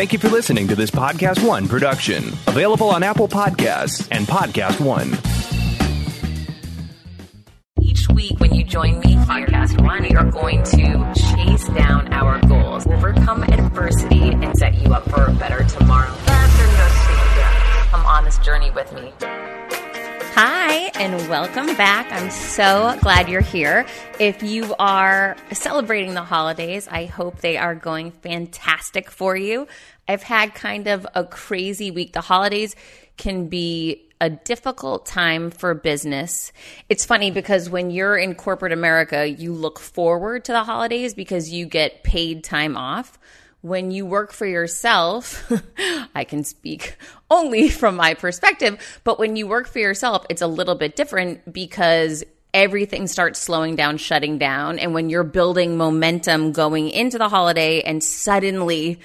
Thank 0.00 0.14
you 0.14 0.18
for 0.18 0.30
listening 0.30 0.66
to 0.68 0.74
this 0.74 0.90
Podcast 0.90 1.46
One 1.46 1.68
production, 1.68 2.28
available 2.46 2.88
on 2.88 3.02
Apple 3.02 3.28
Podcasts 3.28 4.08
and 4.10 4.26
Podcast 4.26 4.80
One. 4.80 5.08
Each 7.82 8.08
week, 8.08 8.40
when 8.40 8.54
you 8.54 8.64
join 8.64 8.98
me, 9.00 9.16
Podcast 9.16 9.78
One, 9.84 10.04
we 10.04 10.14
are 10.14 10.30
going 10.30 10.62
to 10.62 11.12
chase 11.14 11.68
down 11.68 12.10
our 12.14 12.40
goals, 12.48 12.86
overcome 12.86 13.42
adversity, 13.42 14.30
and 14.30 14.56
set 14.56 14.74
you 14.76 14.94
up 14.94 15.06
for 15.10 15.26
a 15.26 15.32
better 15.34 15.64
tomorrow. 15.64 16.14
Come 17.90 18.06
on 18.06 18.24
this 18.24 18.38
journey 18.38 18.70
with 18.70 18.90
me. 18.94 19.12
Hi, 20.34 20.90
and 20.94 21.28
welcome 21.28 21.66
back. 21.76 22.10
I'm 22.12 22.30
so 22.30 22.96
glad 23.02 23.28
you're 23.28 23.40
here. 23.40 23.84
If 24.18 24.42
you 24.42 24.74
are 24.78 25.36
celebrating 25.52 26.14
the 26.14 26.22
holidays, 26.22 26.86
I 26.88 27.06
hope 27.06 27.40
they 27.40 27.56
are 27.56 27.74
going 27.74 28.12
fantastic 28.12 29.10
for 29.10 29.36
you. 29.36 29.66
I've 30.08 30.22
had 30.22 30.54
kind 30.54 30.86
of 30.86 31.06
a 31.14 31.24
crazy 31.24 31.90
week. 31.90 32.12
The 32.12 32.20
holidays 32.20 32.76
can 33.16 33.48
be 33.48 34.08
a 34.20 34.30
difficult 34.30 35.04
time 35.04 35.50
for 35.50 35.74
business. 35.74 36.52
It's 36.88 37.04
funny 37.04 37.30
because 37.30 37.68
when 37.68 37.90
you're 37.90 38.16
in 38.16 38.34
corporate 38.34 38.72
America, 38.72 39.28
you 39.28 39.52
look 39.52 39.78
forward 39.80 40.44
to 40.44 40.52
the 40.52 40.62
holidays 40.62 41.12
because 41.12 41.50
you 41.50 41.66
get 41.66 42.04
paid 42.04 42.44
time 42.44 42.76
off 42.76 43.18
when 43.62 43.90
you 43.90 44.06
work 44.06 44.32
for 44.32 44.46
yourself, 44.46 45.50
I 46.14 46.24
can 46.24 46.44
speak 46.44 46.96
only 47.30 47.68
from 47.68 47.96
my 47.96 48.14
perspective, 48.14 49.00
but 49.04 49.18
when 49.18 49.36
you 49.36 49.46
work 49.46 49.68
for 49.68 49.78
yourself, 49.78 50.24
it's 50.30 50.42
a 50.42 50.46
little 50.46 50.74
bit 50.74 50.96
different 50.96 51.52
because 51.52 52.24
everything 52.54 53.06
starts 53.06 53.38
slowing 53.38 53.76
down, 53.76 53.96
shutting 53.96 54.38
down. 54.38 54.78
And 54.78 54.94
when 54.94 55.10
you're 55.10 55.24
building 55.24 55.76
momentum 55.76 56.52
going 56.52 56.90
into 56.90 57.18
the 57.18 57.28
holiday 57.28 57.82
and 57.82 58.02
suddenly 58.02 58.98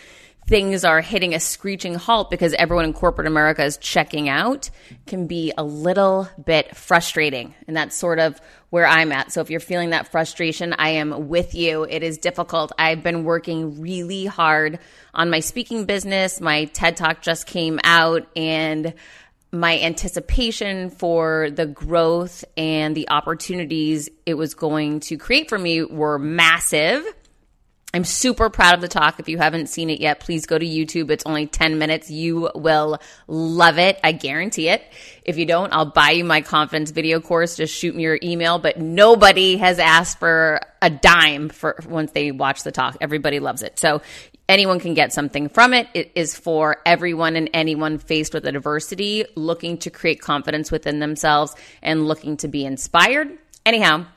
things 0.48 0.86
are 0.86 1.02
hitting 1.02 1.34
a 1.34 1.40
screeching 1.40 1.95
halt 1.95 2.30
because 2.30 2.53
everyone 2.53 2.86
in 2.86 2.94
corporate 2.94 3.28
America 3.28 3.64
is 3.64 3.78
checking 3.78 4.30
out 4.30 4.70
can 5.08 5.26
be 5.28 5.52
a 5.58 5.64
little 5.64 6.30
bit 6.44 6.76
frustrating. 6.76 7.53
And 7.67 7.76
that's 7.76 7.95
sort 7.95 8.20
of 8.20 8.39
where 8.76 8.86
I'm 8.86 9.14
at. 9.14 9.31
So 9.31 9.40
if 9.40 9.50
you're 9.50 9.62
feeling 9.62 9.92
that 9.92 10.12
frustration, 10.12 10.73
I 10.73 10.90
am 10.90 11.30
with 11.30 11.56
you. 11.56 11.84
It 11.84 12.04
is 12.04 12.18
difficult. 12.18 12.73
I've 12.78 13.02
been 13.02 13.23
working 13.23 13.80
really 13.80 14.26
hard 14.26 14.80
on 15.14 15.30
my 15.30 15.40
speaking 15.40 15.86
business. 15.86 16.42
My 16.42 16.66
TED 16.66 16.98
Talk 16.98 17.22
just 17.22 17.48
came 17.48 17.80
out 17.86 18.28
and 18.36 18.94
my 19.54 19.80
anticipation 19.80 20.90
for 20.90 21.52
the 21.52 21.66
growth 21.66 22.44
and 22.58 22.98
the 22.98 23.08
opportunities 23.08 24.09
it 24.26 24.34
was 24.34 24.54
going 24.54 25.00
to 25.00 25.16
create 25.16 25.48
for 25.48 25.58
me 25.58 25.82
were 25.86 26.20
massive 26.20 27.02
I'm 27.96 28.04
super 28.04 28.50
proud 28.50 28.76
of 28.76 28.82
the 28.82 28.90
talk. 28.90 29.22
If 29.22 29.30
you 29.30 29.38
haven't 29.38 29.68
seen 29.68 29.90
it 29.90 30.02
yet, 30.02 30.20
please 30.20 30.46
go 30.48 30.58
to 30.58 30.66
YouTube. 30.66 31.10
It's 31.12 31.26
only 31.26 31.48
10 31.48 31.78
minutes. 31.78 32.12
You 32.12 32.50
will 32.54 33.00
love 33.26 33.80
it. 33.80 33.98
I 34.04 34.12
guarantee 34.12 34.68
it. 34.68 34.84
If 35.24 35.38
you 35.38 35.46
don't, 35.46 35.72
I'll 35.72 35.92
buy 35.92 36.10
you 36.12 36.26
my 36.26 36.42
confidence 36.42 36.92
video 36.92 37.22
course. 37.22 37.56
Just 37.56 37.73
shoot 37.73 37.96
me 37.96 38.04
your 38.04 38.20
email. 38.22 38.60
But 38.60 38.78
nobody 38.78 39.56
has 39.56 39.80
asked 39.80 40.20
for 40.20 40.60
a 40.82 40.90
dime 40.90 41.48
for 41.48 41.80
once 41.88 42.12
they 42.12 42.34
watch 42.34 42.64
the 42.64 42.72
talk. 42.73 42.98
Everybody 43.00 43.40
loves 43.40 43.64
it. 43.64 43.80
So 43.80 44.02
anyone 44.50 44.82
can 44.82 44.94
get 44.94 45.14
something 45.14 45.48
from 45.48 45.73
it. 45.73 45.88
It 45.94 46.12
is 46.16 46.38
for 46.38 46.82
everyone 46.86 47.38
and 47.38 47.50
anyone 47.54 47.98
faced 47.98 48.34
with 48.34 48.46
adversity, 48.46 49.23
looking 49.36 49.78
to 49.78 49.90
create 49.90 50.20
confidence 50.20 50.70
within 50.70 51.00
themselves 51.00 51.56
and 51.82 52.06
looking 52.06 52.36
to 52.38 52.50
be 52.50 52.66
inspired. 52.66 53.38
Anyhow, 53.66 54.08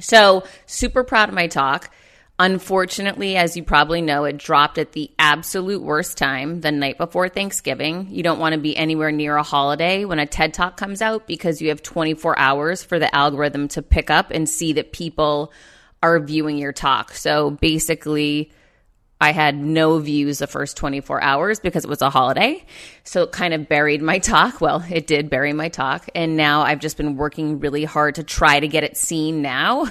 so 0.00 0.42
super 0.66 1.04
proud 1.04 1.28
of 1.28 1.36
my 1.36 1.46
talk. 1.46 1.90
Unfortunately, 2.38 3.36
as 3.36 3.56
you 3.56 3.62
probably 3.62 4.02
know, 4.02 4.24
it 4.24 4.36
dropped 4.36 4.76
at 4.76 4.92
the 4.92 5.10
absolute 5.18 5.82
worst 5.82 6.18
time, 6.18 6.60
the 6.60 6.70
night 6.70 6.98
before 6.98 7.30
Thanksgiving. 7.30 8.08
You 8.10 8.22
don't 8.22 8.38
want 8.38 8.52
to 8.52 8.60
be 8.60 8.76
anywhere 8.76 9.10
near 9.10 9.36
a 9.36 9.42
holiday 9.42 10.04
when 10.04 10.18
a 10.18 10.26
TED 10.26 10.52
Talk 10.52 10.76
comes 10.76 11.00
out 11.00 11.26
because 11.26 11.62
you 11.62 11.70
have 11.70 11.82
24 11.82 12.38
hours 12.38 12.82
for 12.82 12.98
the 12.98 13.14
algorithm 13.14 13.68
to 13.68 13.80
pick 13.80 14.10
up 14.10 14.30
and 14.30 14.46
see 14.46 14.74
that 14.74 14.92
people 14.92 15.50
are 16.02 16.20
viewing 16.20 16.58
your 16.58 16.72
talk. 16.72 17.14
So 17.14 17.52
basically, 17.52 18.52
I 19.18 19.32
had 19.32 19.56
no 19.56 19.98
views 19.98 20.38
the 20.38 20.46
first 20.46 20.76
24 20.76 21.22
hours 21.22 21.58
because 21.58 21.84
it 21.84 21.88
was 21.88 22.02
a 22.02 22.10
holiday. 22.10 22.62
So 23.02 23.22
it 23.22 23.32
kind 23.32 23.54
of 23.54 23.66
buried 23.66 24.02
my 24.02 24.18
talk. 24.18 24.60
Well, 24.66 24.84
it 24.90 25.06
did 25.06 25.30
bury 25.30 25.52
my 25.52 25.68
talk. 25.68 26.10
And 26.14 26.36
now 26.36 26.62
I've 26.62 26.80
just 26.80 26.96
been 26.96 27.16
working 27.16 27.60
really 27.60 27.84
hard 27.84 28.16
to 28.16 28.24
try 28.24 28.60
to 28.60 28.68
get 28.68 28.84
it 28.84 28.96
seen 28.96 29.40
now. 29.40 29.86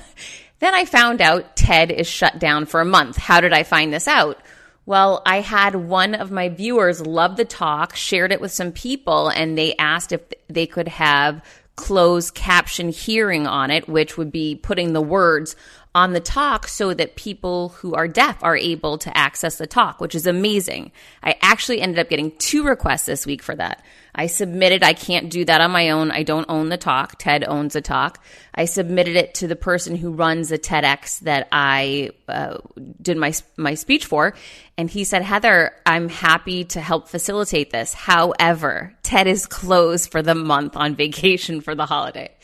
Then 0.60 0.74
I 0.74 0.86
found 0.86 1.22
out 1.22 1.56
TED 1.56 1.92
is 1.92 2.08
shut 2.08 2.40
down 2.40 2.66
for 2.66 2.82
a 2.82 2.86
month. 2.86 3.18
How 3.18 3.42
did 3.42 3.54
I 3.54 3.64
find 3.64 3.94
this 3.94 4.08
out? 4.08 4.40
Well, 4.86 5.22
I 5.26 5.42
had 5.42 5.76
one 5.76 6.14
of 6.14 6.32
my 6.32 6.50
viewers 6.50 7.06
love 7.06 7.38
the 7.38 7.46
talk, 7.46 7.96
shared 7.96 8.32
it 8.32 8.40
with 8.40 8.52
some 8.52 8.72
people, 8.72 9.30
and 9.30 9.58
they 9.58 9.76
asked 9.78 10.12
if 10.12 10.22
they 10.48 10.68
could 10.68 10.88
have 10.88 11.44
closed 11.76 12.36
caption 12.36 12.90
hearing 12.90 13.48
on 13.48 13.72
it, 13.72 13.90
which 13.90 14.18
would 14.18 14.32
be 14.32 14.56
putting 14.56 14.94
the 14.94 15.02
words 15.02 15.56
on 15.96 16.12
the 16.12 16.20
talk 16.20 16.68
so 16.68 16.94
that 16.94 17.16
people 17.16 17.70
who 17.70 17.96
are 17.96 18.08
deaf 18.08 18.44
are 18.44 18.58
able 18.58 18.98
to 18.98 19.18
access 19.18 19.58
the 19.58 19.66
talk, 19.66 20.02
which 20.02 20.14
is 20.14 20.28
amazing. 20.28 20.92
I 21.24 21.38
actually 21.42 21.80
ended 21.80 22.00
up 22.00 22.10
getting 22.10 22.34
two 22.38 22.66
requests 22.66 23.06
this 23.06 23.26
week 23.26 23.42
for 23.42 23.56
that. 23.56 23.82
I 24.14 24.28
submitted, 24.28 24.84
I 24.84 24.94
can't 24.94 25.30
do 25.30 25.46
that 25.46 25.62
on 25.62 25.72
my 25.72 25.92
own. 25.92 26.12
I 26.12 26.24
don't 26.24 26.46
own 26.50 26.68
the 26.68 26.78
talk. 26.78 27.18
TED 27.18 27.46
owns 27.48 27.74
the 27.74 27.82
talk. 27.82 28.24
I 28.54 28.66
submitted 28.66 29.16
it 29.16 29.36
to 29.36 29.48
the 29.48 29.56
person 29.56 29.96
who 29.96 30.12
runs 30.12 30.50
the 30.50 30.60
TEDx 30.60 31.20
that 31.22 31.48
I 31.52 32.12
uh, 32.28 32.58
did 33.02 33.18
my, 33.18 33.34
my 33.56 33.76
speech 33.76 34.06
for. 34.06 34.36
And 34.78 34.90
he 34.90 35.06
said, 35.06 35.22
Heather, 35.22 35.74
I'm 35.86 36.10
happy 36.10 36.66
to 36.66 36.82
help 36.82 37.08
facilitate 37.08 37.72
this. 37.72 37.94
However, 37.94 38.94
TED 39.04 39.28
is 39.28 39.46
closed 39.46 40.12
for 40.12 40.22
the 40.22 40.36
month 40.36 40.76
on 40.76 40.96
vacation 40.96 41.62
for 41.62 41.74
the 41.74 41.86
holiday. 41.86 42.36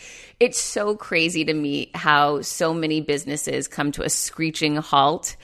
It's 0.41 0.59
so 0.59 0.95
crazy 0.95 1.45
to 1.45 1.53
me 1.53 1.91
how 1.93 2.41
so 2.41 2.73
many 2.73 2.99
businesses 2.99 3.67
come 3.67 3.91
to 3.91 4.01
a 4.01 4.09
screeching 4.09 4.75
halt 4.75 5.35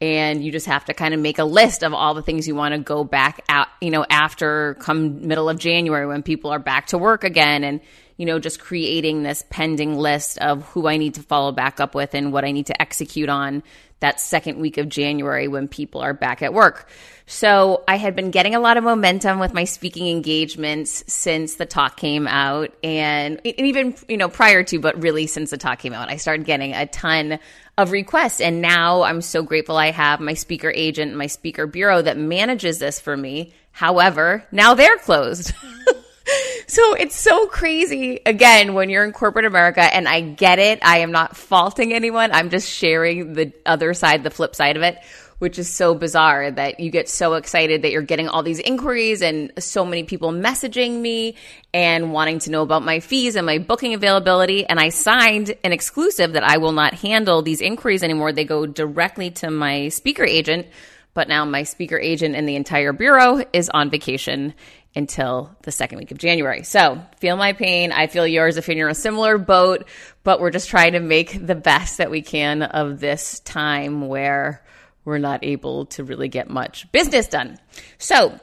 and 0.00 0.44
you 0.44 0.52
just 0.52 0.66
have 0.66 0.84
to 0.84 0.94
kind 0.94 1.12
of 1.12 1.18
make 1.18 1.40
a 1.40 1.44
list 1.44 1.82
of 1.82 1.92
all 1.92 2.14
the 2.14 2.22
things 2.22 2.46
you 2.46 2.54
want 2.54 2.72
to 2.72 2.78
go 2.78 3.02
back 3.02 3.42
out, 3.48 3.66
you 3.80 3.90
know, 3.90 4.06
after 4.08 4.74
come 4.74 5.26
middle 5.26 5.48
of 5.48 5.58
January 5.58 6.06
when 6.06 6.22
people 6.22 6.52
are 6.52 6.60
back 6.60 6.86
to 6.86 6.98
work 6.98 7.24
again 7.24 7.64
and 7.64 7.80
you 8.16 8.26
know, 8.26 8.38
just 8.38 8.60
creating 8.60 9.24
this 9.24 9.44
pending 9.50 9.96
list 9.96 10.38
of 10.38 10.62
who 10.68 10.86
I 10.86 10.98
need 10.98 11.14
to 11.14 11.22
follow 11.22 11.50
back 11.50 11.80
up 11.80 11.96
with 11.96 12.14
and 12.14 12.32
what 12.32 12.44
I 12.44 12.52
need 12.52 12.66
to 12.66 12.80
execute 12.80 13.28
on 13.28 13.64
that 14.04 14.20
second 14.20 14.60
week 14.60 14.76
of 14.76 14.86
January 14.86 15.48
when 15.48 15.66
people 15.66 16.02
are 16.02 16.12
back 16.12 16.42
at 16.42 16.52
work. 16.52 16.88
So 17.26 17.82
I 17.88 17.96
had 17.96 18.14
been 18.14 18.30
getting 18.30 18.54
a 18.54 18.60
lot 18.60 18.76
of 18.76 18.84
momentum 18.84 19.38
with 19.38 19.54
my 19.54 19.64
speaking 19.64 20.08
engagements 20.08 21.02
since 21.06 21.54
the 21.54 21.64
talk 21.64 21.96
came 21.96 22.28
out 22.28 22.74
and 22.84 23.40
even, 23.44 23.94
you 24.06 24.18
know, 24.18 24.28
prior 24.28 24.62
to, 24.64 24.78
but 24.78 25.00
really 25.02 25.26
since 25.26 25.48
the 25.48 25.56
talk 25.56 25.78
came 25.78 25.94
out, 25.94 26.10
I 26.10 26.16
started 26.16 26.44
getting 26.44 26.74
a 26.74 26.86
ton 26.86 27.38
of 27.78 27.92
requests. 27.92 28.42
And 28.42 28.60
now 28.60 29.04
I'm 29.04 29.22
so 29.22 29.42
grateful 29.42 29.78
I 29.78 29.90
have 29.90 30.20
my 30.20 30.34
speaker 30.34 30.70
agent, 30.74 31.16
my 31.16 31.26
speaker 31.26 31.66
bureau 31.66 32.02
that 32.02 32.18
manages 32.18 32.78
this 32.78 33.00
for 33.00 33.16
me. 33.16 33.54
However, 33.72 34.44
now 34.52 34.74
they're 34.74 34.98
closed. 34.98 35.54
so 36.66 36.94
it's 36.94 37.16
so 37.16 37.46
crazy 37.46 38.20
again 38.24 38.74
when 38.74 38.90
you're 38.90 39.04
in 39.04 39.12
corporate 39.12 39.44
America 39.44 39.82
and 39.82 40.08
I 40.08 40.20
get 40.20 40.58
it. 40.58 40.78
I 40.82 40.98
am 40.98 41.12
not 41.12 41.36
faulting 41.36 41.92
anyone. 41.92 42.32
I'm 42.32 42.50
just 42.50 42.70
sharing 42.70 43.34
the 43.34 43.52
other 43.66 43.94
side, 43.94 44.22
the 44.24 44.30
flip 44.30 44.54
side 44.54 44.76
of 44.76 44.82
it 44.82 44.98
which 45.38 45.58
is 45.58 45.72
so 45.72 45.94
bizarre 45.94 46.50
that 46.50 46.80
you 46.80 46.90
get 46.90 47.08
so 47.08 47.34
excited 47.34 47.82
that 47.82 47.92
you're 47.92 48.02
getting 48.02 48.28
all 48.28 48.42
these 48.42 48.60
inquiries 48.60 49.20
and 49.20 49.52
so 49.58 49.84
many 49.84 50.04
people 50.04 50.32
messaging 50.32 51.00
me 51.00 51.34
and 51.72 52.12
wanting 52.12 52.38
to 52.38 52.50
know 52.50 52.62
about 52.62 52.82
my 52.82 53.00
fees 53.00 53.36
and 53.36 53.44
my 53.44 53.58
booking 53.58 53.94
availability. 53.94 54.64
And 54.64 54.78
I 54.78 54.88
signed 54.90 55.54
an 55.64 55.72
exclusive 55.72 56.32
that 56.34 56.44
I 56.44 56.58
will 56.58 56.72
not 56.72 56.94
handle 56.94 57.42
these 57.42 57.60
inquiries 57.60 58.02
anymore. 58.02 58.32
They 58.32 58.44
go 58.44 58.66
directly 58.66 59.30
to 59.32 59.50
my 59.50 59.88
speaker 59.88 60.24
agent. 60.24 60.66
But 61.14 61.28
now 61.28 61.44
my 61.44 61.62
speaker 61.62 61.98
agent 61.98 62.34
and 62.34 62.48
the 62.48 62.56
entire 62.56 62.92
bureau 62.92 63.44
is 63.52 63.70
on 63.70 63.90
vacation 63.90 64.54
until 64.96 65.54
the 65.62 65.72
second 65.72 65.98
week 65.98 66.12
of 66.12 66.18
January. 66.18 66.62
So 66.62 67.02
feel 67.18 67.36
my 67.36 67.52
pain. 67.52 67.92
I 67.92 68.06
feel 68.06 68.26
yours 68.26 68.56
if 68.56 68.68
you're 68.68 68.88
in 68.88 68.92
a 68.92 68.94
similar 68.94 69.38
boat, 69.38 69.86
but 70.22 70.40
we're 70.40 70.50
just 70.50 70.68
trying 70.68 70.92
to 70.92 71.00
make 71.00 71.44
the 71.44 71.54
best 71.54 71.98
that 71.98 72.10
we 72.10 72.22
can 72.22 72.62
of 72.62 73.00
this 73.00 73.40
time 73.40 74.06
where 74.06 74.62
we're 75.04 75.18
not 75.18 75.44
able 75.44 75.86
to 75.86 76.04
really 76.04 76.28
get 76.28 76.48
much 76.48 76.90
business 76.92 77.28
done. 77.28 77.58
So, 77.98 78.38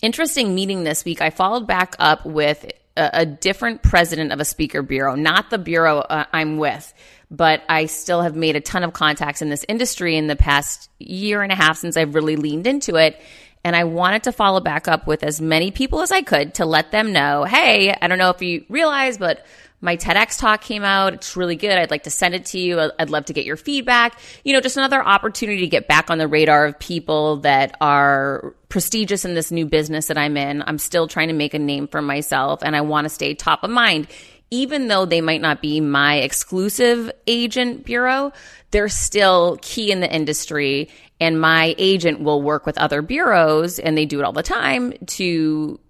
interesting 0.00 0.54
meeting 0.54 0.84
this 0.84 1.04
week. 1.04 1.20
I 1.20 1.30
followed 1.30 1.66
back 1.66 1.94
up 1.98 2.24
with 2.24 2.70
a, 2.96 3.10
a 3.20 3.26
different 3.26 3.82
president 3.82 4.32
of 4.32 4.40
a 4.40 4.44
speaker 4.44 4.82
bureau, 4.82 5.14
not 5.14 5.50
the 5.50 5.58
bureau 5.58 5.98
uh, 5.98 6.24
I'm 6.32 6.56
with, 6.56 6.92
but 7.30 7.62
I 7.68 7.86
still 7.86 8.22
have 8.22 8.34
made 8.34 8.56
a 8.56 8.60
ton 8.60 8.84
of 8.84 8.92
contacts 8.92 9.42
in 9.42 9.48
this 9.50 9.64
industry 9.68 10.16
in 10.16 10.26
the 10.26 10.36
past 10.36 10.90
year 10.98 11.42
and 11.42 11.52
a 11.52 11.54
half 11.54 11.76
since 11.76 11.96
I've 11.96 12.14
really 12.14 12.36
leaned 12.36 12.66
into 12.66 12.96
it. 12.96 13.20
And 13.64 13.74
I 13.76 13.84
wanted 13.84 14.24
to 14.24 14.32
follow 14.32 14.60
back 14.60 14.88
up 14.88 15.06
with 15.06 15.22
as 15.22 15.40
many 15.40 15.70
people 15.70 16.00
as 16.00 16.12
I 16.12 16.22
could 16.22 16.54
to 16.54 16.64
let 16.64 16.90
them 16.90 17.12
know, 17.12 17.44
hey, 17.44 17.94
I 18.00 18.06
don't 18.06 18.18
know 18.18 18.30
if 18.30 18.40
you 18.40 18.64
realize, 18.68 19.18
but 19.18 19.44
my 19.80 19.96
TEDx 19.96 20.38
talk 20.38 20.60
came 20.60 20.82
out. 20.82 21.14
It's 21.14 21.36
really 21.36 21.54
good. 21.54 21.70
I'd 21.70 21.90
like 21.90 22.02
to 22.04 22.10
send 22.10 22.34
it 22.34 22.46
to 22.46 22.58
you. 22.58 22.90
I'd 22.98 23.10
love 23.10 23.26
to 23.26 23.32
get 23.32 23.44
your 23.44 23.56
feedback. 23.56 24.18
You 24.44 24.52
know, 24.52 24.60
just 24.60 24.76
another 24.76 25.02
opportunity 25.02 25.60
to 25.60 25.68
get 25.68 25.86
back 25.86 26.10
on 26.10 26.18
the 26.18 26.26
radar 26.26 26.66
of 26.66 26.78
people 26.78 27.36
that 27.38 27.76
are 27.80 28.54
prestigious 28.68 29.24
in 29.24 29.34
this 29.34 29.52
new 29.52 29.66
business 29.66 30.08
that 30.08 30.18
I'm 30.18 30.36
in. 30.36 30.62
I'm 30.66 30.78
still 30.78 31.06
trying 31.06 31.28
to 31.28 31.34
make 31.34 31.54
a 31.54 31.58
name 31.58 31.86
for 31.86 32.02
myself 32.02 32.62
and 32.62 32.74
I 32.74 32.80
want 32.80 33.04
to 33.04 33.08
stay 33.08 33.34
top 33.34 33.62
of 33.62 33.70
mind. 33.70 34.08
Even 34.50 34.88
though 34.88 35.04
they 35.04 35.20
might 35.20 35.40
not 35.40 35.60
be 35.60 35.80
my 35.80 36.16
exclusive 36.16 37.10
agent 37.26 37.84
bureau, 37.84 38.32
they're 38.70 38.88
still 38.88 39.58
key 39.60 39.90
in 39.90 40.00
the 40.00 40.12
industry. 40.12 40.88
And 41.20 41.40
my 41.40 41.74
agent 41.78 42.20
will 42.20 42.40
work 42.40 42.64
with 42.64 42.78
other 42.78 43.02
bureaus 43.02 43.78
and 43.78 43.98
they 43.98 44.06
do 44.06 44.20
it 44.20 44.24
all 44.24 44.32
the 44.32 44.42
time 44.42 44.94
to 45.06 45.80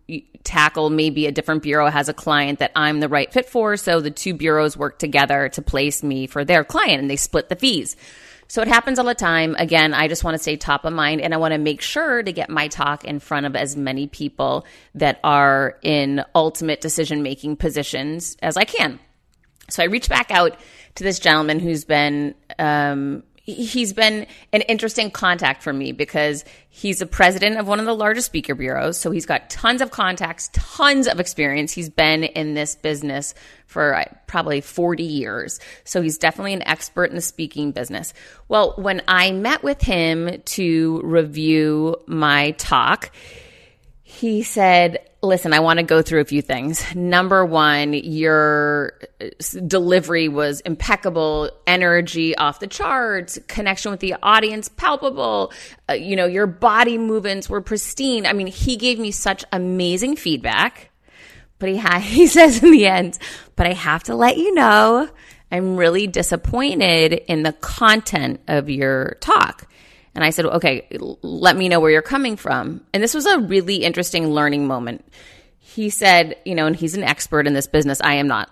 tackle 0.45 0.89
maybe 0.89 1.27
a 1.27 1.33
different 1.33 1.63
bureau 1.63 1.91
has 1.91 2.09
a 2.09 2.15
client 2.15 2.61
that 2.61 2.73
I'm 2.75 3.01
the 3.01 3.09
right 3.09 3.31
fit 3.31 3.49
for. 3.49 3.77
So 3.77 4.01
the 4.01 4.11
two 4.11 4.33
bureaus 4.33 4.77
work 4.77 4.99
together 4.99 5.51
to 5.51 5.63
place 5.63 6.03
me 6.03 6.27
for 6.27 6.45
their 6.45 6.65
client 6.65 7.03
and 7.03 7.11
they 7.11 7.17
split 7.17 7.51
the 7.51 7.57
fees. 7.57 7.97
So 8.49 8.63
it 8.63 8.69
happens 8.69 8.99
all 8.99 9.05
the 9.05 9.15
time. 9.15 9.55
Again, 9.59 9.93
I 9.93 10.09
just 10.09 10.25
want 10.25 10.35
to 10.35 10.39
stay 10.39 10.57
top 10.57 10.87
of 10.87 10.93
mind 10.93 11.21
and 11.21 11.35
I 11.35 11.37
want 11.37 11.53
to 11.53 11.59
make 11.59 11.83
sure 11.83 12.23
to 12.23 12.33
get 12.33 12.49
my 12.49 12.69
talk 12.69 13.05
in 13.05 13.21
front 13.21 13.45
of 13.45 13.55
as 13.55 13.77
many 13.77 14.07
people 14.07 14.67
that 14.95 15.21
are 15.23 15.79
in 15.83 16.25
ultimate 16.35 16.81
decision 16.81 17.23
making 17.23 17.57
positions 17.57 18.37
as 18.41 18.57
I 18.57 18.65
can. 18.65 18.99
So 19.69 19.83
I 19.83 19.87
reached 19.87 20.09
back 20.09 20.31
out 20.31 20.59
to 20.95 21.05
this 21.05 21.19
gentleman 21.19 21.61
who's 21.61 21.85
been 21.85 22.35
um, 22.59 23.23
he's 23.55 23.95
been 23.95 24.27
an 24.53 24.61
interesting 24.63 25.11
contact 25.11 25.63
for 25.63 25.73
me 25.73 25.93
because 25.93 26.45
he's 26.69 26.99
the 26.99 27.07
president 27.07 27.57
of 27.57 27.67
one 27.67 27.81
of 27.81 27.87
the 27.87 27.95
largest 27.95 28.27
speaker 28.27 28.55
bureaus. 28.55 28.99
So 28.99 29.11
he's 29.11 29.25
got 29.25 29.49
tons 29.49 29.81
of 29.81 29.91
contacts, 29.91 30.51
tons 30.53 31.09
of 31.09 31.19
experience. 31.19 31.73
He's 31.73 31.89
been 31.89 32.25
in 32.25 32.53
this 32.53 32.75
business 32.75 33.33
for 33.67 33.95
uh, 33.95 34.05
probably 34.27 34.61
40 34.61 35.03
years. 35.03 35.61
So 35.85 36.03
he's 36.03 36.19
definitely 36.19 36.53
an 36.53 36.69
expert 36.69 37.07
in 37.07 37.15
the 37.15 37.23
speaking 37.23 37.73
business. 37.73 38.13
Well, 38.49 38.75
when 38.77 39.01
I 39.09 39.33
met 39.33 39.63
with 39.63 39.81
him 39.81 40.43
to 40.43 41.01
review 41.03 41.97
my 42.07 42.51
talk, 42.53 43.11
he 44.03 44.43
said, 44.43 45.08
Listen, 45.21 45.53
I 45.53 45.59
want 45.59 45.81
to 45.81 45.83
go 45.83 46.01
through 46.01 46.21
a 46.21 46.25
few 46.25 46.43
things. 46.43 46.95
Number 46.95 47.45
one, 47.45 47.93
your 47.93 48.93
uh, 49.21 49.27
delivery 49.67 50.29
was 50.29 50.61
impeccable, 50.61 51.51
energy 51.67 52.37
off 52.37 52.61
the 52.61 52.69
charts, 52.69 53.37
connection 53.49 53.91
with 53.91 53.99
the 53.99 54.15
audience 54.23 54.69
palpable. 54.69 55.53
Uh, 55.91 55.95
you 55.95 56.15
know, 56.15 56.27
your 56.27 56.47
body 56.47 56.99
movements 56.99 57.49
were 57.49 57.61
pristine. 57.61 58.27
I 58.27 58.33
mean, 58.33 58.47
he 58.47 58.77
gave 58.77 59.01
me 59.01 59.11
such 59.11 59.45
amazing 59.51 60.15
feedback. 60.15 60.91
But 61.59 61.71
he 61.71 61.79
ha- 61.79 61.99
he 62.05 62.29
says 62.29 62.63
in 62.63 62.71
the 62.71 62.87
end, 62.87 63.19
but 63.57 63.67
I 63.67 63.73
have 63.73 64.05
to 64.05 64.15
let 64.15 64.37
you 64.37 64.55
know, 64.55 65.09
I'm 65.51 65.77
really 65.77 66.07
disappointed 66.07 67.13
in 67.27 67.43
the 67.43 67.55
content 67.55 68.41
of 68.47 68.71
your 68.71 69.17
talk. 69.21 69.67
And 70.19 70.25
I 70.25 70.31
said, 70.31 70.47
okay, 70.47 70.85
let 71.23 71.57
me 71.57 71.69
know 71.69 71.79
where 71.79 71.93
you're 71.93 72.03
coming 72.03 72.35
from. 72.35 72.85
And 72.93 73.01
this 73.01 73.15
was 73.15 73.25
a 73.25 73.39
really 73.39 73.85
interesting 73.85 74.27
learning 74.27 74.67
moment. 74.67 75.05
He 75.61 75.91
said, 75.91 76.35
you 76.45 76.57
know, 76.57 76.67
and 76.67 76.75
he's 76.75 76.97
an 76.97 77.05
expert 77.05 77.47
in 77.47 77.55
this 77.55 77.69
business. 77.69 78.01
I 78.03 78.15
am 78.15 78.27
not. 78.27 78.51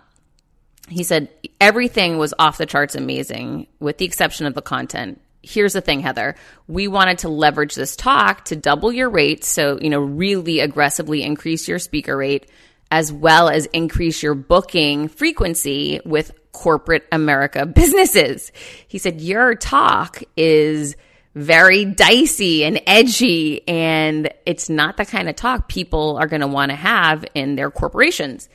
He 0.88 1.02
said, 1.02 1.28
everything 1.60 2.18
was 2.18 2.32
off 2.38 2.58
the 2.58 2.66
charts 2.66 2.94
amazing, 2.94 3.66
with 3.80 3.98
the 3.98 4.04
exception 4.04 4.46
of 4.46 4.54
the 4.54 4.62
content. 4.62 5.20
Here's 5.42 5.72
the 5.72 5.80
thing, 5.80 5.98
Heather. 5.98 6.36
We 6.68 6.86
wanted 6.86 7.18
to 7.18 7.28
leverage 7.28 7.74
this 7.74 7.96
talk 7.96 8.44
to 8.44 8.54
double 8.54 8.92
your 8.92 9.10
rate. 9.10 9.42
So, 9.42 9.80
you 9.80 9.90
know, 9.90 9.98
really 9.98 10.60
aggressively 10.60 11.24
increase 11.24 11.66
your 11.66 11.80
speaker 11.80 12.16
rate 12.16 12.48
as 12.92 13.12
well 13.12 13.48
as 13.48 13.66
increase 13.66 14.22
your 14.22 14.36
booking 14.36 15.08
frequency 15.08 15.98
with 16.04 16.30
corporate 16.52 17.08
America 17.10 17.66
businesses. 17.74 18.52
He 18.86 18.98
said, 18.98 19.20
Your 19.20 19.56
talk 19.56 20.22
is 20.36 20.94
very 21.36 21.84
dicey 21.84 22.64
and 22.64 22.80
edgy. 22.86 23.66
And 23.68 24.32
it's 24.46 24.70
not 24.70 24.96
the 24.96 25.04
kind 25.04 25.28
of 25.28 25.36
talk 25.36 25.68
people 25.68 26.16
are 26.16 26.26
going 26.26 26.40
to 26.40 26.46
want 26.46 26.70
to 26.70 26.76
have 26.76 27.26
in 27.34 27.56
their 27.56 27.70
corporations. 27.70 28.48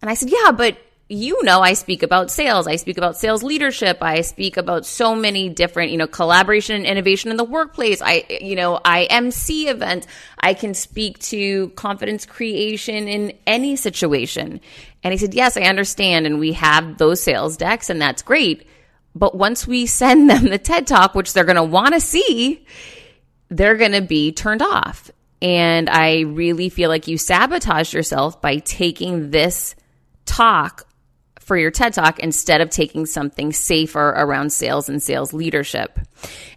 And 0.00 0.10
I 0.10 0.14
said, 0.14 0.30
yeah, 0.30 0.50
but 0.50 0.78
you 1.10 1.42
know, 1.44 1.60
I 1.60 1.74
speak 1.74 2.02
about 2.02 2.30
sales. 2.30 2.66
I 2.66 2.76
speak 2.76 2.96
about 2.96 3.18
sales 3.18 3.42
leadership. 3.42 3.98
I 4.00 4.22
speak 4.22 4.56
about 4.56 4.86
so 4.86 5.14
many 5.14 5.50
different, 5.50 5.90
you 5.90 5.98
know, 5.98 6.06
collaboration 6.06 6.74
and 6.74 6.86
innovation 6.86 7.30
in 7.30 7.36
the 7.36 7.44
workplace. 7.44 8.00
I, 8.00 8.24
you 8.40 8.56
know, 8.56 8.80
I 8.82 9.04
MC 9.04 9.68
events. 9.68 10.06
I 10.38 10.54
can 10.54 10.72
speak 10.72 11.18
to 11.18 11.68
confidence 11.70 12.24
creation 12.24 13.08
in 13.08 13.36
any 13.46 13.76
situation. 13.76 14.62
And 15.02 15.12
he 15.12 15.18
said, 15.18 15.34
yes, 15.34 15.58
I 15.58 15.62
understand. 15.62 16.24
And 16.24 16.40
we 16.40 16.54
have 16.54 16.96
those 16.96 17.22
sales 17.22 17.58
decks 17.58 17.90
and 17.90 18.00
that's 18.00 18.22
great. 18.22 18.66
But 19.14 19.34
once 19.34 19.66
we 19.66 19.86
send 19.86 20.30
them 20.30 20.48
the 20.48 20.58
TED 20.58 20.86
Talk, 20.86 21.14
which 21.14 21.32
they're 21.32 21.44
going 21.44 21.56
to 21.56 21.62
want 21.62 21.94
to 21.94 22.00
see, 22.00 22.64
they're 23.48 23.76
going 23.76 23.92
to 23.92 24.00
be 24.00 24.32
turned 24.32 24.62
off. 24.62 25.10
And 25.40 25.90
I 25.90 26.20
really 26.20 26.68
feel 26.68 26.88
like 26.88 27.08
you 27.08 27.18
sabotage 27.18 27.92
yourself 27.92 28.40
by 28.40 28.58
taking 28.58 29.30
this 29.30 29.74
talk 30.24 30.86
for 31.40 31.56
your 31.56 31.72
TED 31.72 31.92
Talk 31.92 32.20
instead 32.20 32.60
of 32.60 32.70
taking 32.70 33.04
something 33.04 33.52
safer 33.52 34.10
around 34.10 34.52
sales 34.52 34.88
and 34.88 35.02
sales 35.02 35.32
leadership. 35.32 35.98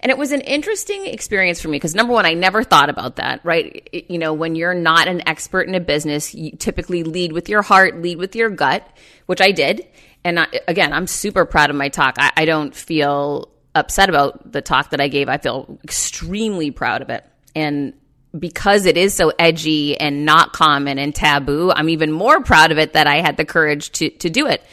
And 0.02 0.12
it 0.12 0.18
was 0.18 0.32
an 0.32 0.42
interesting 0.42 1.08
experience 1.08 1.60
for 1.60 1.68
me 1.68 1.78
because 1.78 1.96
number 1.96 2.14
one, 2.14 2.28
I 2.28 2.36
never 2.36 2.64
thought 2.64 2.90
about 2.90 3.16
that, 3.16 3.44
right? 3.44 3.90
You 4.08 4.20
know, 4.20 4.34
when 4.34 4.56
you're 4.56 4.76
not 4.76 5.08
an 5.08 5.28
expert 5.28 5.68
in 5.68 5.74
a 5.74 5.80
business, 5.80 6.36
you 6.36 6.52
typically 6.52 7.04
lead 7.04 7.32
with 7.32 7.50
your 7.50 7.64
heart, 7.64 8.02
lead 8.02 8.20
with 8.20 8.36
your 8.36 8.52
gut, 8.52 8.88
which 9.26 9.42
I 9.42 9.52
did 9.52 9.88
and 10.26 10.40
I, 10.40 10.48
again, 10.68 10.92
I'm 10.92 11.06
super 11.06 11.46
proud 11.46 11.70
of 11.70 11.76
my 11.76 11.88
talk. 11.88 12.16
I, 12.18 12.32
I 12.36 12.46
don't 12.46 12.76
feel 12.76 13.52
upset 13.76 14.10
about 14.10 14.52
the 14.52 14.62
talk 14.62 14.90
that 14.90 15.00
I 15.00 15.08
gave. 15.08 15.30
I 15.30 15.38
feel 15.38 15.80
extremely 15.84 16.72
proud 16.72 17.04
of 17.04 17.12
it. 17.12 17.24
And 17.56 17.94
because 18.38 18.86
it 18.86 18.98
is 18.98 19.14
so 19.14 19.32
edgy 19.38 19.98
and 19.98 20.26
not 20.26 20.52
common 20.52 20.98
and 20.98 21.14
taboo, 21.14 21.72
I'm 21.72 21.90
even 21.90 22.12
more 22.12 22.42
proud 22.42 22.72
of 22.72 22.80
it 22.80 22.94
that 22.94 23.06
I 23.06 23.22
had 23.22 23.38
the 23.38 23.46
courage 23.46 23.92
to, 23.92 24.10
to 24.10 24.30
do 24.30 24.48
it. 24.48 24.66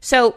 So 0.00 0.34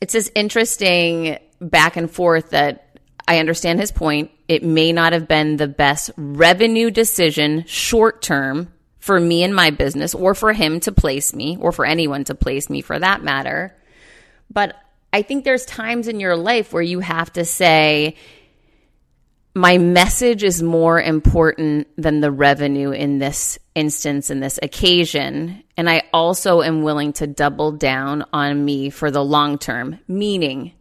it's 0.00 0.12
this 0.12 0.30
interesting 0.36 1.38
back 1.60 1.96
and 1.96 2.08
forth 2.08 2.50
that 2.50 3.00
I 3.26 3.40
understand 3.40 3.80
his 3.80 3.90
point. 3.90 4.30
It 4.46 4.62
may 4.62 4.92
not 4.92 5.12
have 5.12 5.26
been 5.26 5.56
the 5.56 5.66
best 5.66 6.12
revenue 6.16 6.92
decision 6.92 7.64
short 7.66 8.22
term 8.22 8.72
for 9.06 9.20
me 9.20 9.44
and 9.44 9.54
my 9.54 9.70
business 9.70 10.14
or 10.14 10.34
for 10.34 10.52
him 10.52 10.80
to 10.80 10.90
place 10.90 11.32
me 11.32 11.56
or 11.60 11.70
for 11.70 11.86
anyone 11.86 12.24
to 12.24 12.34
place 12.34 12.68
me 12.68 12.80
for 12.80 12.98
that 12.98 13.22
matter. 13.22 13.72
But 14.50 14.74
I 15.12 15.22
think 15.22 15.44
there's 15.44 15.64
times 15.64 16.08
in 16.08 16.18
your 16.18 16.36
life 16.36 16.72
where 16.72 16.82
you 16.82 16.98
have 16.98 17.32
to 17.34 17.44
say, 17.44 18.16
my 19.54 19.78
message 19.78 20.42
is 20.42 20.60
more 20.60 21.00
important 21.00 21.86
than 21.96 22.20
the 22.20 22.32
revenue 22.32 22.90
in 22.90 23.20
this 23.20 23.60
instance, 23.76 24.28
in 24.28 24.40
this 24.40 24.58
occasion. 24.60 25.62
And 25.76 25.88
I 25.88 26.02
also 26.12 26.60
am 26.60 26.82
willing 26.82 27.12
to 27.14 27.28
double 27.28 27.72
down 27.72 28.24
on 28.32 28.62
me 28.62 28.90
for 28.90 29.12
the 29.12 29.24
long 29.24 29.56
term, 29.56 30.00
meaning 30.08 30.72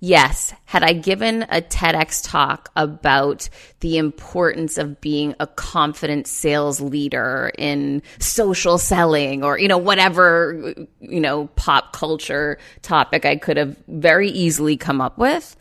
yes, 0.00 0.52
had 0.64 0.82
I 0.82 0.92
given 0.92 1.42
a 1.44 1.60
TEDx 1.60 2.28
talk 2.28 2.70
about 2.76 3.48
the 3.80 3.98
importance 3.98 4.78
of 4.78 5.00
being 5.00 5.34
a 5.40 5.46
confident 5.46 6.26
sales 6.26 6.80
leader 6.80 7.52
in 7.56 8.02
social 8.18 8.78
selling 8.78 9.42
or, 9.44 9.58
you 9.58 9.68
know, 9.68 9.78
whatever, 9.78 10.74
you 11.00 11.20
know, 11.20 11.46
pop 11.56 11.92
culture 11.92 12.58
topic 12.82 13.24
I 13.24 13.36
could 13.36 13.56
have 13.56 13.76
very 13.88 14.30
easily 14.30 14.76
come 14.76 15.00
up 15.00 15.18
with, 15.18 15.56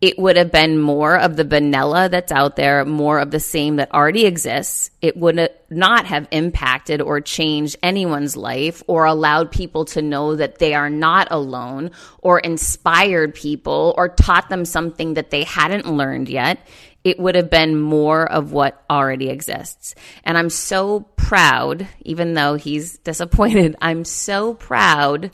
it 0.00 0.18
would 0.18 0.36
have 0.36 0.50
been 0.50 0.78
more 0.78 1.18
of 1.18 1.36
the 1.36 1.44
vanilla 1.44 2.08
that's 2.08 2.32
out 2.32 2.56
there, 2.56 2.86
more 2.86 3.18
of 3.18 3.30
the 3.30 3.40
same 3.40 3.76
that 3.76 3.92
already 3.92 4.24
exists. 4.24 4.90
It 5.02 5.14
would 5.14 5.50
not 5.68 6.06
have 6.06 6.26
impacted 6.30 7.02
or 7.02 7.20
changed 7.20 7.76
anyone's 7.82 8.34
life 8.34 8.82
or 8.86 9.04
allowed 9.04 9.52
people 9.52 9.84
to 9.86 10.00
know 10.00 10.36
that 10.36 10.58
they 10.58 10.72
are 10.72 10.88
not 10.88 11.28
alone 11.30 11.90
or 12.18 12.38
inspired 12.38 13.34
people 13.34 13.94
or 13.98 14.08
taught 14.08 14.48
them 14.48 14.64
something 14.64 15.14
that 15.14 15.28
they 15.28 15.44
hadn't 15.44 15.86
learned 15.86 16.30
yet. 16.30 16.66
It 17.04 17.18
would 17.18 17.34
have 17.34 17.50
been 17.50 17.78
more 17.78 18.30
of 18.30 18.52
what 18.52 18.82
already 18.88 19.28
exists. 19.28 19.94
And 20.24 20.38
I'm 20.38 20.50
so 20.50 21.00
proud, 21.16 21.86
even 22.00 22.32
though 22.32 22.54
he's 22.54 22.96
disappointed, 22.98 23.76
I'm 23.82 24.06
so 24.06 24.54
proud 24.54 25.30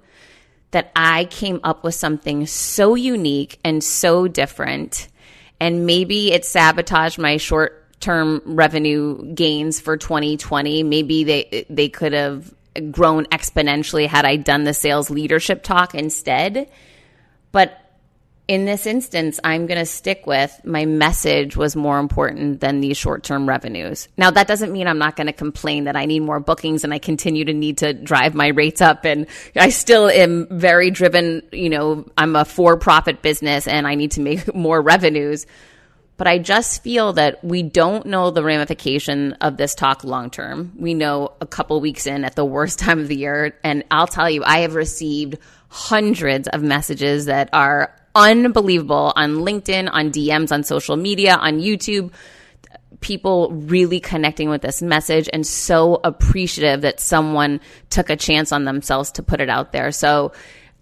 that 0.76 0.92
I 0.94 1.24
came 1.24 1.58
up 1.64 1.84
with 1.84 1.94
something 1.94 2.46
so 2.46 2.96
unique 2.96 3.58
and 3.64 3.82
so 3.82 4.28
different. 4.28 5.08
And 5.58 5.86
maybe 5.86 6.32
it 6.32 6.44
sabotaged 6.44 7.18
my 7.18 7.38
short 7.38 7.98
term 7.98 8.42
revenue 8.44 9.32
gains 9.32 9.80
for 9.80 9.96
2020. 9.96 10.82
Maybe 10.82 11.24
they 11.24 11.64
they 11.70 11.88
could 11.88 12.12
have 12.12 12.52
grown 12.90 13.24
exponentially 13.32 14.06
had 14.06 14.26
I 14.26 14.36
done 14.36 14.64
the 14.64 14.74
sales 14.74 15.08
leadership 15.08 15.62
talk 15.62 15.94
instead. 15.94 16.70
But 17.52 17.80
in 18.48 18.64
this 18.64 18.86
instance, 18.86 19.40
I'm 19.42 19.66
going 19.66 19.80
to 19.80 19.86
stick 19.86 20.24
with 20.24 20.60
my 20.64 20.84
message 20.84 21.56
was 21.56 21.74
more 21.74 21.98
important 21.98 22.60
than 22.60 22.80
these 22.80 22.96
short 22.96 23.24
term 23.24 23.48
revenues. 23.48 24.08
Now, 24.16 24.30
that 24.30 24.46
doesn't 24.46 24.72
mean 24.72 24.86
I'm 24.86 24.98
not 24.98 25.16
going 25.16 25.26
to 25.26 25.32
complain 25.32 25.84
that 25.84 25.96
I 25.96 26.04
need 26.04 26.20
more 26.20 26.38
bookings 26.38 26.84
and 26.84 26.94
I 26.94 26.98
continue 26.98 27.44
to 27.44 27.52
need 27.52 27.78
to 27.78 27.92
drive 27.92 28.34
my 28.34 28.48
rates 28.48 28.80
up. 28.80 29.04
And 29.04 29.26
I 29.56 29.70
still 29.70 30.08
am 30.08 30.46
very 30.50 30.90
driven. 30.90 31.42
You 31.50 31.70
know, 31.70 32.06
I'm 32.16 32.36
a 32.36 32.44
for 32.44 32.76
profit 32.76 33.20
business 33.20 33.66
and 33.66 33.86
I 33.86 33.96
need 33.96 34.12
to 34.12 34.20
make 34.20 34.54
more 34.54 34.80
revenues. 34.80 35.46
But 36.16 36.28
I 36.28 36.38
just 36.38 36.82
feel 36.82 37.14
that 37.14 37.44
we 37.44 37.62
don't 37.62 38.06
know 38.06 38.30
the 38.30 38.44
ramification 38.44 39.34
of 39.34 39.56
this 39.56 39.74
talk 39.74 40.04
long 40.04 40.30
term. 40.30 40.72
We 40.78 40.94
know 40.94 41.32
a 41.40 41.46
couple 41.46 41.80
weeks 41.80 42.06
in 42.06 42.24
at 42.24 42.36
the 42.36 42.44
worst 42.44 42.78
time 42.80 43.00
of 43.00 43.08
the 43.08 43.16
year. 43.16 43.58
And 43.64 43.82
I'll 43.90 44.06
tell 44.06 44.30
you, 44.30 44.44
I 44.44 44.60
have 44.60 44.76
received 44.76 45.38
hundreds 45.68 46.46
of 46.48 46.62
messages 46.62 47.26
that 47.26 47.50
are 47.52 47.92
unbelievable 48.16 49.12
on 49.14 49.36
LinkedIn, 49.36 49.88
on 49.92 50.10
DMs, 50.10 50.50
on 50.50 50.64
social 50.64 50.96
media, 50.96 51.36
on 51.36 51.60
YouTube. 51.60 52.12
People 53.00 53.52
really 53.52 54.00
connecting 54.00 54.48
with 54.48 54.62
this 54.62 54.80
message 54.80 55.28
and 55.32 55.46
so 55.46 56.00
appreciative 56.02 56.80
that 56.80 56.98
someone 56.98 57.60
took 57.90 58.08
a 58.08 58.16
chance 58.16 58.52
on 58.52 58.64
themselves 58.64 59.12
to 59.12 59.22
put 59.22 59.40
it 59.40 59.50
out 59.50 59.70
there. 59.70 59.92
So 59.92 60.32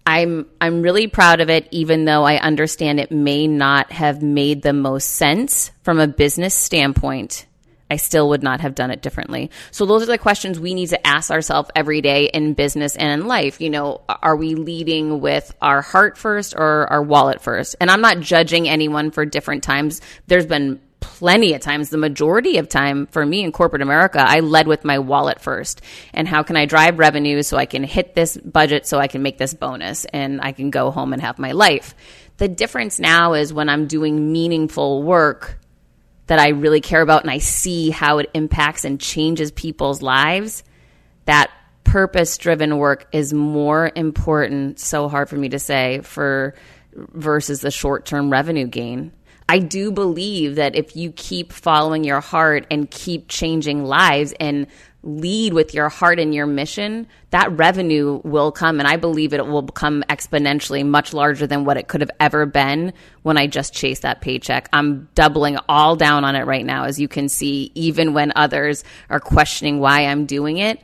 I'm 0.05 0.45
I'm 0.61 0.81
really 0.81 1.07
proud 1.07 1.41
of 1.41 1.49
it, 1.49 1.67
even 1.71 2.05
though 2.05 2.23
I 2.23 2.37
understand 2.37 2.99
it 2.99 3.11
may 3.11 3.47
not 3.47 3.91
have 3.91 4.21
made 4.21 4.61
the 4.61 4.73
most 4.73 5.09
sense 5.11 5.71
from 5.83 5.99
a 5.99 6.07
business 6.07 6.53
standpoint 6.53 7.45
I 7.89 7.97
still 7.97 8.29
would 8.29 8.43
not 8.43 8.61
have 8.61 8.75
done 8.75 8.91
it 8.91 9.01
differently. 9.01 9.51
So 9.71 9.85
those 9.85 10.03
are 10.03 10.07
the 10.07 10.17
questions 10.17 10.59
we 10.59 10.73
need 10.73 10.89
to 10.89 11.07
ask 11.07 11.29
ourselves 11.29 11.69
every 11.75 12.01
day 12.01 12.25
in 12.25 12.53
business 12.53 12.95
and 12.95 13.11
in 13.11 13.27
life. 13.27 13.61
You 13.61 13.69
know, 13.69 14.01
are 14.09 14.35
we 14.35 14.55
leading 14.55 15.21
with 15.21 15.55
our 15.61 15.81
heart 15.81 16.17
first 16.17 16.55
or 16.55 16.87
our 16.91 17.03
wallet 17.03 17.41
first? 17.41 17.75
And 17.79 17.91
I'm 17.91 18.01
not 18.01 18.19
judging 18.19 18.67
anyone 18.67 19.11
for 19.11 19.25
different 19.25 19.63
times. 19.63 20.01
There's 20.27 20.47
been 20.47 20.81
plenty 20.99 21.53
of 21.53 21.61
times, 21.61 21.89
the 21.89 21.97
majority 21.97 22.57
of 22.57 22.67
time 22.67 23.05
for 23.05 23.23
me 23.23 23.43
in 23.43 23.51
corporate 23.51 23.83
America, 23.83 24.19
I 24.19 24.39
led 24.39 24.67
with 24.67 24.83
my 24.83 24.99
wallet 24.99 25.39
first. 25.39 25.81
And 26.13 26.27
how 26.27 26.41
can 26.41 26.57
I 26.57 26.65
drive 26.65 26.97
revenue 26.97 27.43
so 27.43 27.57
I 27.57 27.67
can 27.67 27.83
hit 27.83 28.15
this 28.15 28.35
budget 28.37 28.87
so 28.87 28.97
I 28.97 29.07
can 29.07 29.21
make 29.21 29.37
this 29.37 29.53
bonus 29.53 30.05
and 30.05 30.41
I 30.41 30.51
can 30.51 30.71
go 30.71 30.89
home 30.89 31.13
and 31.13 31.21
have 31.21 31.37
my 31.37 31.51
life? 31.51 31.93
The 32.37 32.47
difference 32.47 32.99
now 32.99 33.33
is 33.33 33.53
when 33.53 33.69
I'm 33.69 33.87
doing 33.87 34.33
meaningful 34.33 35.03
work, 35.03 35.59
that 36.27 36.39
I 36.39 36.49
really 36.49 36.81
care 36.81 37.01
about 37.01 37.21
and 37.21 37.31
I 37.31 37.37
see 37.37 37.89
how 37.89 38.17
it 38.17 38.29
impacts 38.33 38.83
and 38.83 38.99
changes 38.99 39.51
people's 39.51 40.01
lives, 40.01 40.63
that 41.25 41.51
purpose 41.83 42.37
driven 42.37 42.77
work 42.77 43.07
is 43.11 43.33
more 43.33 43.91
important, 43.95 44.79
so 44.79 45.07
hard 45.07 45.29
for 45.29 45.35
me 45.35 45.49
to 45.49 45.59
say, 45.59 46.01
for 46.01 46.55
versus 46.93 47.61
the 47.61 47.71
short 47.71 48.05
term 48.05 48.31
revenue 48.31 48.67
gain. 48.67 49.11
I 49.47 49.59
do 49.59 49.91
believe 49.91 50.55
that 50.55 50.75
if 50.75 50.95
you 50.95 51.11
keep 51.11 51.53
following 51.53 52.03
your 52.03 52.21
heart 52.21 52.65
and 52.71 52.89
keep 52.89 53.27
changing 53.27 53.83
lives 53.83 54.33
and 54.39 54.65
lead 55.05 55.53
with 55.53 55.73
your 55.73 55.87
heart 55.87 56.19
and 56.19 56.33
your 56.33 56.47
mission, 56.47 57.07
that 57.29 57.51
revenue 57.51 58.19
will 58.23 58.51
come. 58.51 58.79
And 58.79 58.87
I 58.87 58.97
believe 58.97 59.33
it 59.33 59.45
will 59.45 59.61
become 59.61 60.03
exponentially 60.09 60.85
much 60.85 61.13
larger 61.13 61.45
than 61.47 61.63
what 61.63 61.77
it 61.77 61.87
could 61.87 62.01
have 62.01 62.11
ever 62.19 62.45
been 62.45 62.91
when 63.21 63.37
I 63.37 63.47
just 63.47 63.73
chased 63.73 64.01
that 64.01 64.19
paycheck. 64.19 64.67
I'm 64.73 65.07
doubling 65.13 65.57
all 65.69 65.95
down 65.95 66.25
on 66.25 66.35
it 66.35 66.45
right 66.45 66.65
now, 66.65 66.85
as 66.85 66.99
you 66.99 67.07
can 67.07 67.29
see, 67.29 67.71
even 67.75 68.13
when 68.13 68.33
others 68.35 68.83
are 69.09 69.19
questioning 69.19 69.79
why 69.79 70.07
I'm 70.07 70.25
doing 70.25 70.57
it. 70.57 70.81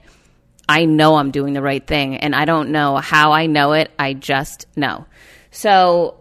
I 0.69 0.85
know 0.85 1.15
I'm 1.15 1.31
doing 1.31 1.53
the 1.53 1.61
right 1.61 1.85
thing. 1.85 2.17
And 2.17 2.35
I 2.35 2.45
don't 2.45 2.69
know 2.69 2.97
how 2.97 3.31
I 3.31 3.47
know 3.47 3.73
it. 3.73 3.91
I 3.97 4.13
just 4.13 4.67
know. 4.77 5.05
So 5.49 6.20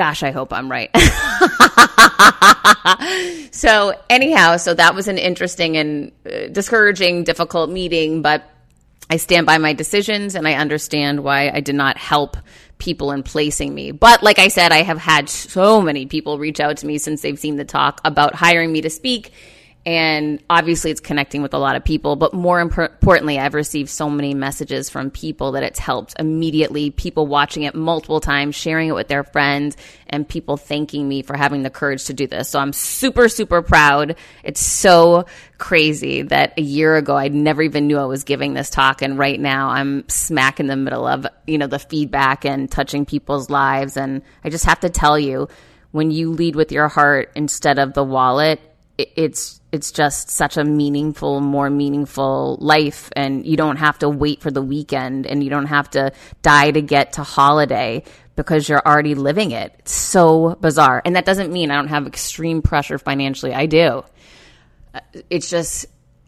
Gosh, 0.00 0.22
I 0.22 0.30
hope 0.30 0.54
I'm 0.54 0.70
right. 0.70 0.88
so, 3.52 3.92
anyhow, 4.08 4.56
so 4.56 4.72
that 4.72 4.94
was 4.94 5.08
an 5.08 5.18
interesting 5.18 5.76
and 5.76 6.12
uh, 6.24 6.46
discouraging, 6.50 7.24
difficult 7.24 7.68
meeting, 7.68 8.22
but 8.22 8.48
I 9.10 9.18
stand 9.18 9.44
by 9.44 9.58
my 9.58 9.74
decisions 9.74 10.36
and 10.36 10.48
I 10.48 10.54
understand 10.54 11.22
why 11.22 11.50
I 11.50 11.60
did 11.60 11.74
not 11.74 11.98
help 11.98 12.38
people 12.78 13.12
in 13.12 13.22
placing 13.22 13.74
me. 13.74 13.90
But 13.90 14.22
like 14.22 14.38
I 14.38 14.48
said, 14.48 14.72
I 14.72 14.84
have 14.84 14.96
had 14.96 15.28
so 15.28 15.82
many 15.82 16.06
people 16.06 16.38
reach 16.38 16.60
out 16.60 16.78
to 16.78 16.86
me 16.86 16.96
since 16.96 17.20
they've 17.20 17.38
seen 17.38 17.56
the 17.56 17.66
talk 17.66 18.00
about 18.02 18.34
hiring 18.34 18.72
me 18.72 18.80
to 18.80 18.88
speak 18.88 19.34
and 19.86 20.42
obviously 20.50 20.90
it's 20.90 21.00
connecting 21.00 21.40
with 21.40 21.54
a 21.54 21.58
lot 21.58 21.74
of 21.74 21.84
people 21.84 22.14
but 22.14 22.34
more 22.34 22.60
importantly 22.60 23.38
i've 23.38 23.54
received 23.54 23.88
so 23.88 24.10
many 24.10 24.34
messages 24.34 24.90
from 24.90 25.10
people 25.10 25.52
that 25.52 25.62
it's 25.62 25.78
helped 25.78 26.14
immediately 26.18 26.90
people 26.90 27.26
watching 27.26 27.62
it 27.62 27.74
multiple 27.74 28.20
times 28.20 28.54
sharing 28.54 28.88
it 28.88 28.94
with 28.94 29.08
their 29.08 29.24
friends 29.24 29.76
and 30.10 30.28
people 30.28 30.56
thanking 30.56 31.08
me 31.08 31.22
for 31.22 31.36
having 31.36 31.62
the 31.62 31.70
courage 31.70 32.04
to 32.04 32.12
do 32.12 32.26
this. 32.26 32.48
So 32.48 32.58
i'm 32.58 32.72
super 32.72 33.28
super 33.28 33.62
proud. 33.62 34.16
It's 34.44 34.60
so 34.60 35.24
crazy 35.56 36.22
that 36.22 36.58
a 36.58 36.62
year 36.62 36.96
ago 36.96 37.16
i 37.16 37.28
never 37.28 37.62
even 37.62 37.86
knew 37.86 37.98
i 37.98 38.04
was 38.04 38.24
giving 38.24 38.54
this 38.54 38.70
talk 38.70 39.02
and 39.02 39.18
right 39.18 39.38
now 39.38 39.68
i'm 39.68 40.08
smack 40.08 40.58
in 40.58 40.66
the 40.66 40.76
middle 40.76 41.06
of 41.06 41.26
you 41.46 41.58
know 41.58 41.66
the 41.66 41.78
feedback 41.78 42.44
and 42.44 42.70
touching 42.70 43.06
people's 43.06 43.48
lives. 43.50 43.96
And 43.96 44.22
i 44.44 44.50
just 44.50 44.66
have 44.66 44.80
to 44.80 44.90
tell 44.90 45.18
you 45.18 45.48
when 45.92 46.10
you 46.10 46.32
lead 46.32 46.54
with 46.54 46.70
your 46.70 46.88
heart 46.88 47.30
instead 47.34 47.78
of 47.78 47.94
the 47.94 48.04
wallet 48.04 48.60
it's 48.98 49.59
it's 49.72 49.92
just 49.92 50.30
such 50.30 50.56
a 50.56 50.64
meaningful, 50.64 51.40
more 51.40 51.70
meaningful 51.70 52.58
life. 52.60 53.10
And 53.14 53.46
you 53.46 53.56
don't 53.56 53.76
have 53.76 53.98
to 54.00 54.08
wait 54.08 54.40
for 54.40 54.50
the 54.50 54.62
weekend 54.62 55.26
and 55.26 55.44
you 55.44 55.50
don't 55.50 55.66
have 55.66 55.90
to 55.90 56.12
die 56.42 56.70
to 56.70 56.82
get 56.82 57.14
to 57.14 57.22
holiday 57.22 58.02
because 58.36 58.68
you're 58.68 58.82
already 58.84 59.14
living 59.14 59.50
it. 59.52 59.74
It's 59.80 59.92
so 59.92 60.56
bizarre. 60.60 61.02
And 61.04 61.16
that 61.16 61.24
doesn't 61.24 61.52
mean 61.52 61.70
I 61.70 61.76
don't 61.76 61.88
have 61.88 62.06
extreme 62.06 62.62
pressure 62.62 62.98
financially. 62.98 63.54
I 63.54 63.66
do. 63.66 64.02
Uh, 64.94 65.00
it's 65.28 65.50
just, 65.50 65.86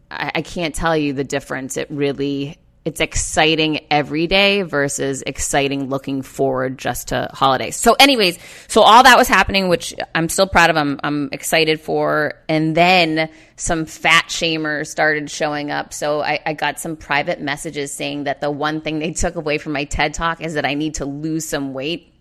I, 0.09 0.31
I 0.35 0.41
can't 0.41 0.73
tell 0.73 0.95
you 0.95 1.13
the 1.13 1.23
difference. 1.23 1.75
It 1.75 1.87
really 1.89 2.57
it's 2.85 2.99
exciting 2.99 3.79
every 3.89 4.27
day 4.27 4.61
versus 4.63 5.23
exciting 5.25 5.89
looking 5.89 6.21
forward 6.21 6.77
just 6.77 7.09
to 7.09 7.29
holidays. 7.31 7.77
So, 7.77 7.93
anyways, 7.93 8.37
so 8.67 8.81
all 8.81 9.03
that 9.03 9.17
was 9.17 9.29
happening, 9.29 9.69
which 9.69 9.93
I'm 10.13 10.27
still 10.27 10.47
proud 10.47 10.69
of. 10.69 10.75
I'm, 10.75 10.99
I'm 11.01 11.29
excited 11.31 11.79
for. 11.79 12.33
And 12.49 12.75
then 12.75 13.29
some 13.55 13.85
fat 13.85 14.25
shamers 14.27 14.87
started 14.87 15.29
showing 15.29 15.71
up. 15.71 15.93
So 15.93 16.21
I, 16.21 16.39
I 16.45 16.53
got 16.53 16.79
some 16.79 16.97
private 16.97 17.39
messages 17.39 17.93
saying 17.93 18.25
that 18.25 18.41
the 18.41 18.51
one 18.51 18.81
thing 18.81 18.99
they 18.99 19.13
took 19.13 19.35
away 19.35 19.57
from 19.57 19.71
my 19.71 19.85
TED 19.85 20.13
talk 20.13 20.41
is 20.41 20.55
that 20.55 20.65
I 20.65 20.73
need 20.73 20.95
to 20.95 21.05
lose 21.05 21.47
some 21.47 21.73
weight 21.73 22.12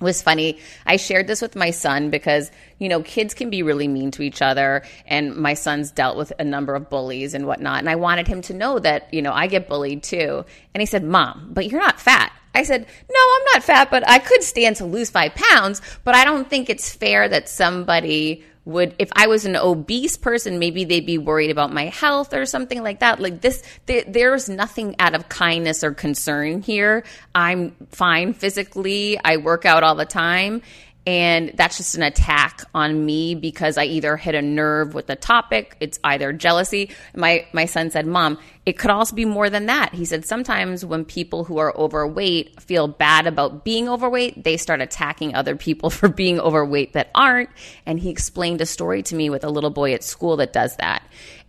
was 0.00 0.22
funny. 0.22 0.58
I 0.86 0.96
shared 0.96 1.26
this 1.26 1.42
with 1.42 1.54
my 1.54 1.70
son 1.70 2.10
because, 2.10 2.50
you 2.78 2.88
know, 2.88 3.02
kids 3.02 3.34
can 3.34 3.50
be 3.50 3.62
really 3.62 3.88
mean 3.88 4.10
to 4.12 4.22
each 4.22 4.42
other. 4.42 4.82
And 5.06 5.36
my 5.36 5.54
son's 5.54 5.90
dealt 5.90 6.16
with 6.16 6.32
a 6.38 6.44
number 6.44 6.74
of 6.74 6.88
bullies 6.88 7.34
and 7.34 7.46
whatnot. 7.46 7.80
And 7.80 7.90
I 7.90 7.96
wanted 7.96 8.26
him 8.26 8.42
to 8.42 8.54
know 8.54 8.78
that, 8.78 9.12
you 9.12 9.22
know, 9.22 9.32
I 9.32 9.46
get 9.46 9.68
bullied 9.68 10.02
too. 10.02 10.44
And 10.74 10.80
he 10.80 10.86
said, 10.86 11.04
Mom, 11.04 11.50
but 11.52 11.66
you're 11.70 11.80
not 11.80 12.00
fat. 12.00 12.32
I 12.54 12.64
said, 12.64 12.80
No, 12.82 13.20
I'm 13.36 13.44
not 13.54 13.62
fat, 13.62 13.90
but 13.90 14.08
I 14.08 14.18
could 14.18 14.42
stand 14.42 14.76
to 14.76 14.84
lose 14.84 15.10
five 15.10 15.34
pounds. 15.34 15.80
But 16.04 16.14
I 16.14 16.24
don't 16.24 16.48
think 16.48 16.68
it's 16.68 16.92
fair 16.92 17.28
that 17.28 17.48
somebody 17.48 18.44
would 18.66 18.94
if 18.98 19.08
i 19.16 19.26
was 19.26 19.46
an 19.46 19.56
obese 19.56 20.16
person 20.18 20.58
maybe 20.58 20.84
they'd 20.84 21.06
be 21.06 21.16
worried 21.18 21.50
about 21.50 21.72
my 21.72 21.86
health 21.86 22.34
or 22.34 22.46
something 22.46 22.82
like 22.82 23.00
that. 23.00 23.20
Like 23.20 23.40
this 23.40 23.62
th- 23.86 24.06
there's 24.08 24.48
nothing 24.48 24.96
out 24.98 25.14
of 25.14 25.28
kindness 25.28 25.84
or 25.84 25.92
concern 25.92 26.62
here. 26.62 27.04
I'm 27.34 27.74
fine 27.90 28.34
physically. 28.34 29.18
I 29.22 29.36
work 29.38 29.64
out 29.64 29.82
all 29.82 29.94
the 29.94 30.06
time. 30.06 30.62
And 31.06 31.52
that's 31.54 31.78
just 31.78 31.94
an 31.94 32.02
attack 32.02 32.62
on 32.74 33.06
me 33.06 33.34
because 33.34 33.78
I 33.78 33.84
either 33.84 34.18
hit 34.18 34.34
a 34.34 34.42
nerve 34.42 34.92
with 34.92 35.06
the 35.06 35.16
topic, 35.16 35.76
it's 35.80 35.98
either 36.04 36.32
jealousy. 36.32 36.90
My 37.16 37.46
my 37.54 37.64
son 37.64 37.90
said, 37.90 38.06
"Mom, 38.06 38.38
it 38.66 38.78
could 38.78 38.90
also 38.90 39.14
be 39.14 39.24
more 39.24 39.50
than 39.50 39.66
that." 39.66 39.94
He 39.94 40.04
said 40.04 40.24
sometimes 40.24 40.84
when 40.84 41.04
people 41.04 41.44
who 41.44 41.58
are 41.58 41.76
overweight 41.76 42.60
feel 42.60 42.88
bad 42.88 43.26
about 43.26 43.64
being 43.64 43.88
overweight, 43.88 44.44
they 44.44 44.56
start 44.56 44.80
attacking 44.80 45.34
other 45.34 45.56
people 45.56 45.90
for 45.98 46.08
being 46.08 46.40
overweight 46.40 46.92
that 46.92 47.10
aren't, 47.14 47.50
and 47.86 48.00
he 48.00 48.10
explained 48.10 48.60
a 48.60 48.66
story 48.66 49.02
to 49.04 49.14
me 49.14 49.30
with 49.30 49.44
a 49.44 49.50
little 49.50 49.70
boy 49.70 49.94
at 49.94 50.04
school 50.04 50.36
that 50.36 50.52
does 50.52 50.76
that. 50.76 51.02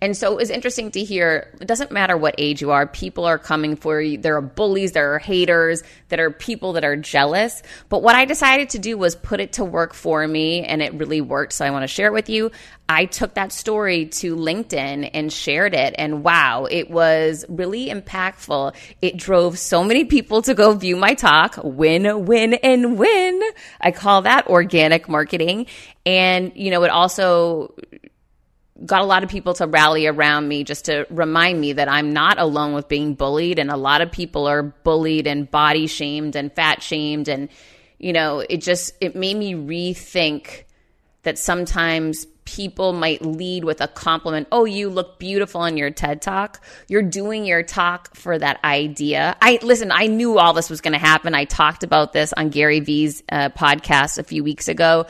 And 0.03 0.17
so 0.17 0.31
it 0.31 0.35
was 0.35 0.49
interesting 0.49 0.89
to 0.91 1.03
hear 1.03 1.55
it 1.61 1.67
doesn't 1.67 1.91
matter 1.91 2.17
what 2.17 2.33
age 2.39 2.59
you 2.59 2.71
are, 2.71 2.87
people 2.87 3.25
are 3.25 3.37
coming 3.37 3.75
for 3.75 4.01
you. 4.01 4.17
There 4.17 4.35
are 4.35 4.41
bullies, 4.41 4.93
there 4.93 5.13
are 5.13 5.19
haters, 5.19 5.83
there 6.09 6.25
are 6.25 6.31
people 6.31 6.73
that 6.73 6.83
are 6.83 6.95
jealous. 6.95 7.61
But 7.87 8.01
what 8.01 8.15
I 8.15 8.25
decided 8.25 8.71
to 8.71 8.79
do 8.79 8.97
was 8.97 9.15
put 9.15 9.39
it 9.39 9.53
to 9.53 9.63
work 9.63 9.93
for 9.93 10.27
me, 10.27 10.63
and 10.63 10.81
it 10.81 10.95
really 10.95 11.21
worked. 11.21 11.53
So 11.53 11.65
I 11.65 11.69
want 11.69 11.83
to 11.83 11.87
share 11.87 12.07
it 12.07 12.13
with 12.13 12.29
you. 12.29 12.51
I 12.91 13.05
took 13.05 13.35
that 13.35 13.53
story 13.53 14.07
to 14.07 14.35
LinkedIn 14.35 15.09
and 15.13 15.31
shared 15.31 15.73
it, 15.73 15.95
and 15.97 16.23
wow, 16.23 16.65
it 16.69 16.91
was 16.91 17.45
really 17.47 17.87
impactful. 17.87 18.75
It 19.01 19.15
drove 19.15 19.57
so 19.57 19.83
many 19.83 20.05
people 20.05 20.41
to 20.41 20.53
go 20.53 20.73
view 20.73 20.97
my 20.97 21.13
talk. 21.13 21.57
Win, 21.63 22.25
win, 22.25 22.55
and 22.55 22.99
win. 22.99 23.41
I 23.79 23.91
call 23.91 24.23
that 24.23 24.47
organic 24.47 25.07
marketing. 25.07 25.67
And, 26.05 26.51
you 26.55 26.69
know, 26.69 26.83
it 26.83 26.91
also 26.91 27.75
got 28.85 29.01
a 29.01 29.05
lot 29.05 29.23
of 29.23 29.29
people 29.29 29.53
to 29.53 29.67
rally 29.67 30.07
around 30.07 30.47
me 30.47 30.63
just 30.63 30.85
to 30.85 31.05
remind 31.09 31.61
me 31.61 31.73
that 31.73 31.87
I'm 31.87 32.11
not 32.11 32.39
alone 32.39 32.73
with 32.73 32.89
being 32.89 33.13
bullied. 33.13 33.57
And 33.57 33.69
a 33.69 33.77
lot 33.77 34.01
of 34.01 34.11
people 34.11 34.47
are 34.47 34.63
bullied 34.63 35.27
and 35.27 35.49
body 35.49 35.87
shamed 35.87 36.35
and 36.35 36.51
fat 36.51 36.83
shamed. 36.83 37.29
And, 37.29 37.47
you 37.99 38.11
know, 38.11 38.39
it 38.39 38.57
just 38.57 38.93
it 38.99 39.15
made 39.15 39.37
me 39.37 39.53
rethink 39.53 40.63
that 41.23 41.37
sometimes 41.37 42.25
people 42.55 42.91
might 42.91 43.21
lead 43.21 43.63
with 43.63 43.79
a 43.79 43.87
compliment. 43.87 44.45
Oh, 44.51 44.65
you 44.65 44.89
look 44.89 45.19
beautiful 45.19 45.63
in 45.63 45.77
your 45.77 45.89
TED 45.89 46.21
talk. 46.21 46.61
You're 46.89 47.01
doing 47.01 47.45
your 47.45 47.63
talk 47.63 48.13
for 48.13 48.37
that 48.37 48.61
idea. 48.63 49.37
I 49.41 49.59
listen, 49.61 49.89
I 49.91 50.07
knew 50.07 50.37
all 50.37 50.51
this 50.51 50.69
was 50.69 50.81
going 50.81 50.93
to 50.93 50.99
happen. 50.99 51.33
I 51.33 51.45
talked 51.45 51.83
about 51.83 52.11
this 52.11 52.33
on 52.33 52.49
Gary 52.49 52.81
Vee's 52.81 53.23
uh, 53.31 53.49
podcast 53.49 54.17
a 54.17 54.23
few 54.23 54.43
weeks 54.43 54.67
ago 54.67 55.05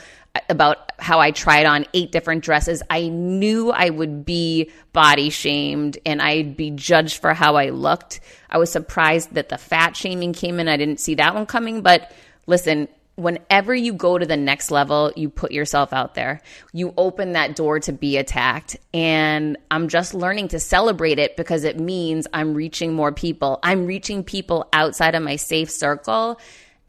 about 0.49 0.91
how 0.99 1.19
I 1.19 1.31
tried 1.31 1.65
on 1.65 1.85
eight 1.93 2.11
different 2.11 2.43
dresses. 2.43 2.83
I 2.89 3.07
knew 3.07 3.71
I 3.71 3.89
would 3.89 4.23
be 4.23 4.69
body 4.93 5.31
shamed 5.31 5.97
and 6.05 6.21
I'd 6.21 6.55
be 6.55 6.69
judged 6.69 7.17
for 7.21 7.33
how 7.33 7.55
I 7.55 7.69
looked. 7.69 8.19
I 8.49 8.59
was 8.59 8.71
surprised 8.71 9.33
that 9.33 9.49
the 9.49 9.57
fat 9.57 9.97
shaming 9.97 10.33
came 10.33 10.59
in. 10.59 10.67
I 10.67 10.77
didn't 10.77 10.99
see 10.99 11.15
that 11.15 11.33
one 11.33 11.47
coming, 11.47 11.81
but 11.81 12.11
listen, 12.45 12.87
whenever 13.21 13.73
you 13.73 13.93
go 13.93 14.17
to 14.17 14.25
the 14.25 14.37
next 14.37 14.71
level, 14.71 15.11
you 15.15 15.29
put 15.29 15.51
yourself 15.51 15.93
out 15.93 16.15
there. 16.15 16.41
You 16.73 16.93
open 16.97 17.33
that 17.33 17.55
door 17.55 17.79
to 17.81 17.93
be 17.93 18.17
attacked. 18.17 18.77
And 18.93 19.57
I'm 19.69 19.87
just 19.87 20.13
learning 20.13 20.49
to 20.49 20.59
celebrate 20.59 21.19
it 21.19 21.37
because 21.37 21.63
it 21.63 21.79
means 21.79 22.27
I'm 22.33 22.53
reaching 22.53 22.93
more 22.93 23.11
people. 23.11 23.59
I'm 23.63 23.85
reaching 23.85 24.23
people 24.23 24.67
outside 24.73 25.15
of 25.15 25.23
my 25.23 25.35
safe 25.35 25.69
circle. 25.69 26.39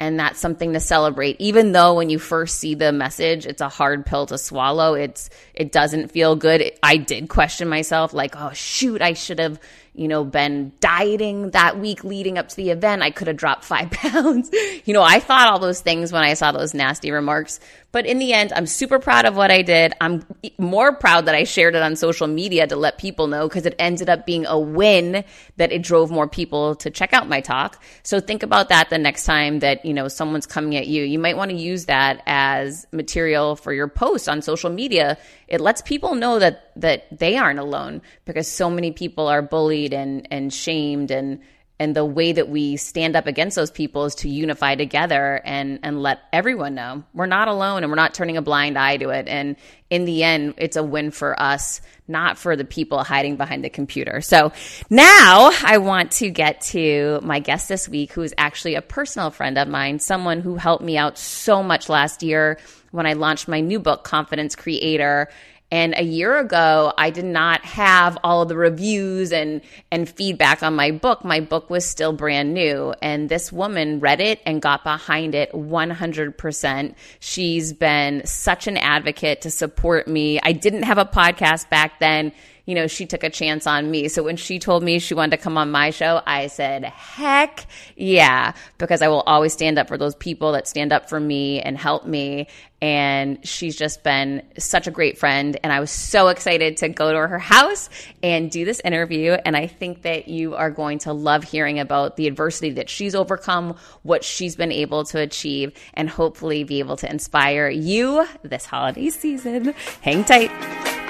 And 0.01 0.19
that's 0.19 0.41
something 0.41 0.73
to 0.73 0.81
celebrate. 0.81 1.37
Even 1.39 1.71
though 1.71 1.95
when 1.95 2.11
you 2.11 2.19
first 2.19 2.59
see 2.59 2.75
the 2.75 2.91
message, 2.91 3.47
it's 3.47 3.61
a 3.61 3.69
hard 3.69 4.05
pill 4.05 4.27
to 4.27 4.39
swallow. 4.39 4.95
It's 4.95 5.31
it 5.55 5.71
doesn't 5.71 6.11
feel 6.11 6.35
good. 6.35 6.73
I 6.83 6.97
did 6.97 7.29
question 7.29 7.69
myself, 7.69 8.13
like, 8.13 8.35
oh 8.37 8.53
shoot, 8.53 9.01
I 9.01 9.13
should 9.13 9.39
have 9.39 9.61
you 9.95 10.09
know, 10.09 10.25
been 10.25 10.73
dieting 10.81 11.51
that 11.51 11.79
week 11.79 12.03
leading 12.03 12.39
up 12.39 12.49
to 12.49 12.57
the 12.57 12.71
event. 12.71 13.03
I 13.03 13.11
could 13.11 13.27
have 13.27 13.37
dropped 13.37 13.65
five 13.65 13.91
pounds. 13.91 14.51
you 14.85 14.95
know, 14.95 15.03
I 15.03 15.21
thought 15.21 15.49
all 15.49 15.59
those 15.59 15.81
things 15.81 16.13
when 16.13 16.23
I 16.23 16.35
saw 16.35 16.53
those 16.53 16.73
nasty 16.75 17.11
remarks. 17.11 17.61
But 17.93 18.07
in 18.07 18.19
the 18.19 18.33
end, 18.33 18.55
I'm 18.55 18.67
super 18.67 18.99
proud 18.99 19.27
of 19.27 19.37
what 19.37 19.51
I 19.51 19.61
did. 19.61 19.93
I'm 20.01 20.25
more 20.59 20.95
proud 20.95 21.27
that 21.27 21.35
I 21.35 21.45
shared 21.45 21.75
it 21.75 21.83
on 21.83 21.95
social 21.95 22.27
media 22.27 22.67
to 22.67 22.75
let 22.75 22.97
people 22.97 23.27
know 23.27 23.47
because 23.47 23.67
it 23.67 23.75
ended 23.79 24.09
up 24.09 24.25
being 24.25 24.47
a 24.47 24.59
win 24.59 25.25
that 25.59 25.73
it 25.73 25.83
drove 25.83 26.11
more 26.11 26.27
people 26.27 26.75
to 26.77 26.91
check 26.91 27.13
out 27.13 27.29
my 27.29 27.43
talk. 27.43 27.83
So 28.03 28.19
think 28.19 28.43
about 28.43 28.71
that 28.71 28.89
the 28.89 28.97
next 28.97 29.25
time 29.25 29.59
that, 29.59 29.85
you 29.85 29.93
know, 29.93 30.09
someone's 30.09 30.47
coming 30.47 30.75
at 30.77 30.87
you. 30.87 31.05
You 31.05 31.19
might 31.19 31.37
want 31.37 31.51
to 31.51 31.57
use 31.57 31.85
that 31.85 32.23
as 32.27 32.87
material 32.93 33.57
for 33.57 33.75
your 33.75 33.89
post 33.89 34.27
on 34.27 34.41
social 34.41 34.71
media. 34.71 35.19
It 35.47 35.61
lets 35.61 35.83
people 35.83 36.15
know 36.15 36.39
that 36.39 36.71
that 36.77 37.07
they 37.17 37.37
aren't 37.37 37.59
alone 37.59 38.01
because 38.25 38.49
so 38.49 38.71
many 38.71 38.93
people 38.93 39.29
are 39.29 39.43
bullied 39.43 39.93
and 39.93 40.27
and 40.31 40.51
shamed 40.51 41.11
and 41.11 41.41
and 41.83 41.97
the 41.97 42.05
way 42.05 42.31
that 42.31 42.49
we 42.49 42.77
stand 42.77 43.17
up 43.17 43.27
against 43.27 43.57
those 43.57 43.73
people 43.73 44.05
is 44.05 44.15
to 44.15 44.29
unify 44.29 44.77
together 44.77 45.43
and 45.45 45.81
and 45.83 46.01
let 46.01 46.21
everyone 46.33 46.77
know. 46.77 47.03
We're 47.13 47.27
not 47.27 47.49
alone 47.49 47.83
and 47.83 47.91
we're 47.91 47.97
not 47.97 48.15
turning 48.15 48.37
a 48.37 48.43
blind 48.43 48.79
eye 48.79 48.99
to 48.99 49.09
it. 49.09 49.27
And 49.27 49.57
in 49.91 50.05
the 50.05 50.23
end 50.23 50.55
it's 50.59 50.77
a 50.77 50.83
win 50.83 51.11
for 51.11 51.39
us 51.39 51.81
not 52.07 52.39
for 52.39 52.55
the 52.57 52.65
people 52.65 53.03
hiding 53.03 53.37
behind 53.37 53.65
the 53.65 53.69
computer. 53.69 54.21
So 54.21 54.53
now 54.91 55.51
i 55.65 55.79
want 55.79 56.13
to 56.13 56.31
get 56.31 56.61
to 56.61 57.19
my 57.25 57.41
guest 57.41 57.69
this 57.69 57.89
week 57.89 58.13
who 58.13 58.23
is 58.23 58.33
actually 58.39 58.77
a 58.77 58.83
personal 58.83 59.31
friend 59.31 59.59
of 59.59 59.67
mine 59.67 59.99
someone 59.99 60.41
who 60.41 60.55
helped 60.55 60.85
me 60.85 60.97
out 60.97 61.19
so 61.19 61.65
much 61.65 61.89
last 61.89 62.23
year 62.23 62.59
when 62.93 63.07
i 63.07 63.15
launched 63.15 63.49
my 63.49 63.61
new 63.61 63.81
book 63.81 64.05
confidence 64.05 64.55
creator 64.55 65.29
and 65.73 65.95
a 65.97 66.03
year 66.03 66.37
ago, 66.37 66.93
I 66.99 67.09
did 67.09 67.25
not 67.25 67.65
have 67.65 68.19
all 68.23 68.43
of 68.43 68.51
the 68.51 68.57
reviews 68.57 69.33
and, 69.33 69.63
and 69.91 70.07
feedback 70.07 70.63
on 70.63 70.77
my 70.77 70.91
book. 70.91 71.25
My 71.25 71.41
book 71.41 71.71
was 71.71 71.89
still 71.89 72.13
brand 72.13 72.53
new. 72.53 72.93
And 73.01 73.31
this 73.31 73.51
woman 73.51 73.99
read 73.99 74.21
it 74.21 74.43
and 74.45 74.61
got 74.61 74.85
behind 74.85 75.35
it 75.35 75.51
100%. 75.53 76.95
She's 77.21 77.73
been 77.73 78.21
such 78.27 78.67
an 78.67 78.77
advocate 78.77 79.41
to 79.41 79.51
support 79.51 80.07
me. 80.07 80.39
I 80.43 80.53
didn't 80.53 80.83
have 80.83 80.99
a 80.99 81.07
podcast 81.07 81.71
back 81.71 82.01
then 82.01 82.33
you 82.67 82.75
know, 82.75 82.87
she 82.87 83.07
took 83.07 83.25
a 83.25 83.31
chance 83.31 83.67
on 83.67 83.91
me. 83.91 84.09
So 84.09 84.23
when 84.23 84.37
she 84.37 84.59
told 84.59 84.83
me 84.83 84.99
she 84.99 85.15
wanted 85.15 85.37
to 85.37 85.43
come 85.43 85.59
on 85.59 85.71
my 85.71 85.91
show, 85.91 86.23
I 86.27 86.47
said, 86.47 86.85
heck 86.85 87.67
yeah, 87.97 88.53
because 88.79 89.03
I 89.03 89.09
will 89.09 89.23
always 89.23 89.53
stand 89.53 89.79
up 89.79 89.89
for 89.89 89.99
those 89.99 90.15
people 90.15 90.53
that 90.53 90.69
stand 90.69 90.93
up 90.93 91.09
for 91.09 91.19
me 91.19 91.61
and 91.61 91.77
help 91.77 92.07
me. 92.07 92.47
And 92.81 93.47
she's 93.47 93.77
just 93.77 94.03
been 94.03 94.43
such 94.59 94.89
a 94.89 94.91
great 94.91 95.17
friend. 95.17 95.57
And 95.63 95.73
I 95.73 95.79
was 95.79 95.91
so 95.91 96.29
excited 96.29 96.79
to 96.79 96.89
go 96.89 97.13
to 97.13 97.29
her 97.29 97.39
house 97.39 97.89
and 98.25 98.51
do 98.51 98.65
this 98.65 98.81
interview. 98.81 99.33
And 99.33 99.57
I 99.57 99.69
think 99.69 100.03
that 100.03 100.27
you 100.27 100.57
are 100.57 100.71
going 100.71 100.99
to 101.01 101.13
love 101.13 101.45
hearing 101.45 101.79
about 101.79 102.17
the 102.17 102.27
adversity 102.27 102.71
that 102.73 102.91
she's 102.91 103.15
overcome, 103.15 103.77
what 104.03 104.25
she's 104.25 104.57
been 104.57 104.73
able 104.73 105.05
to 105.05 105.21
achieve, 105.21 105.73
and 105.95 106.11
hopefully 106.11 106.65
be 106.65 106.81
able 106.81 106.97
to 106.97 107.09
inspire 107.09 107.69
you 107.69 108.27
this 108.43 108.65
holiday 108.65 109.11
season. 109.11 109.75
Hang 110.01 110.25
tight. 110.25 111.02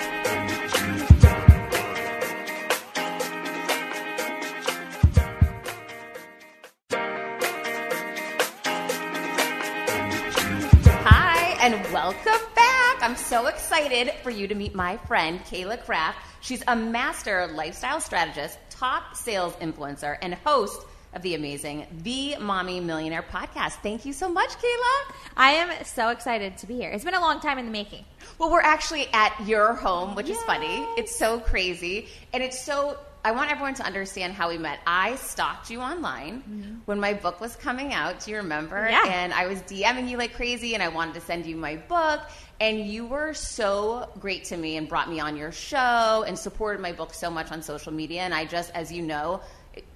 And 11.62 11.74
welcome 11.92 12.40
back. 12.56 13.02
I'm 13.02 13.14
so 13.14 13.46
excited 13.46 14.10
for 14.24 14.30
you 14.30 14.48
to 14.48 14.54
meet 14.56 14.74
my 14.74 14.96
friend, 14.96 15.38
Cayla 15.44 15.80
Craft. 15.84 16.18
She's 16.40 16.60
a 16.66 16.74
master 16.74 17.46
lifestyle 17.54 18.00
strategist, 18.00 18.58
top 18.68 19.14
sales 19.14 19.54
influencer, 19.60 20.18
and 20.20 20.34
host 20.34 20.84
of 21.14 21.22
the 21.22 21.36
amazing 21.36 21.86
The 22.02 22.34
Mommy 22.40 22.80
Millionaire 22.80 23.22
podcast. 23.22 23.74
Thank 23.74 24.04
you 24.04 24.12
so 24.12 24.28
much, 24.28 24.48
Cayla. 24.48 25.14
I 25.36 25.52
am 25.52 25.84
so 25.84 26.08
excited 26.08 26.56
to 26.58 26.66
be 26.66 26.74
here. 26.74 26.90
It's 26.90 27.04
been 27.04 27.14
a 27.14 27.20
long 27.20 27.38
time 27.38 27.58
in 27.58 27.66
the 27.66 27.70
making. 27.70 28.04
Well, 28.38 28.50
we're 28.50 28.60
actually 28.60 29.06
at 29.12 29.46
your 29.46 29.74
home, 29.74 30.16
which 30.16 30.26
yes. 30.26 30.38
is 30.38 30.42
funny. 30.42 30.84
It's 30.98 31.14
so 31.14 31.38
crazy. 31.38 32.08
And 32.32 32.42
it's 32.42 32.60
so 32.60 32.98
I 33.24 33.30
want 33.30 33.52
everyone 33.52 33.74
to 33.74 33.84
understand 33.84 34.32
how 34.32 34.48
we 34.48 34.58
met. 34.58 34.80
I 34.84 35.14
stalked 35.14 35.70
you 35.70 35.80
online 35.80 36.42
mm-hmm. 36.42 36.74
when 36.86 36.98
my 36.98 37.14
book 37.14 37.40
was 37.40 37.54
coming 37.54 37.92
out. 37.92 38.24
Do 38.24 38.32
you 38.32 38.38
remember? 38.38 38.88
Yeah. 38.90 39.04
And 39.06 39.32
I 39.32 39.46
was 39.46 39.60
DMing 39.62 40.08
you 40.08 40.16
like 40.16 40.34
crazy, 40.34 40.74
and 40.74 40.82
I 40.82 40.88
wanted 40.88 41.14
to 41.14 41.20
send 41.20 41.46
you 41.46 41.56
my 41.56 41.76
book. 41.76 42.20
And 42.58 42.80
you 42.80 43.06
were 43.06 43.32
so 43.32 44.08
great 44.18 44.44
to 44.46 44.56
me 44.56 44.76
and 44.76 44.88
brought 44.88 45.08
me 45.08 45.20
on 45.20 45.36
your 45.36 45.52
show 45.52 46.24
and 46.26 46.36
supported 46.36 46.80
my 46.80 46.92
book 46.92 47.14
so 47.14 47.30
much 47.30 47.52
on 47.52 47.62
social 47.62 47.92
media. 47.92 48.22
And 48.22 48.34
I 48.34 48.44
just, 48.44 48.72
as 48.72 48.90
you 48.90 49.02
know, 49.02 49.40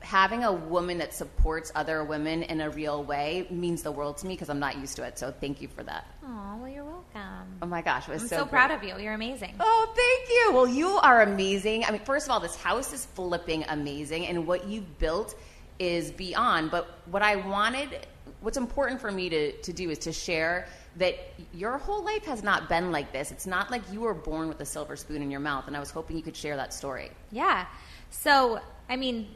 having 0.00 0.44
a 0.44 0.52
woman 0.52 0.98
that 0.98 1.12
supports 1.12 1.70
other 1.74 2.04
women 2.04 2.42
in 2.44 2.60
a 2.60 2.70
real 2.70 3.02
way 3.04 3.46
means 3.50 3.82
the 3.82 3.92
world 3.92 4.16
to 4.18 4.26
me 4.26 4.34
because 4.34 4.48
I'm 4.48 4.58
not 4.58 4.78
used 4.78 4.96
to 4.96 5.04
it. 5.04 5.18
So 5.18 5.32
thank 5.32 5.60
you 5.60 5.68
for 5.68 5.82
that. 5.82 6.06
Oh, 6.24 6.56
well, 6.60 6.68
you're 6.68 6.84
welcome. 6.84 7.46
Oh 7.60 7.66
my 7.66 7.82
gosh, 7.82 8.08
it 8.08 8.12
was 8.12 8.22
I'm 8.22 8.28
so, 8.28 8.36
so 8.38 8.46
proud 8.46 8.70
of 8.70 8.82
you. 8.82 8.96
You're 8.98 9.14
amazing. 9.14 9.54
Oh, 9.60 9.92
thank 9.94 10.30
you. 10.30 10.52
Well, 10.54 10.68
you 10.68 10.88
are 10.98 11.22
amazing. 11.22 11.84
I 11.84 11.90
mean, 11.90 12.00
first 12.00 12.26
of 12.26 12.32
all, 12.32 12.40
this 12.40 12.56
house 12.56 12.92
is 12.92 13.04
flipping 13.04 13.64
amazing, 13.68 14.26
and 14.26 14.46
what 14.46 14.66
you've 14.66 14.98
built 14.98 15.34
is 15.78 16.10
beyond. 16.10 16.70
But 16.70 16.88
what 17.06 17.22
I 17.22 17.36
wanted, 17.36 18.06
what's 18.40 18.56
important 18.56 19.00
for 19.00 19.10
me 19.10 19.28
to, 19.28 19.52
to 19.52 19.72
do 19.72 19.90
is 19.90 19.98
to 20.00 20.12
share 20.12 20.68
that 20.96 21.18
your 21.52 21.76
whole 21.76 22.02
life 22.02 22.24
has 22.24 22.42
not 22.42 22.68
been 22.68 22.90
like 22.90 23.12
this. 23.12 23.30
It's 23.30 23.46
not 23.46 23.70
like 23.70 23.82
you 23.92 24.00
were 24.00 24.14
born 24.14 24.48
with 24.48 24.60
a 24.60 24.64
silver 24.64 24.96
spoon 24.96 25.20
in 25.20 25.30
your 25.30 25.40
mouth, 25.40 25.66
and 25.66 25.76
I 25.76 25.80
was 25.80 25.90
hoping 25.90 26.16
you 26.16 26.22
could 26.22 26.36
share 26.36 26.56
that 26.56 26.72
story. 26.72 27.10
Yeah. 27.30 27.66
So, 28.10 28.60
I 28.88 28.96
mean, 28.96 29.28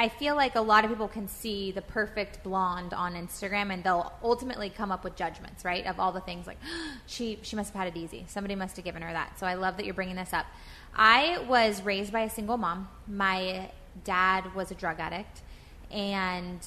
I 0.00 0.08
feel 0.08 0.34
like 0.34 0.54
a 0.54 0.62
lot 0.62 0.86
of 0.86 0.90
people 0.90 1.08
can 1.08 1.28
see 1.28 1.72
the 1.72 1.82
perfect 1.82 2.42
blonde 2.42 2.94
on 2.94 3.12
Instagram 3.12 3.70
and 3.70 3.84
they'll 3.84 4.10
ultimately 4.22 4.70
come 4.70 4.90
up 4.90 5.04
with 5.04 5.14
judgments, 5.14 5.62
right? 5.62 5.84
Of 5.84 6.00
all 6.00 6.10
the 6.10 6.22
things 6.22 6.46
like 6.46 6.56
she 7.06 7.38
she 7.42 7.54
must 7.54 7.74
have 7.74 7.84
had 7.84 7.94
it 7.94 8.00
easy. 8.00 8.24
Somebody 8.26 8.54
must 8.54 8.76
have 8.76 8.84
given 8.86 9.02
her 9.02 9.12
that. 9.12 9.38
So 9.38 9.46
I 9.46 9.54
love 9.54 9.76
that 9.76 9.84
you're 9.84 9.92
bringing 9.92 10.16
this 10.16 10.32
up. 10.32 10.46
I 10.94 11.44
was 11.46 11.82
raised 11.82 12.14
by 12.14 12.20
a 12.20 12.30
single 12.30 12.56
mom. 12.56 12.88
My 13.06 13.70
dad 14.02 14.54
was 14.54 14.70
a 14.70 14.74
drug 14.74 15.00
addict 15.00 15.42
and 15.90 16.60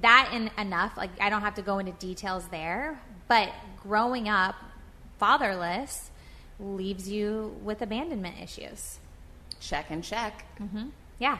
that 0.00 0.30
in 0.32 0.50
enough 0.56 0.96
like 0.96 1.10
I 1.20 1.28
don't 1.28 1.42
have 1.42 1.56
to 1.56 1.62
go 1.62 1.78
into 1.78 1.92
details 1.92 2.48
there, 2.48 2.98
but 3.28 3.52
growing 3.82 4.30
up 4.30 4.54
fatherless 5.18 6.10
leaves 6.58 7.06
you 7.06 7.54
with 7.62 7.82
abandonment 7.82 8.36
issues. 8.42 8.98
Check 9.60 9.90
and 9.90 10.02
check. 10.02 10.46
Mm-hmm. 10.58 10.86
Yeah. 11.18 11.38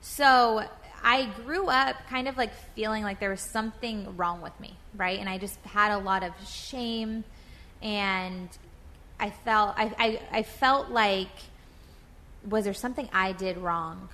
So 0.00 0.64
I 1.02 1.26
grew 1.44 1.68
up 1.68 1.96
kind 2.08 2.28
of 2.28 2.36
like 2.36 2.52
feeling 2.74 3.02
like 3.02 3.20
there 3.20 3.30
was 3.30 3.40
something 3.40 4.16
wrong 4.16 4.40
with 4.40 4.58
me, 4.60 4.76
right? 4.96 5.18
And 5.18 5.28
I 5.28 5.38
just 5.38 5.58
had 5.64 5.92
a 5.92 5.98
lot 5.98 6.22
of 6.22 6.32
shame 6.46 7.24
and 7.82 8.48
I 9.20 9.30
felt 9.30 9.74
I, 9.76 9.94
I, 9.98 10.20
I 10.38 10.42
felt 10.42 10.90
like 10.90 11.28
was 12.48 12.64
there 12.64 12.74
something 12.74 13.08
I 13.12 13.32
did 13.32 13.58
wrong 13.58 14.08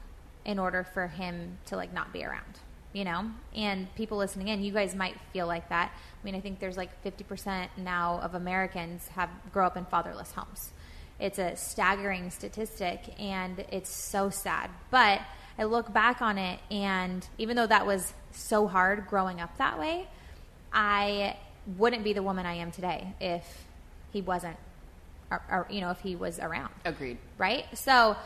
in 0.44 0.59
order 0.59 0.85
for 0.85 1.07
him 1.07 1.59
to 1.66 1.77
like 1.77 1.92
not 1.92 2.12
be 2.12 2.25
around, 2.25 2.59
you 2.92 3.05
know? 3.05 3.31
And 3.55 3.92
people 3.94 4.18
listening 4.18 4.49
in, 4.49 4.62
you 4.62 4.73
guys 4.73 4.94
might 4.94 5.16
feel 5.33 5.47
like 5.47 5.68
that. 5.70 5.92
I 5.92 6.25
mean, 6.25 6.35
I 6.35 6.40
think 6.40 6.59
there's 6.59 6.77
like 6.77 7.03
50% 7.05 7.68
now 7.79 8.20
of 8.23 8.35
Americans 8.35 9.09
have 9.09 9.31
grow 9.53 9.66
up 9.66 9.77
in 9.77 9.85
fatherless 9.87 10.33
homes. 10.33 10.70
It's 11.20 11.38
a 11.38 11.57
staggering 11.57 12.31
statistic 12.31 13.01
and 13.18 13.64
it's 13.70 13.94
so 13.94 14.31
sad. 14.31 14.70
But 14.90 15.20
I 15.59 15.64
look 15.64 15.93
back 15.93 16.21
on 16.21 16.38
it, 16.38 16.59
and 16.71 17.27
even 17.38 17.57
though 17.57 17.67
that 17.67 17.87
was 17.87 18.12
so 18.33 18.67
hard 18.67 19.07
growing 19.07 19.40
up 19.40 19.57
that 19.59 19.79
way, 19.79 20.09
I 20.73 21.37
wouldn't 21.79 22.05
be 22.05 22.12
the 22.12 22.23
woman 22.23 22.47
I 22.47 22.55
am 22.55 22.73
today 22.73 23.14
if 23.21 23.64
he 24.12 24.21
wasn't, 24.21 24.57
or, 25.31 25.43
or 25.51 25.67
you 25.71 25.81
know, 25.81 25.90
if 25.90 26.01
he 26.01 26.17
was 26.17 26.38
around. 26.38 26.73
Agreed. 26.85 27.19
Right? 27.38 27.67
So, 27.75 28.17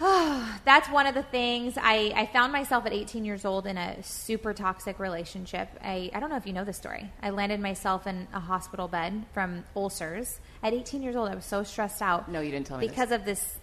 oh, 0.00 0.58
that's 0.64 0.88
one 0.88 1.06
of 1.06 1.14
the 1.14 1.22
things. 1.22 1.76
I, 1.80 2.12
I 2.16 2.26
found 2.26 2.52
myself 2.52 2.86
at 2.86 2.92
18 2.92 3.24
years 3.24 3.44
old 3.44 3.66
in 3.66 3.76
a 3.76 4.02
super 4.02 4.54
toxic 4.54 4.98
relationship. 4.98 5.68
I, 5.82 6.10
I 6.14 6.20
don't 6.20 6.30
know 6.30 6.36
if 6.36 6.46
you 6.46 6.52
know 6.54 6.64
this 6.64 6.78
story. 6.78 7.12
I 7.22 7.30
landed 7.30 7.60
myself 7.60 8.06
in 8.06 8.26
a 8.32 8.40
hospital 8.40 8.88
bed 8.88 9.26
from 9.34 9.64
ulcers. 9.76 10.40
At 10.62 10.72
18 10.72 11.02
years 11.02 11.16
old, 11.16 11.28
I 11.28 11.34
was 11.34 11.44
so 11.44 11.62
stressed 11.62 12.00
out. 12.00 12.30
No, 12.30 12.40
you 12.40 12.50
didn't 12.50 12.66
tell 12.66 12.78
me 12.78 12.88
Because 12.88 13.12
of 13.12 13.26
this 13.26 13.58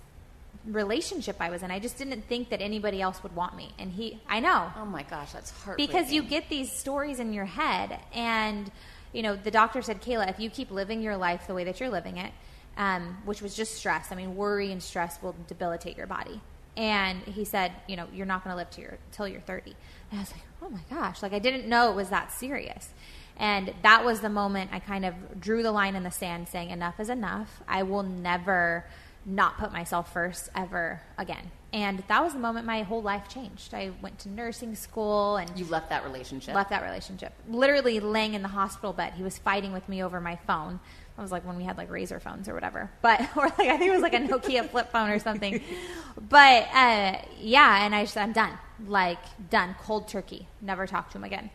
relationship 0.66 1.38
I 1.40 1.50
was 1.50 1.64
in. 1.64 1.72
I 1.72 1.80
just 1.80 1.98
didn't 1.98 2.28
think 2.28 2.50
that 2.50 2.62
anybody 2.62 3.02
else 3.02 3.24
would 3.24 3.36
want 3.36 3.56
me. 3.56 3.72
And 3.80 3.92
he, 3.92 4.20
I 4.28 4.40
know. 4.40 4.72
Oh 4.78 4.86
my 4.86 5.04
gosh, 5.04 5.32
that's 5.32 5.52
heartbreaking. 5.52 5.94
Because 5.94 6.12
you 6.12 6.24
get 6.24 6.50
these 6.50 6.72
stories 6.72 7.20
in 7.20 7.34
your 7.34 7.46
head, 7.46 8.00
and 8.14 8.72
you 9.14 9.24
know 9.24 9.36
the 9.36 9.52
doctor 9.52 9.82
said, 9.82 10.02
Cayla, 10.02 10.30
if 10.30 10.40
you 10.40 10.50
keep 10.50 10.72
living 10.72 11.02
your 11.02 11.18
life 11.18 11.48
the 11.48 11.54
way 11.54 11.64
that 11.64 11.80
you're 11.80 11.90
living 11.90 12.18
it, 12.18 12.32
um, 12.78 13.18
which 13.26 13.42
was 13.42 13.56
just 13.56 13.76
stress. 13.76 14.12
I 14.12 14.16
mean, 14.16 14.36
worry 14.36 14.72
and 14.72 14.82
stress 14.82 15.22
will 15.22 15.36
debilitate 15.48 15.98
your 15.98 16.08
body. 16.08 16.42
And 16.78 17.22
he 17.24 17.44
said, 17.44 17.74
you 17.88 17.98
know, 17.98 18.08
you're 18.14 18.26
not 18.26 18.44
going 18.44 18.54
to 18.54 18.58
live 18.58 18.70
till 18.70 18.84
you're, 18.84 18.98
till 19.12 19.28
you're 19.28 19.42
30. 19.42 19.76
And 20.10 20.20
I 20.20 20.24
was 20.24 20.32
like, 20.32 20.42
oh 20.62 20.70
my 20.70 20.80
gosh, 20.90 21.22
like 21.22 21.34
I 21.34 21.40
didn't 21.40 21.68
know 21.68 21.92
it 21.92 21.96
was 21.96 22.10
that 22.10 22.32
serious. 22.32 22.90
And 23.38 23.74
that 23.82 24.06
was 24.06 24.22
the 24.22 24.30
moment 24.30 24.72
I 24.74 24.80
kind 24.80 25.06
of 25.06 25.40
drew 25.40 25.64
the 25.64 25.72
line 25.72 25.96
in 25.96 26.04
the 26.04 26.12
sand 26.12 26.48
saying, 26.48 26.70
enough 26.70 27.00
is 27.00 27.10
enough. 27.10 27.62
I 27.68 27.84
will 27.84 28.04
never 28.04 28.86
not 29.26 29.58
put 29.58 29.72
myself 29.72 30.12
first 30.12 30.50
ever 30.56 31.02
again. 31.18 31.52
And 31.74 32.04
that 32.10 32.22
was 32.22 32.34
the 32.34 32.40
moment 32.40 32.66
my 32.66 32.82
whole 32.82 33.02
life 33.02 33.30
changed. 33.30 33.74
I 33.74 33.92
went 34.02 34.20
to 34.20 34.30
nursing 34.30 34.76
school 34.76 35.38
and 35.38 35.58
you 35.58 35.66
left 35.66 35.90
that 35.90 36.04
relationship. 36.04 36.54
left 36.54 36.70
that 36.72 36.84
relationship. 36.84 37.34
Literally 37.48 38.02
laying 38.02 38.34
in 38.34 38.42
the 38.42 38.50
hospital 38.50 38.92
bed. 38.92 39.14
He 39.14 39.24
was 39.24 39.38
fighting 39.38 39.72
with 39.72 39.88
me 39.88 40.04
over 40.04 40.20
my 40.20 40.36
phone. 40.36 40.82
I 41.18 41.22
was 41.22 41.32
like 41.32 41.46
when 41.46 41.56
we 41.56 41.64
had 41.64 41.78
like 41.78 41.90
razor 41.90 42.20
phones 42.20 42.50
or 42.50 42.54
whatever, 42.54 42.90
but 43.02 43.22
or 43.38 43.44
like 43.44 43.60
I 43.60 43.78
think 43.78 43.90
it 43.90 43.92
was 43.92 44.02
like 44.02 44.14
a 44.14 44.20
Nokia 44.20 44.70
flip 44.70 44.92
phone 44.92 45.10
or 45.10 45.20
something. 45.20 45.62
But 46.30 46.68
uh, 46.74 47.22
yeah, 47.40 47.86
and 47.86 47.94
I 47.96 48.04
just 48.04 48.18
I'm 48.18 48.34
done, 48.34 48.58
like 48.86 49.20
done, 49.50 49.76
cold 49.82 50.08
turkey. 50.08 50.48
Never 50.62 50.88
talk 50.88 51.10
to 51.12 51.18
him 51.18 51.24
again. 51.24 51.50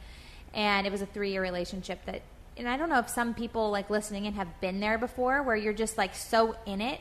And 0.55 0.87
it 0.87 0.93
was 0.93 1.03
a 1.03 1.07
three 1.07 1.33
year 1.33 1.43
relationship 1.43 2.05
that, 2.07 2.23
and 2.57 2.69
I 2.69 2.77
don't 2.77 2.89
know 2.89 3.01
if 3.01 3.09
some 3.09 3.35
people 3.35 3.71
like 3.71 3.91
listening 3.91 4.27
and 4.27 4.37
have 4.37 4.61
been 4.61 4.81
there 4.81 4.99
before, 4.99 5.43
where 5.43 5.57
you're 5.57 5.75
just 5.75 5.99
like 5.99 6.15
so 6.15 6.57
in 6.65 6.81
it, 6.81 7.01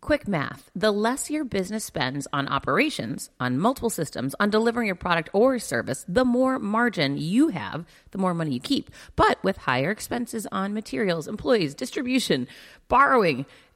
Quick 0.00 0.28
math. 0.28 0.70
The 0.76 0.92
less 0.92 1.28
your 1.28 1.44
business 1.44 1.84
spends 1.84 2.28
on 2.32 2.46
operations, 2.46 3.30
on 3.40 3.58
multiple 3.58 3.90
systems, 3.90 4.32
on 4.38 4.48
delivering 4.48 4.86
your 4.86 4.94
product 4.94 5.28
or 5.32 5.58
service, 5.58 6.04
the 6.08 6.24
more 6.24 6.60
margin 6.60 7.18
you 7.18 7.48
have, 7.48 7.84
the 8.12 8.18
more 8.18 8.32
money 8.32 8.54
you 8.54 8.60
keep. 8.60 8.90
But 9.16 9.42
with 9.42 9.56
higher 9.56 9.90
expenses 9.90 10.46
on 10.52 10.72
materials, 10.72 11.26
employees, 11.26 11.74
distribution, 11.74 12.46
borrowing, 12.86 13.44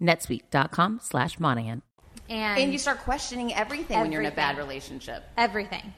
netsuite.com 0.00 1.00
slash 1.02 1.38
Monahan. 1.40 1.82
And, 2.28 2.60
and 2.60 2.72
you 2.72 2.78
start 2.78 3.00
questioning 3.00 3.54
everything, 3.54 4.00
when 4.00 4.12
you're 4.12 4.20
in 4.20 4.26
a 4.26 4.34
bad 4.34 4.58
relationship. 4.58 5.24
everything. 5.36 5.94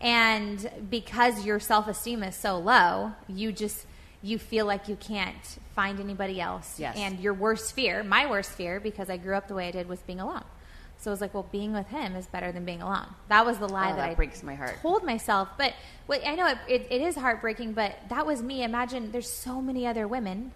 And 0.00 0.70
because 0.90 1.44
your 1.44 1.58
self 1.58 1.88
esteem 1.88 2.22
is 2.22 2.36
so 2.36 2.58
low, 2.58 3.12
you 3.28 3.52
just 3.52 3.86
you 4.22 4.38
feel 4.38 4.64
like 4.66 4.88
you 4.88 4.96
can't 4.96 5.58
find 5.74 6.00
anybody 6.00 6.40
else. 6.40 6.80
Yes. 6.80 6.96
And 6.96 7.20
your 7.20 7.34
worst 7.34 7.74
fear, 7.74 8.02
my 8.02 8.28
worst 8.28 8.52
fear, 8.52 8.80
because 8.80 9.10
I 9.10 9.18
grew 9.18 9.34
up 9.36 9.48
the 9.48 9.54
way 9.54 9.68
I 9.68 9.70
did, 9.70 9.88
was 9.88 10.00
being 10.00 10.20
alone. 10.20 10.44
So 10.96 11.10
I 11.10 11.12
was 11.12 11.20
like, 11.20 11.34
well, 11.34 11.46
being 11.52 11.74
with 11.74 11.88
him 11.88 12.16
is 12.16 12.26
better 12.26 12.50
than 12.50 12.64
being 12.64 12.80
alone. 12.80 13.06
That 13.28 13.44
was 13.44 13.58
the 13.58 13.68
lie 13.68 13.92
Oh, 13.92 13.96
that, 13.96 13.96
that 13.96 14.10
I 14.10 14.14
breaks 14.14 14.42
my 14.42 14.54
heart. 14.54 14.78
told 14.80 15.04
myself. 15.04 15.48
But 15.58 15.74
what, 16.06 16.26
I 16.26 16.34
know 16.36 16.46
it, 16.46 16.58
it, 16.68 16.86
it 16.90 17.02
is 17.02 17.16
heartbreaking, 17.16 17.74
but 17.74 17.98
that 18.08 18.24
was 18.26 18.42
me. 18.42 18.62
Imagine 18.62 19.12
there's 19.12 19.30
so 19.30 19.60
many 19.60 19.86
other 19.86 20.08
women 20.08 20.52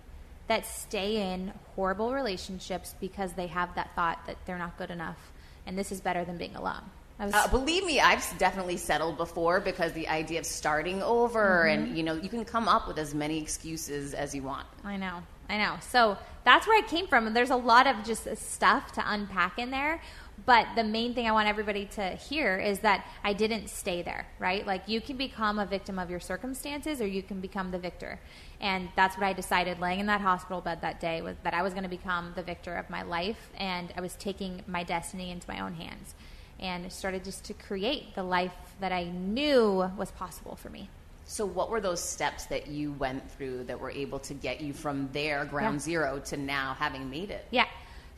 that 0.48 0.66
stay 0.66 1.32
in 1.32 1.52
horrible 1.76 2.12
relationships 2.14 2.94
because 3.00 3.32
they 3.34 3.46
have 3.48 3.74
that 3.76 3.94
thought 3.94 4.18
that 4.26 4.36
they're 4.46 4.58
not 4.58 4.76
good 4.78 4.90
enough, 4.90 5.18
and 5.66 5.78
this 5.78 5.92
is 5.92 6.00
better 6.00 6.24
than 6.24 6.36
being 6.36 6.56
alone. 6.56 6.82
Was, 7.20 7.34
Uh, 7.34 7.48
believe 7.48 7.84
me, 7.84 8.00
I've 8.00 8.24
definitely 8.38 8.76
settled 8.76 9.16
before 9.16 9.60
because 9.60 9.92
the 9.92 10.08
idea 10.08 10.38
of 10.38 10.46
starting 10.46 11.02
over 11.02 11.64
Mm-hmm. 11.66 11.82
and 11.88 11.96
you 11.96 12.02
know 12.04 12.14
you 12.14 12.28
can 12.28 12.44
come 12.44 12.68
up 12.68 12.86
with 12.88 12.98
as 12.98 13.14
many 13.14 13.40
excuses 13.42 14.14
as 14.14 14.34
you 14.34 14.42
want. 14.42 14.66
I 14.84 14.96
know, 14.96 15.22
I 15.48 15.58
know. 15.58 15.74
So 15.80 16.16
that's 16.44 16.66
where 16.66 16.78
I 16.78 16.86
came 16.86 17.06
from, 17.08 17.26
and 17.26 17.34
there's 17.36 17.50
a 17.50 17.56
lot 17.56 17.86
of 17.86 18.04
just 18.04 18.26
stuff 18.36 18.92
to 18.92 19.02
unpack 19.04 19.58
in 19.58 19.70
there. 19.70 20.00
But 20.46 20.68
the 20.76 20.84
main 20.84 21.14
thing 21.14 21.26
I 21.26 21.32
want 21.32 21.48
everybody 21.48 21.86
to 21.96 22.10
hear 22.10 22.58
is 22.58 22.78
that 22.80 23.06
I 23.24 23.32
didn't 23.32 23.68
stay 23.68 24.02
there, 24.02 24.26
right? 24.38 24.66
Like 24.66 24.88
you 24.88 25.00
can 25.00 25.16
become 25.16 25.58
a 25.58 25.66
victim 25.66 25.98
of 25.98 26.10
your 26.10 26.20
circumstances, 26.20 27.00
or 27.00 27.06
you 27.06 27.22
can 27.22 27.40
become 27.40 27.70
the 27.70 27.78
victor. 27.78 28.20
And 28.60 28.88
that's 28.96 29.16
what 29.16 29.26
I 29.26 29.32
decided, 29.32 29.80
laying 29.80 30.00
in 30.00 30.06
that 30.06 30.20
hospital 30.20 30.60
bed 30.60 30.80
that 30.82 31.00
day, 31.00 31.22
was 31.22 31.36
that 31.42 31.54
I 31.54 31.62
was 31.62 31.72
going 31.72 31.82
to 31.84 31.88
become 31.88 32.32
the 32.36 32.42
victor 32.42 32.74
of 32.76 32.88
my 32.88 33.02
life, 33.02 33.50
and 33.56 33.92
I 33.96 34.00
was 34.00 34.14
taking 34.14 34.62
my 34.66 34.84
destiny 34.84 35.30
into 35.30 35.48
my 35.48 35.60
own 35.60 35.74
hands, 35.74 36.14
and 36.60 36.90
started 36.92 37.24
just 37.24 37.44
to 37.44 37.54
create 37.54 38.14
the 38.14 38.22
life 38.22 38.52
that 38.80 38.92
I 38.92 39.04
knew 39.04 39.90
was 39.96 40.10
possible 40.12 40.56
for 40.56 40.70
me. 40.70 40.88
So, 41.24 41.44
what 41.44 41.68
were 41.68 41.80
those 41.80 42.02
steps 42.02 42.46
that 42.46 42.68
you 42.68 42.92
went 42.92 43.30
through 43.32 43.64
that 43.64 43.78
were 43.78 43.90
able 43.90 44.18
to 44.20 44.34
get 44.34 44.60
you 44.62 44.72
from 44.72 45.10
there, 45.12 45.44
ground 45.44 45.74
Yeah. 45.74 45.80
zero, 45.80 46.18
to 46.26 46.36
now 46.36 46.74
having 46.78 47.10
made 47.10 47.30
it? 47.30 47.46
Yeah. 47.50 47.66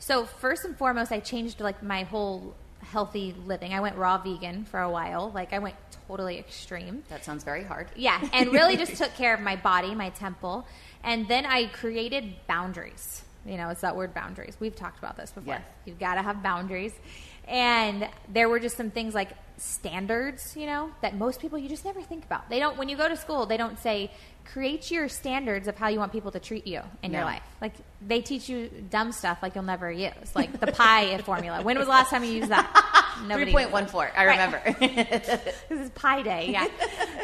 So 0.01 0.25
first 0.25 0.65
and 0.65 0.75
foremost, 0.75 1.11
I 1.11 1.19
changed 1.19 1.59
like 1.61 1.83
my 1.83 2.03
whole 2.03 2.55
healthy 2.79 3.35
living. 3.45 3.71
I 3.71 3.81
went 3.81 3.95
raw 3.97 4.17
vegan 4.17 4.65
for 4.65 4.79
a 4.79 4.89
while. 4.89 5.31
Like 5.33 5.53
I 5.53 5.59
went 5.59 5.75
totally 6.07 6.39
extreme. 6.39 7.03
That 7.09 7.23
sounds 7.23 7.43
very 7.43 7.63
hard. 7.63 7.87
Yeah, 7.95 8.19
and 8.33 8.51
really 8.51 8.77
just 8.77 8.95
took 8.97 9.13
care 9.13 9.33
of 9.35 9.41
my 9.41 9.55
body, 9.55 9.93
my 9.93 10.09
temple, 10.09 10.65
and 11.03 11.27
then 11.27 11.45
I 11.45 11.67
created 11.67 12.33
boundaries. 12.47 13.23
You 13.45 13.57
know, 13.57 13.69
it's 13.69 13.81
that 13.81 13.95
word 13.95 14.13
boundaries. 14.13 14.57
We've 14.59 14.75
talked 14.75 14.97
about 14.97 15.17
this 15.17 15.31
before. 15.31 15.53
Yes. 15.53 15.63
You've 15.85 15.99
got 15.99 16.15
to 16.15 16.23
have 16.23 16.41
boundaries. 16.41 16.93
And 17.51 18.07
there 18.29 18.47
were 18.49 18.59
just 18.59 18.77
some 18.77 18.89
things 18.91 19.13
like 19.13 19.29
standards, 19.57 20.55
you 20.57 20.65
know, 20.65 20.89
that 21.01 21.15
most 21.15 21.39
people 21.39 21.59
you 21.59 21.69
just 21.69 21.85
never 21.85 22.01
think 22.01 22.23
about. 22.25 22.49
They 22.49 22.59
don't 22.59 22.77
when 22.77 22.89
you 22.89 22.97
go 22.97 23.07
to 23.07 23.15
school, 23.17 23.45
they 23.45 23.57
don't 23.57 23.77
say 23.77 24.09
create 24.45 24.89
your 24.89 25.07
standards 25.07 25.67
of 25.67 25.77
how 25.77 25.87
you 25.89 25.99
want 25.99 26.11
people 26.11 26.31
to 26.31 26.39
treat 26.39 26.65
you 26.65 26.81
in 27.03 27.11
your 27.13 27.23
life. 27.25 27.43
Like 27.61 27.73
they 28.01 28.21
teach 28.21 28.49
you 28.49 28.69
dumb 28.89 29.11
stuff 29.11 29.39
like 29.43 29.53
you'll 29.53 29.65
never 29.65 29.91
use, 29.91 30.13
like 30.33 30.59
the 30.59 30.71
pi 30.71 31.17
formula. 31.25 31.61
When 31.61 31.77
was 31.77 31.85
the 31.87 31.91
last 31.91 32.09
time 32.09 32.23
you 32.23 32.31
used 32.31 32.49
that? 32.49 33.17
Nobody 33.27 33.45
Three 33.45 33.51
point 33.53 33.71
one 33.71 33.85
four. 33.85 34.09
I 34.15 34.25
Right. 34.25 34.39
remember. 34.39 34.79
this 35.69 35.79
is 35.79 35.89
Pi 35.91 36.21
Day, 36.23 36.49
yeah. 36.51 36.67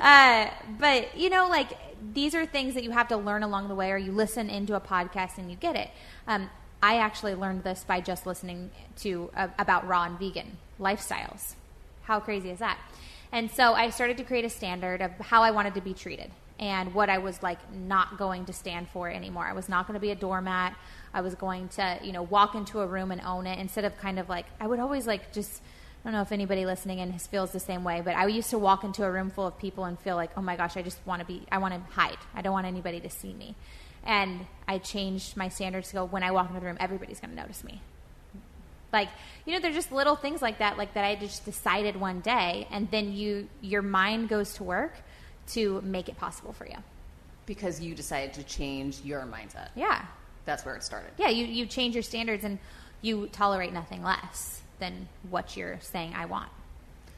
uh, 0.01 0.53
but 0.79 1.17
you 1.17 1.29
know, 1.29 1.47
like 1.49 1.69
these 2.13 2.35
are 2.35 2.45
things 2.45 2.75
that 2.75 2.83
you 2.83 2.91
have 2.91 3.07
to 3.07 3.17
learn 3.17 3.41
along 3.43 3.67
the 3.69 3.75
way, 3.75 3.91
or 3.91 3.97
you 3.97 4.11
listen 4.11 4.49
into 4.49 4.75
a 4.75 4.81
podcast 4.81 5.37
and 5.37 5.49
you 5.49 5.55
get 5.57 5.75
it. 5.75 5.89
Um, 6.27 6.49
I 6.81 6.97
actually 6.97 7.35
learned 7.35 7.63
this 7.63 7.83
by 7.83 8.01
just 8.01 8.25
listening 8.25 8.71
to 8.97 9.29
uh, 9.35 9.47
about 9.57 9.87
raw 9.87 10.03
and 10.03 10.19
vegan 10.19 10.57
lifestyles. 10.79 11.55
How 12.03 12.19
crazy 12.19 12.49
is 12.49 12.59
that? 12.59 12.77
And 13.31 13.51
so 13.51 13.73
I 13.73 13.89
started 13.89 14.17
to 14.17 14.23
create 14.23 14.45
a 14.45 14.49
standard 14.49 15.01
of 15.01 15.11
how 15.19 15.43
I 15.43 15.51
wanted 15.51 15.73
to 15.75 15.81
be 15.81 15.93
treated 15.93 16.31
and 16.59 16.93
what 16.93 17.09
I 17.09 17.17
was 17.17 17.43
like 17.43 17.59
not 17.73 18.17
going 18.17 18.45
to 18.45 18.53
stand 18.53 18.87
for 18.89 19.09
anymore. 19.09 19.45
I 19.45 19.53
was 19.53 19.69
not 19.69 19.87
going 19.87 19.95
to 19.95 19.99
be 19.99 20.11
a 20.11 20.15
doormat. 20.15 20.75
I 21.13 21.21
was 21.21 21.35
going 21.35 21.67
to, 21.69 21.99
you 22.01 22.11
know, 22.11 22.23
walk 22.23 22.55
into 22.55 22.79
a 22.79 22.87
room 22.87 23.11
and 23.11 23.21
own 23.21 23.47
it 23.47 23.59
instead 23.59 23.85
of 23.85 23.97
kind 23.97 24.19
of 24.19 24.29
like 24.29 24.45
I 24.59 24.67
would 24.67 24.79
always 24.79 25.07
like 25.07 25.33
just 25.33 25.61
I 26.07 26.09
don't 26.09 26.13
know 26.13 26.21
if 26.21 26.31
anybody 26.31 26.65
listening 26.65 26.99
in 26.99 27.17
feels 27.19 27.51
the 27.51 27.59
same 27.59 27.83
way, 27.83 28.01
but 28.03 28.15
I 28.15 28.27
used 28.27 28.51
to 28.51 28.57
walk 28.57 28.83
into 28.83 29.03
a 29.03 29.11
room 29.11 29.29
full 29.29 29.47
of 29.47 29.57
people 29.57 29.83
and 29.83 29.99
feel 29.99 30.15
like, 30.15 30.31
oh 30.37 30.41
my 30.41 30.55
gosh, 30.55 30.77
I 30.77 30.81
just 30.81 30.99
want 31.05 31.19
to 31.19 31.25
be, 31.25 31.45
I 31.51 31.57
want 31.57 31.73
to 31.73 31.81
hide. 31.91 32.17
I 32.33 32.41
don't 32.41 32.53
want 32.53 32.65
anybody 32.65 33.01
to 33.01 33.09
see 33.09 33.33
me. 33.33 33.55
And 34.07 34.47
I 34.67 34.79
changed 34.79 35.37
my 35.37 35.49
standards 35.49 35.89
to 35.89 35.95
go, 35.95 36.05
when 36.05 36.23
I 36.23 36.31
walk 36.31 36.47
into 36.47 36.59
the 36.61 36.65
room, 36.65 36.77
everybody's 36.79 37.19
going 37.19 37.31
to 37.31 37.35
notice 37.35 37.63
me. 37.63 37.81
Like, 38.93 39.09
you 39.45 39.53
know, 39.53 39.59
there's 39.59 39.75
just 39.75 39.91
little 39.91 40.15
things 40.15 40.41
like 40.41 40.59
that, 40.59 40.77
like 40.77 40.93
that 40.93 41.03
I 41.03 41.15
just 41.15 41.43
decided 41.45 41.97
one 41.99 42.21
day, 42.21 42.67
and 42.71 42.89
then 42.89 43.11
you, 43.13 43.49
your 43.61 43.81
mind 43.81 44.29
goes 44.29 44.53
to 44.53 44.63
work 44.63 44.93
to 45.47 45.81
make 45.81 46.07
it 46.07 46.17
possible 46.17 46.53
for 46.53 46.65
you. 46.65 46.77
because 47.45 47.79
you 47.81 47.95
decided 47.95 48.33
to 48.33 48.43
change 48.43 49.01
your 49.03 49.21
mindset. 49.21 49.69
Yeah. 49.75 50.05
That's 50.45 50.65
where 50.65 50.75
it 50.75 50.83
started. 50.83 51.11
Yeah, 51.17 51.29
you, 51.29 51.45
you 51.45 51.65
change 51.65 51.95
your 51.95 52.03
standards 52.03 52.43
and 52.43 52.59
you 53.01 53.27
tolerate 53.27 53.73
nothing 53.73 54.03
less 54.03 54.61
than 54.79 55.07
what 55.29 55.57
you're 55.57 55.79
saying 55.81 56.13
I 56.15 56.25
want. 56.25 56.49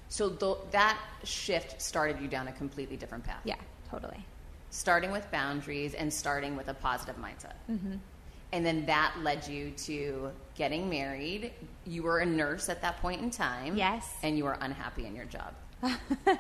So 0.10 0.30
th- 0.30 0.58
that 0.72 1.00
shift 1.24 1.82
started 1.82 2.20
you 2.22 2.28
down 2.28 2.48
a 2.48 2.52
completely 2.52 2.98
different 2.98 3.24
path. 3.26 3.42
Yeah, 3.44 3.56
totally. 3.90 4.24
Starting 4.72 5.12
with 5.12 5.30
boundaries 5.32 5.94
and 5.94 6.12
starting 6.14 6.56
with 6.56 6.68
a 6.68 6.74
positive 6.74 7.16
mindset. 7.18 7.54
Mm-hmm. 7.70 7.96
And 8.52 8.66
then 8.66 8.86
that 8.88 9.16
led 9.22 9.48
you 9.48 9.72
to 9.72 10.32
getting 10.56 10.90
married. 10.90 11.54
You 11.86 12.04
were 12.04 12.20
a 12.20 12.26
nurse 12.26 12.70
at 12.70 12.82
that 12.82 13.02
point 13.02 13.22
in 13.22 13.30
time. 13.30 13.78
Yes. 13.78 14.12
And 14.24 14.38
you 14.38 14.44
were 14.44 14.58
unhappy 14.60 15.06
in 15.06 15.16
your 15.16 15.26
job. 15.26 15.54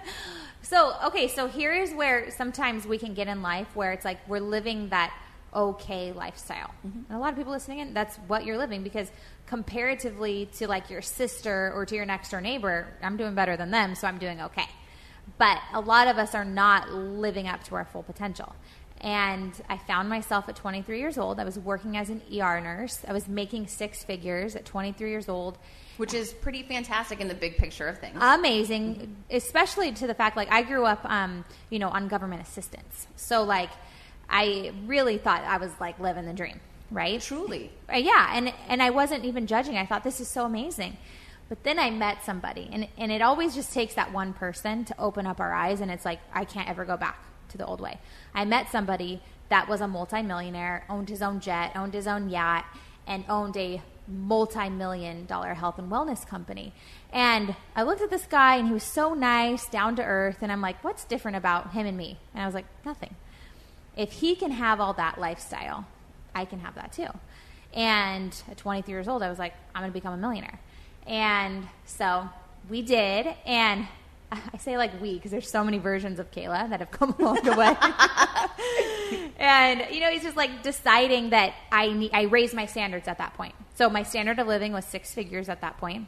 So, 0.61 0.93
okay, 1.05 1.27
so 1.27 1.47
here 1.47 1.73
is 1.73 1.93
where 1.93 2.29
sometimes 2.31 2.85
we 2.85 2.97
can 2.97 3.13
get 3.13 3.27
in 3.27 3.41
life 3.41 3.67
where 3.75 3.91
it's 3.91 4.05
like 4.05 4.19
we're 4.27 4.39
living 4.39 4.89
that 4.89 5.13
okay 5.55 6.11
lifestyle. 6.11 6.71
And 6.83 7.05
a 7.09 7.17
lot 7.17 7.31
of 7.31 7.37
people 7.37 7.53
listening 7.53 7.79
in, 7.79 7.93
that's 7.93 8.17
what 8.27 8.45
you're 8.45 8.57
living 8.57 8.83
because 8.83 9.09
comparatively 9.47 10.47
to 10.57 10.67
like 10.67 10.89
your 10.89 11.01
sister 11.01 11.71
or 11.73 11.85
to 11.85 11.95
your 11.95 12.05
next 12.05 12.29
door 12.29 12.41
neighbor, 12.41 12.87
I'm 13.01 13.17
doing 13.17 13.33
better 13.33 13.57
than 13.57 13.71
them, 13.71 13.95
so 13.95 14.07
I'm 14.07 14.19
doing 14.19 14.41
okay. 14.41 14.67
But 15.37 15.59
a 15.73 15.79
lot 15.79 16.07
of 16.07 16.17
us 16.17 16.33
are 16.35 16.45
not 16.45 16.91
living 16.91 17.47
up 17.47 17.63
to 17.65 17.75
our 17.75 17.85
full 17.85 18.03
potential. 18.03 18.55
And 19.01 19.53
I 19.69 19.77
found 19.77 20.09
myself 20.09 20.49
at 20.49 20.57
23 20.57 20.99
years 20.99 21.17
old. 21.17 21.39
I 21.39 21.45
was 21.45 21.57
working 21.57 21.95
as 21.95 22.09
an 22.09 22.21
ER 22.33 22.59
nurse. 22.59 22.99
I 23.07 23.13
was 23.13 23.27
making 23.29 23.67
six 23.67 24.03
figures 24.03 24.55
at 24.57 24.65
23 24.65 25.09
years 25.09 25.29
old 25.29 25.57
Which 25.95 26.13
is 26.13 26.33
pretty 26.33 26.63
fantastic 26.63 27.21
in 27.21 27.29
the 27.29 27.33
big 27.33 27.55
picture 27.57 27.87
of 27.87 27.99
things. 27.99 28.17
amazing, 28.19 29.15
especially 29.29 29.93
to 29.93 30.07
the 30.07 30.13
fact 30.13 30.35
like 30.35 30.51
I 30.51 30.63
grew 30.63 30.83
up, 30.85 30.99
um, 31.05 31.45
you 31.69 31.79
know, 31.79 31.87
on 31.89 32.09
government 32.09 32.41
assistance. 32.41 33.07
So 33.15 33.43
like, 33.43 33.69
I 34.29 34.73
really 34.85 35.17
thought 35.17 35.43
I 35.43 35.57
was 35.57 35.71
like 35.79 35.97
living 35.99 36.25
the 36.25 36.33
dream, 36.33 36.59
right? 36.91 37.21
Truly. 37.21 37.71
Uh, 37.91 37.97
yeah, 37.97 38.31
and 38.33 38.53
and 38.67 38.83
I 38.83 38.89
wasn't 38.89 39.23
even 39.25 39.47
judging. 39.47 39.77
I 39.77 39.85
thought 39.85 40.03
this 40.03 40.19
is 40.19 40.27
so 40.27 40.45
amazing. 40.45 40.97
But 41.49 41.63
then 41.63 41.79
I 41.79 41.89
met 41.89 42.23
somebody, 42.23 42.69
and 42.71 42.87
and 42.97 43.11
it 43.11 43.21
always 43.21 43.55
just 43.55 43.73
takes 43.73 43.95
that 43.95 44.13
one 44.13 44.33
person 44.33 44.85
to 44.85 44.99
open 44.99 45.25
up 45.25 45.39
our 45.39 45.53
eyes, 45.53 45.81
and 45.81 45.91
it's 45.91 46.05
like 46.05 46.19
I 46.33 46.45
can't 46.45 46.69
ever 46.69 46.85
go 46.85 46.95
back 46.95 47.23
to 47.49 47.57
the 47.57 47.65
old 47.65 47.81
way. 47.81 47.99
I 48.33 48.45
met 48.45 48.69
somebody 48.69 49.21
that 49.49 49.67
was 49.67 49.81
a 49.81 49.87
multimillionaire, 49.87 50.85
owned 50.89 51.09
his 51.09 51.21
own 51.21 51.39
jet, 51.39 51.71
owned 51.75 51.95
his 51.95 52.07
own 52.07 52.29
yacht, 52.29 52.65
and 53.07 53.25
owned 53.27 53.57
a 53.57 53.81
multi-million 54.07 55.25
dollar 55.25 55.55
health 55.55 55.79
and 55.79 55.91
wellness 55.91 56.25
company. 56.25 56.73
And 57.11 57.55
I 57.75 57.83
looked 57.83 58.01
at 58.01 58.11
this 58.11 58.25
guy, 58.25 58.57
and 58.57 58.67
he 58.67 58.73
was 58.73 58.83
so 58.83 59.15
nice, 59.15 59.67
down 59.67 59.95
to 59.95 60.03
earth, 60.03 60.37
and 60.41 60.51
I'm 60.51 60.61
like, 60.61 60.83
what's 60.83 61.03
different 61.03 61.37
about 61.37 61.71
him 61.71 61.87
and 61.87 61.97
me? 61.97 62.19
And 62.33 62.43
I 62.43 62.45
was 62.45 62.53
like, 62.53 62.65
nothing 62.85 63.15
if 63.99 64.13
he 64.13 64.33
can 64.33 64.51
have 64.51 64.79
all 64.79 64.93
that 64.93 65.19
lifestyle, 65.19 65.85
I 66.33 66.45
can 66.45 66.59
have 66.59 66.75
that 66.75 66.93
too. 66.93 67.07
And 67.73 68.33
at 68.49 68.57
23 68.57 68.91
years 68.91 69.09
old, 69.09 69.21
I 69.21 69.29
was 69.29 69.37
like, 69.37 69.53
I'm 69.75 69.81
going 69.81 69.91
to 69.91 69.93
become 69.93 70.13
a 70.13 70.17
millionaire. 70.17 70.59
And 71.07 71.67
so 71.85 72.29
we 72.69 72.81
did. 72.81 73.27
And 73.45 73.87
I 74.31 74.57
say 74.57 74.77
like 74.77 74.99
we 75.01 75.15
because 75.15 75.31
there's 75.31 75.49
so 75.49 75.63
many 75.63 75.77
versions 75.77 76.19
of 76.19 76.31
Cayla 76.31 76.69
that 76.69 76.79
have 76.79 76.91
come 76.91 77.15
along 77.19 77.41
the 77.43 77.55
way. 77.55 77.75
and 79.37 79.85
you 79.91 80.01
know, 80.01 80.09
he's 80.11 80.23
just 80.23 80.37
like 80.37 80.63
deciding 80.63 81.31
that 81.31 81.53
I 81.71 81.91
need, 81.91 82.11
I 82.13 82.23
raised 82.23 82.53
my 82.53 82.65
standards 82.65 83.07
at 83.07 83.17
that 83.17 83.33
point. 83.35 83.55
So 83.75 83.89
my 83.89 84.03
standard 84.03 84.39
of 84.39 84.47
living 84.47 84.73
was 84.73 84.85
six 84.85 85.13
figures 85.13 85.49
at 85.49 85.61
that 85.61 85.77
point. 85.77 85.97
And 85.97 86.07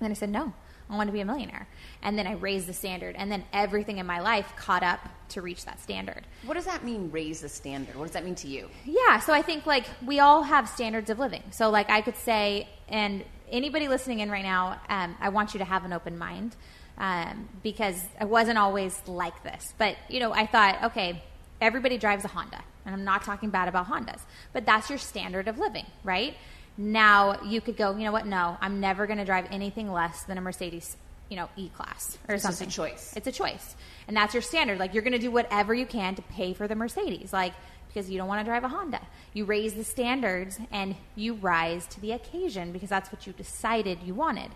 then 0.00 0.10
I 0.10 0.14
said, 0.14 0.30
no, 0.30 0.52
I 0.90 0.96
want 0.96 1.08
to 1.08 1.12
be 1.12 1.20
a 1.20 1.24
millionaire. 1.24 1.68
And 2.02 2.18
then 2.18 2.26
I 2.26 2.32
raised 2.32 2.66
the 2.66 2.72
standard. 2.72 3.14
And 3.16 3.30
then 3.30 3.44
everything 3.52 3.98
in 3.98 4.06
my 4.06 4.20
life 4.20 4.52
caught 4.56 4.82
up 4.82 5.00
to 5.30 5.40
reach 5.40 5.64
that 5.64 5.80
standard. 5.80 6.26
What 6.44 6.54
does 6.54 6.66
that 6.66 6.84
mean, 6.84 7.10
raise 7.10 7.40
the 7.40 7.48
standard? 7.48 7.96
What 7.96 8.04
does 8.04 8.12
that 8.12 8.24
mean 8.24 8.34
to 8.36 8.48
you? 8.48 8.68
Yeah, 8.84 9.20
so 9.20 9.32
I 9.32 9.42
think 9.42 9.64
like 9.64 9.86
we 10.04 10.20
all 10.20 10.42
have 10.42 10.68
standards 10.68 11.08
of 11.08 11.18
living. 11.18 11.42
So 11.50 11.70
like 11.70 11.88
I 11.88 12.02
could 12.02 12.16
say, 12.16 12.68
and 12.88 13.24
anybody 13.52 13.86
listening 13.88 14.20
in 14.20 14.30
right 14.30 14.42
now, 14.42 14.80
um, 14.88 15.16
I 15.20 15.28
want 15.28 15.54
you 15.54 15.58
to 15.58 15.64
have 15.64 15.84
an 15.84 15.92
open 15.92 16.18
mind 16.18 16.56
um, 16.98 17.48
because 17.62 18.02
I 18.20 18.24
wasn't 18.24 18.58
always 18.58 19.00
like 19.06 19.42
this. 19.44 19.72
But 19.78 19.96
you 20.08 20.18
know, 20.20 20.32
I 20.32 20.46
thought, 20.46 20.82
okay, 20.84 21.22
everybody 21.60 21.98
drives 21.98 22.24
a 22.24 22.28
Honda, 22.28 22.60
and 22.84 22.94
I'm 22.94 23.04
not 23.04 23.22
talking 23.22 23.50
bad 23.50 23.68
about 23.68 23.86
Hondas, 23.88 24.20
but 24.52 24.66
that's 24.66 24.88
your 24.90 24.98
standard 24.98 25.46
of 25.48 25.58
living, 25.58 25.86
right? 26.02 26.34
Now 26.78 27.40
you 27.42 27.60
could 27.60 27.76
go, 27.76 27.94
you 27.96 28.04
know 28.04 28.12
what? 28.12 28.26
No, 28.26 28.56
I'm 28.60 28.80
never 28.80 29.06
going 29.06 29.18
to 29.18 29.24
drive 29.24 29.46
anything 29.50 29.92
less 29.92 30.24
than 30.24 30.38
a 30.38 30.40
Mercedes, 30.40 30.96
you 31.28 31.36
know, 31.36 31.48
E 31.56 31.68
class 31.68 32.18
or 32.28 32.34
It's 32.34 32.44
just 32.44 32.54
a 32.54 32.56
something. 32.64 32.70
choice. 32.70 33.12
It's 33.16 33.26
a 33.26 33.32
choice. 33.32 33.76
And 34.08 34.16
that's 34.16 34.32
your 34.34 34.42
standard. 34.42 34.78
Like 34.78 34.94
you're 34.94 35.02
going 35.02 35.12
to 35.12 35.18
do 35.18 35.30
whatever 35.30 35.74
you 35.74 35.84
can 35.86 36.14
to 36.14 36.22
pay 36.22 36.54
for 36.54 36.66
the 36.66 36.74
Mercedes. 36.74 37.30
Like 37.32 37.52
because 37.92 38.10
you 38.10 38.18
don't 38.18 38.28
want 38.28 38.40
to 38.40 38.44
drive 38.44 38.64
a 38.64 38.68
Honda. 38.68 39.00
You 39.34 39.44
raise 39.44 39.74
the 39.74 39.84
standards 39.84 40.58
and 40.70 40.94
you 41.14 41.34
rise 41.34 41.86
to 41.88 42.00
the 42.00 42.12
occasion 42.12 42.72
because 42.72 42.88
that's 42.88 43.12
what 43.12 43.26
you 43.26 43.32
decided 43.32 43.98
you 44.04 44.14
wanted. 44.14 44.50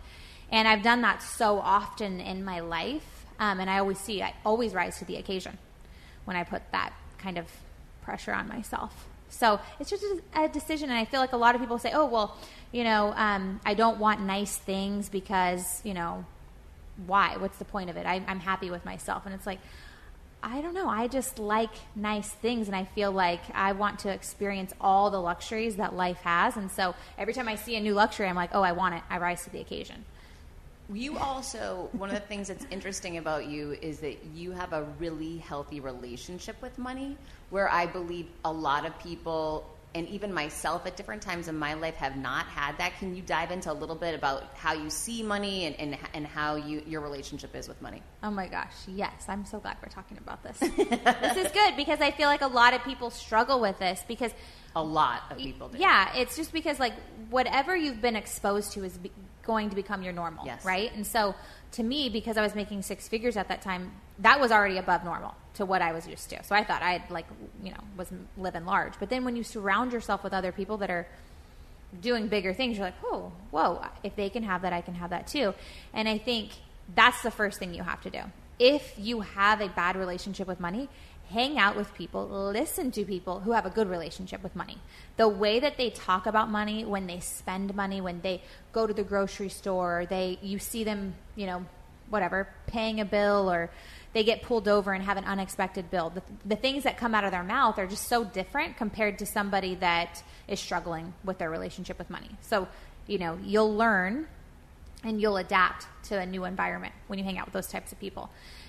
And 0.51 0.67
I've 0.67 0.83
done 0.83 1.03
that 1.03 1.23
so 1.23 1.59
often 1.59 2.21
in 2.21 2.45
my 2.45 2.61
life. 2.61 3.27
Um, 3.39 3.61
and 3.61 3.69
I 3.69 3.79
always 3.79 3.99
see, 3.99 4.23
I 4.23 4.35
always 4.45 4.73
rise 4.73 4.99
to 4.99 5.05
the 5.05 5.17
occasion 5.17 5.59
when 6.25 6.37
I 6.37 6.45
put 6.45 6.63
that 6.73 6.93
kind 7.19 7.37
of 7.37 7.47
pressure 8.03 8.33
on 8.33 8.49
myself. 8.49 9.07
So 9.29 9.61
it's 9.79 9.91
just 9.91 10.05
a, 10.35 10.49
decision. 10.49 10.89
And 10.89 10.99
I 10.99 11.05
feel 11.05 11.21
like 11.21 11.33
a 11.33 11.37
lot 11.37 11.55
of 11.55 11.61
people 11.61 11.79
say, 11.79 11.91
oh, 11.93 12.07
well, 12.07 12.37
you 12.73 12.85
know, 12.85 13.13
um, 13.17 13.61
I 13.67 13.75
don't 13.75 13.99
want 13.99 14.21
nice 14.21 14.57
things 14.57 15.09
because, 15.09 15.83
you 15.85 15.93
know, 15.93 16.25
why? 17.07 17.37
What's 17.37 17.59
the 17.59 17.65
point 17.65 17.91
of 17.91 17.97
it? 17.97 18.07
I, 18.07 18.23
I'm 18.27 18.41
happy 18.41 18.71
with 18.71 18.85
myself. 18.85 19.27
And 19.27 19.35
it's 19.35 19.47
like, 19.47 19.59
I 20.49 20.61
don't 20.61 20.75
know. 20.75 20.89
I 20.89 21.09
just 21.09 21.41
like 21.41 21.73
nice 21.97 22.29
things, 22.29 22.69
and 22.69 22.77
I 22.77 22.85
feel 22.85 23.11
like 23.11 23.41
I 23.53 23.73
want 23.73 23.99
to 24.01 24.11
experience 24.11 24.73
all 24.81 25.11
the 25.11 25.21
luxuries 25.21 25.75
that 25.77 25.93
life 25.97 26.19
has. 26.19 26.57
And 26.57 26.71
so 26.71 26.95
every 27.19 27.35
time 27.35 27.49
I 27.49 27.57
see 27.57 27.75
a 27.75 27.81
new 27.81 27.95
luxury, 27.95 28.29
I'm 28.29 28.37
like, 28.37 28.51
oh, 28.53 28.63
I 28.63 28.71
want 28.71 28.95
it. 28.95 29.03
I 29.11 29.19
rise 29.19 29.43
to 29.45 29.51
the 29.51 29.59
occasion. 29.59 30.05
You 30.93 31.19
also, 31.19 31.89
one 31.93 32.11
of 32.11 32.15
the 32.15 32.21
things 32.21 32.47
that's 32.47 32.65
interesting 32.71 33.19
about 33.19 33.47
you 33.47 33.77
is 33.83 33.99
that 33.99 34.25
you 34.37 34.53
have 34.53 34.73
a 34.73 34.85
really 35.01 35.39
healthy 35.39 35.81
relationship 35.81 36.63
with 36.63 36.79
money, 36.79 37.17
where 37.51 37.69
I 37.69 37.87
believe 37.87 38.29
a 38.45 38.53
lot 38.53 38.87
of 38.87 38.97
people 39.01 39.69
and 39.97 40.07
even 40.09 40.33
myself 40.33 40.87
at 40.87 40.97
different 40.97 41.23
times 41.23 41.49
in 41.49 41.59
my 41.59 41.75
life 41.75 41.95
have 41.97 42.17
not 42.17 42.47
had 42.47 42.77
that. 42.79 42.93
Can 42.99 43.17
you 43.17 43.23
dive 43.23 43.51
into 43.51 43.73
a 43.73 43.75
little 43.75 43.97
bit 43.97 44.15
about 44.15 44.45
how 44.55 44.75
you 44.75 44.91
see 44.91 45.23
money 45.23 45.65
and, 45.65 45.75
and, 45.81 45.99
and 46.15 46.27
how 46.27 46.57
you, 46.57 46.83
your 46.87 47.01
relationship 47.01 47.57
is 47.57 47.67
with 47.67 47.81
money? 47.81 48.03
Oh 48.23 48.31
my 48.31 48.47
gosh, 48.47 48.75
yes. 48.87 49.25
I'm 49.29 49.45
so 49.47 49.59
glad 49.59 49.79
we're 49.83 49.89
talking 49.89 50.19
about 50.19 50.43
this. 50.43 50.59
this 50.61 51.37
is 51.47 51.51
good 51.53 51.77
because 51.77 52.01
I 52.01 52.11
feel 52.11 52.29
like 52.29 52.43
a 52.43 52.47
lot 52.47 52.75
of 52.75 52.83
people 52.85 53.11
struggle 53.11 53.59
with 53.61 53.79
this 53.79 54.05
because 54.07 54.33
A 54.75 54.83
lot 54.83 55.23
of 55.31 55.39
people 55.39 55.69
do. 55.69 55.79
Yeah, 55.79 56.15
it's 56.17 56.37
just 56.37 56.53
because 56.53 56.79
like 56.79 56.93
whatever 57.31 57.75
you've 57.75 58.03
been 58.03 58.17
exposed 58.17 58.73
to 58.73 58.85
is 58.85 58.99
be- 58.99 59.11
going 59.43 59.71
to 59.71 59.77
become 59.77 60.03
your 60.03 60.13
normal, 60.13 60.45
Yes. 60.45 60.65
right? 60.65 60.93
And 60.95 61.07
so 61.07 61.35
to 61.73 61.83
me, 61.83 62.09
because 62.09 62.37
I 62.37 62.43
was 62.43 62.55
making 62.55 62.83
six 62.83 63.09
figures 63.09 63.37
at 63.37 63.49
that 63.49 63.63
time, 63.63 63.93
that 64.21 64.41
was 64.41 64.51
already 64.51 64.79
above 64.79 65.05
normal 65.05 65.35
to 65.55 65.67
what 65.67 65.83
I 65.83 65.93
was 65.93 66.07
used 66.07 66.31
to. 66.31 66.43
So 66.45 66.55
I 66.55 66.65
thought 66.65 66.83
I 66.83 66.99
would 66.99 67.11
like 67.11 67.27
you 67.63 67.71
know 67.71 67.81
was 67.97 68.09
living 68.37 68.65
large. 68.65 68.95
But 68.99 69.11
then 69.11 69.25
when 69.25 69.37
you 69.37 69.43
surround 69.43 69.93
yourself 69.93 70.23
with 70.25 70.33
other 70.33 70.53
people 70.53 70.77
that 70.79 70.91
are 70.91 71.07
doing 72.01 72.29
bigger 72.29 72.53
things, 72.53 72.77
you're 72.77 72.87
like, 72.87 72.95
oh, 73.05 73.33
whoa, 73.51 73.85
if 74.03 74.17
they 74.17 74.31
can 74.31 74.43
have 74.43 74.63
that, 74.63 74.73
I 74.73 74.81
can 74.81 74.95
have 74.95 75.11
that 75.11 75.27
too. 75.27 75.55
And 75.93 76.09
I 76.09 76.19
think 76.19 76.51
that's 76.95 77.23
the 77.23 77.31
first 77.31 77.59
thing 77.59 77.75
you 77.75 77.83
have 77.83 78.01
to 78.03 78.11
do. 78.11 78.21
If 78.59 78.95
you 78.97 79.21
have 79.21 79.61
a 79.61 79.69
bad 79.69 79.97
relationship 79.97 80.49
with 80.49 80.61
money, 80.61 80.89
hang 81.31 81.59
out 81.59 81.77
with 81.77 81.93
people, 81.95 82.27
listen 82.27 82.91
to 82.93 83.05
people 83.05 83.41
who 83.41 83.53
have 83.53 83.67
a 83.67 83.71
good 83.71 83.89
relationship 83.89 84.43
with 84.43 84.55
money. 84.55 84.79
The 85.17 85.29
way 85.29 85.59
that 85.61 85.77
they 85.77 85.91
talk 85.91 86.27
about 86.27 86.51
money, 86.51 86.85
when 86.85 87.07
they 87.07 87.21
spend 87.21 87.75
money, 87.75 88.01
when 88.01 88.21
they 88.21 88.43
go 88.77 88.87
to 88.87 88.93
the 88.93 89.03
grocery 89.03 89.49
store, 89.49 90.07
they 90.11 90.39
you 90.43 90.59
see 90.59 90.85
them, 90.85 91.15
you 91.35 91.47
know, 91.47 91.65
whatever, 92.11 92.47
paying 92.67 93.01
a 93.01 93.07
bill 93.07 93.51
or 93.51 93.71
they 94.13 94.23
get 94.23 94.43
pulled 94.43 94.69
over 94.69 94.93
and 94.93 95.03
have 95.03 95.17
an 95.17 95.25
unexpected 95.25 95.91
bill. 95.91 96.11
The, 96.11 96.23
the 96.45 96.57
things 96.57 96.85
that 96.85 96.99
come 96.99 97.15
out 97.15 97.25
of 97.25 97.31
their 97.31 97.43
mouth 97.43 97.79
are 97.79 97.87
just 97.87 98.07
so 98.07 98.23
different 98.23 98.77
compared 98.77 99.19
to 99.21 99.27
somebody 99.27 99.77
that 99.77 100.23
is 100.47 100.61
struggling 100.61 101.15
with 101.25 101.39
their 101.39 101.51
relationship 101.51 101.99
with 101.99 102.11
money. 102.11 102.29
So, 102.43 102.69
you 103.07 103.17
know, 103.19 103.39
you'll 103.43 103.75
learn 103.75 104.29
and 105.03 105.23
you'll 105.23 105.39
adapt 105.39 105.87
to 106.09 106.19
a 106.19 106.27
new 106.27 106.45
environment 106.45 106.93
when 107.07 107.19
you 107.19 107.25
hang 107.25 107.39
out 107.39 107.47
with 107.47 107.55
those 107.55 107.69
types 107.69 107.93
of 107.93 107.99
people. 107.99 108.29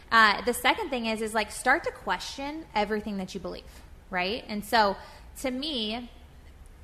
Uh, 0.10 0.42
the 0.46 0.54
second 0.54 0.90
thing 0.90 1.08
is 1.08 1.22
is 1.22 1.34
like 1.34 1.52
start 1.52 1.84
to 1.84 1.92
question 1.92 2.64
everything 2.74 3.18
that 3.18 3.34
you 3.34 3.42
believe, 3.42 3.74
right? 4.10 4.46
And 4.48 4.64
so, 4.64 4.96
to 5.42 5.52
me, 5.52 6.10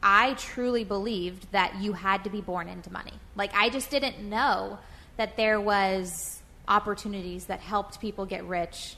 I 0.03 0.33
truly 0.33 0.83
believed 0.83 1.51
that 1.53 1.81
you 1.81 1.93
had 1.93 2.25
to 2.25 2.29
be 2.29 2.41
born 2.41 2.67
into 2.67 2.91
money. 2.91 3.13
Like 3.35 3.51
I 3.55 3.69
just 3.69 3.89
didn't 3.89 4.19
know 4.19 4.77
that 5.15 5.37
there 5.37 5.61
was 5.61 6.41
opportunities 6.67 7.45
that 7.45 7.61
helped 7.61 8.01
people 8.01 8.25
get 8.25 8.43
rich 8.43 8.97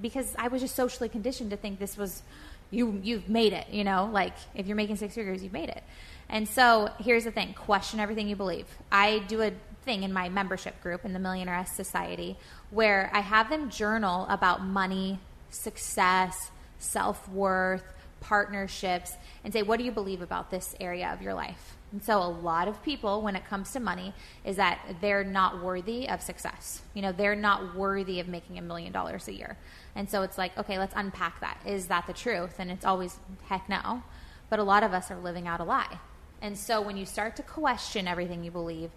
because 0.00 0.34
I 0.36 0.48
was 0.48 0.60
just 0.60 0.74
socially 0.74 1.08
conditioned 1.08 1.50
to 1.50 1.56
think 1.56 1.78
this 1.78 1.96
was 1.96 2.22
you 2.70 3.00
you've 3.02 3.28
made 3.28 3.52
it, 3.52 3.68
you 3.70 3.84
know, 3.84 4.10
like 4.12 4.34
if 4.54 4.66
you're 4.66 4.76
making 4.76 4.96
six 4.96 5.14
figures, 5.14 5.42
you've 5.42 5.52
made 5.52 5.68
it. 5.68 5.82
And 6.28 6.48
so 6.48 6.90
here's 6.98 7.24
the 7.24 7.30
thing, 7.30 7.54
question 7.54 8.00
everything 8.00 8.28
you 8.28 8.36
believe. 8.36 8.66
I 8.90 9.20
do 9.20 9.42
a 9.42 9.52
thing 9.84 10.02
in 10.02 10.12
my 10.12 10.28
membership 10.28 10.80
group 10.82 11.04
in 11.04 11.12
the 11.12 11.18
Millionaire 11.18 11.64
Society 11.66 12.36
where 12.70 13.10
I 13.12 13.20
have 13.20 13.50
them 13.50 13.70
journal 13.70 14.26
about 14.28 14.64
money, 14.64 15.18
success, 15.50 16.50
self-worth, 16.78 17.84
partnerships 18.20 19.14
and 19.44 19.52
say 19.52 19.62
what 19.62 19.78
do 19.78 19.84
you 19.84 19.92
believe 19.92 20.22
about 20.22 20.50
this 20.50 20.74
area 20.80 21.10
of 21.12 21.22
your 21.22 21.34
life? 21.34 21.76
And 21.92 22.02
so 22.02 22.18
a 22.18 22.28
lot 22.28 22.68
of 22.68 22.82
people 22.82 23.22
when 23.22 23.34
it 23.34 23.44
comes 23.46 23.72
to 23.72 23.80
money 23.80 24.14
is 24.44 24.56
that 24.56 24.78
they're 25.00 25.24
not 25.24 25.62
worthy 25.62 26.08
of 26.08 26.22
success. 26.22 26.82
You 26.94 27.02
know 27.02 27.12
they're 27.12 27.34
not 27.34 27.74
worthy 27.74 28.20
of 28.20 28.28
making 28.28 28.58
a 28.58 28.62
million 28.62 28.92
dollars 28.92 29.26
a 29.28 29.32
year. 29.32 29.56
And 29.94 30.08
so 30.08 30.22
it's 30.22 30.38
like 30.38 30.56
okay 30.58 30.78
let's 30.78 30.94
unpack 30.96 31.40
that. 31.40 31.58
Is 31.66 31.86
that 31.86 32.06
the 32.06 32.12
truth? 32.12 32.56
And 32.58 32.70
it's 32.70 32.84
always 32.84 33.18
heck 33.46 33.68
no. 33.68 34.02
But 34.48 34.58
a 34.58 34.64
lot 34.64 34.82
of 34.82 34.92
us 34.92 35.10
are 35.10 35.18
living 35.18 35.46
out 35.46 35.60
a 35.60 35.64
lie. 35.64 35.98
And 36.42 36.56
so 36.56 36.80
when 36.80 36.96
you 36.96 37.04
start 37.04 37.36
to 37.36 37.42
question 37.42 38.08
everything 38.08 38.44
you 38.44 38.50
believe 38.50 38.90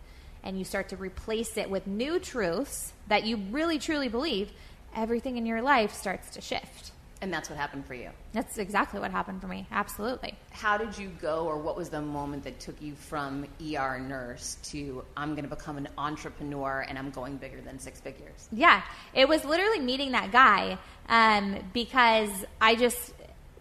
and 0.43 0.57
you 0.57 0.63
start 0.63 0.89
to 0.89 0.97
replace 0.97 1.57
it 1.57 1.69
with 1.69 1.87
new 1.87 2.19
truths 2.19 2.93
that 3.07 3.25
you 3.25 3.37
really 3.51 3.79
truly 3.79 4.07
believe 4.07 4.51
everything 4.95 5.37
in 5.37 5.45
your 5.45 5.61
life 5.61 5.93
starts 5.93 6.29
to 6.31 6.41
shift 6.41 6.92
And 7.23 7.31
that's 7.31 7.49
what 7.49 7.57
happened 7.57 7.85
for 7.85 7.93
you. 7.93 8.09
that's 8.33 8.57
exactly 8.57 8.99
what 8.99 9.09
happened 9.09 9.39
for 9.39 9.47
me. 9.47 9.65
Absolutely. 9.71 10.33
How 10.51 10.77
did 10.77 10.97
you 10.97 11.09
go, 11.21 11.45
or 11.45 11.57
what 11.57 11.77
was 11.77 11.87
the 11.87 12.01
moment 12.01 12.43
that 12.43 12.59
took 12.59 12.81
you 12.81 12.95
from 12.95 13.45
ER 13.61 13.97
nurse 13.97 14.57
to 14.63 15.05
I'm 15.15 15.29
going 15.29 15.47
to 15.47 15.55
become 15.55 15.77
an 15.77 15.87
entrepreneur 15.97 16.81
and 16.81 16.99
I'm 16.99 17.11
going 17.11 17.37
bigger 17.37 17.61
than 17.61 17.79
six 17.79 18.01
figures? 18.01 18.49
Yeah. 18.51 18.81
It 19.13 19.29
was 19.29 19.45
literally 19.45 19.79
meeting 19.79 20.11
that 20.11 20.33
guy 20.33 20.77
um, 21.07 21.59
because 21.71 22.29
I 22.59 22.75
just, 22.75 23.13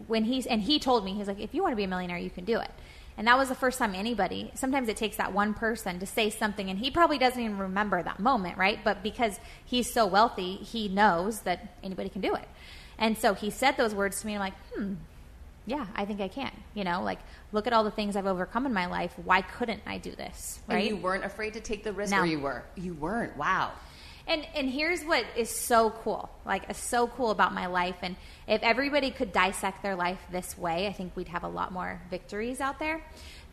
when 0.07 0.25
he's, 0.25 0.45
and 0.45 0.61
he 0.61 0.77
told 0.77 1.05
me, 1.05 1.13
he's 1.13 1.27
like, 1.27 1.39
if 1.39 1.53
you 1.53 1.61
want 1.61 1.71
to 1.71 1.77
be 1.77 1.85
a 1.85 1.87
millionaire, 1.87 2.17
you 2.17 2.29
can 2.29 2.43
do 2.43 2.59
it. 2.59 2.69
And 3.17 3.27
that 3.27 3.37
was 3.37 3.47
the 3.47 3.55
first 3.55 3.77
time 3.77 3.93
anybody, 3.95 4.51
sometimes 4.55 4.89
it 4.89 4.97
takes 4.97 5.17
that 5.17 5.31
one 5.31 5.53
person 5.53 5.99
to 5.99 6.05
say 6.05 6.29
something, 6.29 6.69
and 6.69 6.79
he 6.79 6.89
probably 6.89 7.17
doesn't 7.17 7.39
even 7.39 7.59
remember 7.59 8.01
that 8.01 8.19
moment, 8.19 8.57
right? 8.57 8.79
But 8.83 9.03
because 9.03 9.39
he's 9.63 9.93
so 9.93 10.05
wealthy, 10.07 10.55
he 10.55 10.87
knows 10.87 11.41
that 11.41 11.75
anybody 11.83 12.09
can 12.09 12.21
do 12.21 12.33
it. 12.33 12.47
And 12.97 13.17
so 13.17 13.33
he 13.33 13.49
said 13.49 13.77
those 13.77 13.93
words 13.95 14.21
to 14.21 14.27
me, 14.27 14.33
and 14.35 14.43
I'm 14.43 14.47
like, 14.47 14.59
hmm, 14.75 14.93
yeah, 15.65 15.85
I 15.95 16.05
think 16.05 16.21
I 16.21 16.27
can. 16.27 16.51
You 16.73 16.83
know, 16.83 17.01
like, 17.03 17.19
look 17.51 17.67
at 17.67 17.73
all 17.73 17.83
the 17.83 17.91
things 17.91 18.15
I've 18.15 18.27
overcome 18.27 18.65
in 18.65 18.73
my 18.73 18.85
life. 18.85 19.13
Why 19.23 19.41
couldn't 19.41 19.81
I 19.85 19.97
do 19.97 20.11
this? 20.11 20.59
Right? 20.67 20.77
And 20.79 20.87
you 20.87 20.97
weren't 20.97 21.23
afraid 21.23 21.53
to 21.53 21.59
take 21.61 21.83
the 21.83 21.93
risk, 21.93 22.11
No. 22.11 22.21
or 22.21 22.25
you 22.25 22.39
were? 22.39 22.63
You 22.75 22.93
weren't. 22.93 23.35
Wow. 23.37 23.71
And 24.25 24.47
and 24.55 24.69
here's 24.69 25.03
what 25.03 25.25
is 25.35 25.49
so 25.49 25.89
cool, 25.89 26.29
like 26.45 26.69
is 26.69 26.77
so 26.77 27.07
cool 27.07 27.29
about 27.31 27.53
my 27.53 27.65
life. 27.65 27.97
And 28.01 28.15
if 28.47 28.61
everybody 28.63 29.11
could 29.11 29.33
dissect 29.33 29.83
their 29.83 29.95
life 29.97 30.19
this 30.31 30.57
way, 30.57 30.87
I 30.87 30.93
think 30.93 31.13
we'd 31.17 31.27
have 31.27 31.43
a 31.43 31.49
lot 31.49 31.73
more 31.73 31.99
victories 32.09 32.61
out 32.61 32.79
there. 32.79 33.03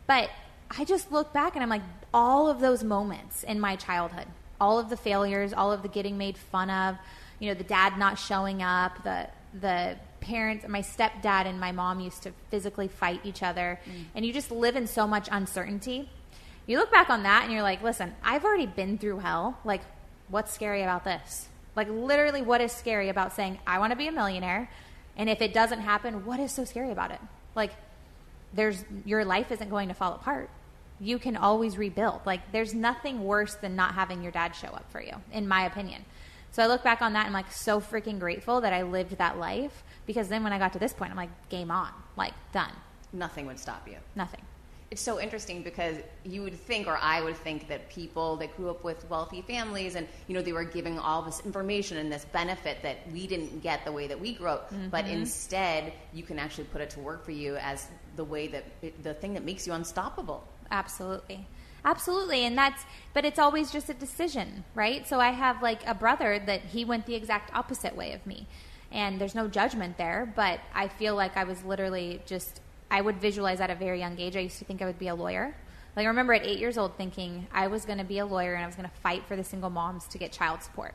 But 0.07 0.29
I 0.77 0.85
just 0.85 1.11
look 1.11 1.33
back 1.33 1.55
and 1.55 1.63
I'm 1.63 1.67
like, 1.69 1.81
all 2.13 2.49
of 2.49 2.61
those 2.61 2.85
moments 2.85 3.43
in 3.43 3.59
my 3.59 3.75
childhood, 3.75 4.27
all 4.61 4.79
of 4.79 4.89
the 4.89 4.95
failures, 4.95 5.51
all 5.51 5.73
of 5.73 5.81
the 5.81 5.89
getting 5.89 6.17
made 6.17 6.37
fun 6.37 6.69
of, 6.69 6.95
you 7.41 7.47
know, 7.47 7.55
the 7.55 7.65
dad 7.65 7.97
not 7.97 8.19
showing 8.19 8.61
up, 8.61 9.03
the 9.03 9.27
the 9.59 9.97
parents, 10.21 10.65
my 10.67 10.81
stepdad 10.81 11.47
and 11.47 11.59
my 11.59 11.71
mom 11.71 11.99
used 11.99 12.23
to 12.23 12.31
physically 12.49 12.87
fight 12.87 13.19
each 13.25 13.41
other, 13.41 13.79
mm. 13.85 14.05
and 14.15 14.23
you 14.23 14.31
just 14.31 14.51
live 14.51 14.75
in 14.75 14.85
so 14.85 15.07
much 15.07 15.27
uncertainty. 15.31 16.07
You 16.67 16.77
look 16.77 16.91
back 16.91 17.09
on 17.09 17.23
that 17.23 17.43
and 17.43 17.51
you're 17.51 17.63
like, 17.63 17.81
listen, 17.81 18.13
I've 18.23 18.45
already 18.45 18.67
been 18.67 18.99
through 18.99 19.19
hell. 19.19 19.57
Like, 19.65 19.81
what's 20.29 20.53
scary 20.53 20.83
about 20.83 21.03
this? 21.03 21.49
Like, 21.75 21.89
literally, 21.89 22.43
what 22.43 22.61
is 22.61 22.71
scary 22.71 23.09
about 23.09 23.33
saying, 23.33 23.57
I 23.65 23.79
want 23.79 23.91
to 23.91 23.97
be 23.97 24.07
a 24.07 24.11
millionaire? 24.11 24.69
And 25.17 25.27
if 25.27 25.41
it 25.41 25.53
doesn't 25.53 25.79
happen, 25.79 26.25
what 26.25 26.39
is 26.39 26.51
so 26.51 26.63
scary 26.63 26.91
about 26.91 27.09
it? 27.09 27.19
Like, 27.55 27.71
there's 28.53 28.85
your 29.03 29.25
life 29.25 29.51
isn't 29.51 29.69
going 29.69 29.87
to 29.87 29.95
fall 29.95 30.13
apart. 30.13 30.49
You 30.99 31.17
can 31.17 31.35
always 31.35 31.77
rebuild. 31.77 32.21
Like, 32.25 32.51
there's 32.51 32.75
nothing 32.75 33.23
worse 33.23 33.55
than 33.55 33.75
not 33.75 33.95
having 33.95 34.21
your 34.21 34.31
dad 34.31 34.55
show 34.55 34.67
up 34.67 34.85
for 34.91 35.01
you, 35.01 35.13
in 35.33 35.47
my 35.47 35.65
opinion. 35.65 36.05
So 36.51 36.61
I 36.61 36.67
look 36.67 36.83
back 36.83 37.01
on 37.01 37.13
that 37.13 37.25
and 37.25 37.27
I'm 37.27 37.33
like 37.33 37.51
so 37.51 37.79
freaking 37.79 38.19
grateful 38.19 38.61
that 38.61 38.73
I 38.73 38.83
lived 38.83 39.17
that 39.17 39.37
life 39.37 39.83
because 40.05 40.27
then 40.27 40.43
when 40.43 40.51
I 40.51 40.59
got 40.59 40.73
to 40.73 40.79
this 40.79 40.93
point, 40.93 41.11
I'm 41.11 41.17
like, 41.17 41.49
game 41.49 41.71
on, 41.71 41.91
like, 42.17 42.33
done. 42.51 42.71
Nothing 43.13 43.45
would 43.45 43.59
stop 43.59 43.87
you. 43.87 43.97
Nothing. 44.15 44.41
It's 44.89 45.01
so 45.01 45.21
interesting 45.21 45.63
because 45.63 45.95
you 46.25 46.43
would 46.43 46.53
think, 46.53 46.85
or 46.85 46.97
I 47.01 47.21
would 47.21 47.37
think, 47.37 47.69
that 47.69 47.89
people 47.89 48.35
that 48.37 48.57
grew 48.57 48.69
up 48.69 48.83
with 48.83 49.09
wealthy 49.09 49.41
families 49.41 49.95
and 49.95 50.05
you 50.27 50.35
know 50.35 50.41
they 50.41 50.51
were 50.51 50.65
giving 50.65 50.99
all 50.99 51.21
this 51.21 51.41
information 51.45 51.95
and 51.95 52.11
this 52.11 52.25
benefit 52.25 52.83
that 52.83 52.97
we 53.09 53.25
didn't 53.25 53.63
get 53.63 53.85
the 53.85 53.91
way 53.93 54.07
that 54.07 54.19
we 54.19 54.33
grew 54.33 54.47
up, 54.47 54.73
but 54.89 55.05
mm-hmm. 55.05 55.13
instead 55.13 55.93
you 56.11 56.23
can 56.23 56.37
actually 56.37 56.65
put 56.65 56.81
it 56.81 56.89
to 56.89 56.99
work 56.99 57.23
for 57.23 57.31
you 57.31 57.55
as 57.55 57.87
the 58.17 58.23
way 58.25 58.47
that 58.49 58.65
the 59.01 59.13
thing 59.13 59.33
that 59.33 59.45
makes 59.45 59.65
you 59.65 59.71
unstoppable. 59.71 60.45
Absolutely. 60.71 61.47
Absolutely. 61.83 62.45
And 62.45 62.57
that's, 62.57 62.83
but 63.13 63.25
it's 63.25 63.39
always 63.39 63.71
just 63.71 63.89
a 63.89 63.93
decision, 63.93 64.63
right? 64.75 65.07
So 65.07 65.19
I 65.19 65.31
have 65.31 65.61
like 65.61 65.85
a 65.87 65.95
brother 65.95 66.41
that 66.45 66.61
he 66.61 66.85
went 66.85 67.05
the 67.05 67.15
exact 67.15 67.53
opposite 67.53 67.95
way 67.95 68.13
of 68.13 68.25
me. 68.25 68.47
And 68.91 69.19
there's 69.19 69.35
no 69.35 69.47
judgment 69.47 69.97
there, 69.97 70.31
but 70.35 70.59
I 70.75 70.89
feel 70.89 71.15
like 71.15 71.37
I 71.37 71.45
was 71.45 71.63
literally 71.63 72.21
just, 72.25 72.59
I 72.91 73.01
would 73.01 73.17
visualize 73.21 73.61
at 73.61 73.69
a 73.69 73.75
very 73.75 73.99
young 73.99 74.19
age. 74.19 74.35
I 74.35 74.41
used 74.41 74.59
to 74.59 74.65
think 74.65 74.81
I 74.81 74.85
would 74.85 74.99
be 74.99 75.07
a 75.07 75.15
lawyer. 75.15 75.55
Like 75.95 76.05
I 76.05 76.09
remember 76.09 76.33
at 76.33 76.45
eight 76.45 76.59
years 76.59 76.77
old 76.77 76.97
thinking 76.97 77.47
I 77.51 77.67
was 77.67 77.85
going 77.85 77.97
to 77.97 78.03
be 78.03 78.19
a 78.19 78.25
lawyer 78.25 78.53
and 78.53 78.63
I 78.63 78.67
was 78.67 78.75
going 78.75 78.87
to 78.87 78.95
fight 78.97 79.25
for 79.27 79.35
the 79.35 79.43
single 79.43 79.69
moms 79.69 80.07
to 80.09 80.17
get 80.17 80.31
child 80.31 80.61
support 80.61 80.93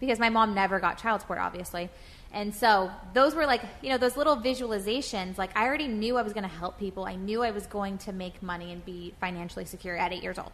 because 0.00 0.18
my 0.18 0.28
mom 0.28 0.54
never 0.54 0.78
got 0.78 0.98
child 0.98 1.20
support, 1.20 1.38
obviously. 1.38 1.90
And 2.32 2.54
so 2.54 2.90
those 3.14 3.34
were 3.34 3.46
like, 3.46 3.62
you 3.82 3.88
know, 3.88 3.98
those 3.98 4.16
little 4.16 4.36
visualizations. 4.36 5.38
Like 5.38 5.56
I 5.56 5.66
already 5.66 5.88
knew 5.88 6.16
I 6.16 6.22
was 6.22 6.32
going 6.32 6.42
to 6.42 6.54
help 6.54 6.78
people. 6.78 7.04
I 7.04 7.14
knew 7.14 7.42
I 7.42 7.50
was 7.50 7.66
going 7.66 7.98
to 7.98 8.12
make 8.12 8.42
money 8.42 8.72
and 8.72 8.84
be 8.84 9.14
financially 9.20 9.64
secure 9.64 9.96
at 9.96 10.12
eight 10.12 10.22
years 10.22 10.38
old. 10.38 10.52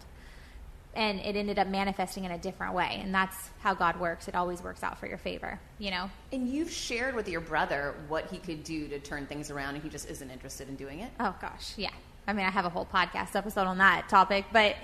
And 0.97 1.19
it 1.19 1.35
ended 1.35 1.59
up 1.59 1.67
manifesting 1.67 2.25
in 2.25 2.31
a 2.31 2.39
different 2.39 2.75
way. 2.75 3.01
And 3.03 3.13
that's 3.13 3.37
how 3.59 3.75
God 3.75 3.99
works. 3.99 4.29
It 4.29 4.37
always 4.37 4.63
works 4.63 4.85
out 4.85 5.01
for 5.01 5.09
your 5.09 5.19
favor, 5.19 5.59
you 5.79 5.91
know? 5.91 6.09
And 6.33 6.49
you've 6.49 6.71
shared 6.71 7.17
with 7.17 7.29
your 7.29 7.41
brother 7.41 7.97
what 8.07 8.31
he 8.31 8.39
could 8.39 8.63
do 8.63 8.87
to 8.87 9.01
turn 9.01 9.27
things 9.27 9.51
around, 9.51 9.75
and 9.75 9.83
he 9.83 9.90
just 9.90 10.09
isn't 10.09 10.31
interested 10.31 10.69
in 10.69 10.77
doing 10.77 11.01
it. 11.01 11.11
Oh 11.19 11.35
gosh, 11.40 11.73
yeah. 11.77 11.90
I 12.29 12.33
mean, 12.33 12.46
I 12.46 12.51
have 12.51 12.65
a 12.65 12.69
whole 12.69 12.87
podcast 12.87 13.35
episode 13.35 13.67
on 13.67 13.79
that 13.79 14.09
topic, 14.09 14.44
but 14.53 14.77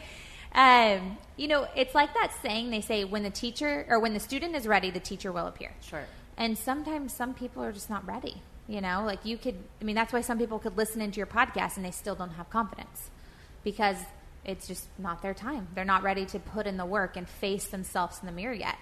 um, 0.52 1.16
you 1.36 1.46
know, 1.46 1.68
it's 1.76 1.94
like 1.94 2.12
that 2.14 2.32
saying 2.42 2.70
they 2.70 2.80
say 2.80 3.04
when 3.04 3.22
the 3.22 3.30
teacher 3.30 3.86
or 3.88 4.00
when 4.00 4.12
the 4.12 4.20
student 4.20 4.56
is 4.56 4.66
ready, 4.66 4.90
the 4.90 4.98
teacher 4.98 5.30
will 5.30 5.46
appear. 5.46 5.72
Sure. 5.80 6.02
And 6.40 6.56
sometimes 6.56 7.12
some 7.12 7.34
people 7.34 7.62
are 7.62 7.70
just 7.70 7.90
not 7.90 8.04
ready. 8.06 8.42
You 8.66 8.80
know, 8.80 9.02
like 9.04 9.26
you 9.26 9.36
could, 9.36 9.56
I 9.80 9.84
mean, 9.84 9.94
that's 9.94 10.12
why 10.12 10.22
some 10.22 10.38
people 10.38 10.58
could 10.58 10.76
listen 10.76 11.02
into 11.02 11.18
your 11.18 11.26
podcast 11.26 11.76
and 11.76 11.84
they 11.84 11.90
still 11.90 12.14
don't 12.14 12.30
have 12.30 12.48
confidence 12.48 13.10
because 13.62 13.98
it's 14.44 14.66
just 14.66 14.86
not 14.98 15.20
their 15.20 15.34
time. 15.34 15.68
They're 15.74 15.84
not 15.84 16.02
ready 16.02 16.24
to 16.26 16.38
put 16.38 16.66
in 16.66 16.78
the 16.78 16.86
work 16.86 17.16
and 17.16 17.28
face 17.28 17.66
themselves 17.66 18.20
in 18.20 18.26
the 18.26 18.32
mirror 18.32 18.54
yet. 18.54 18.76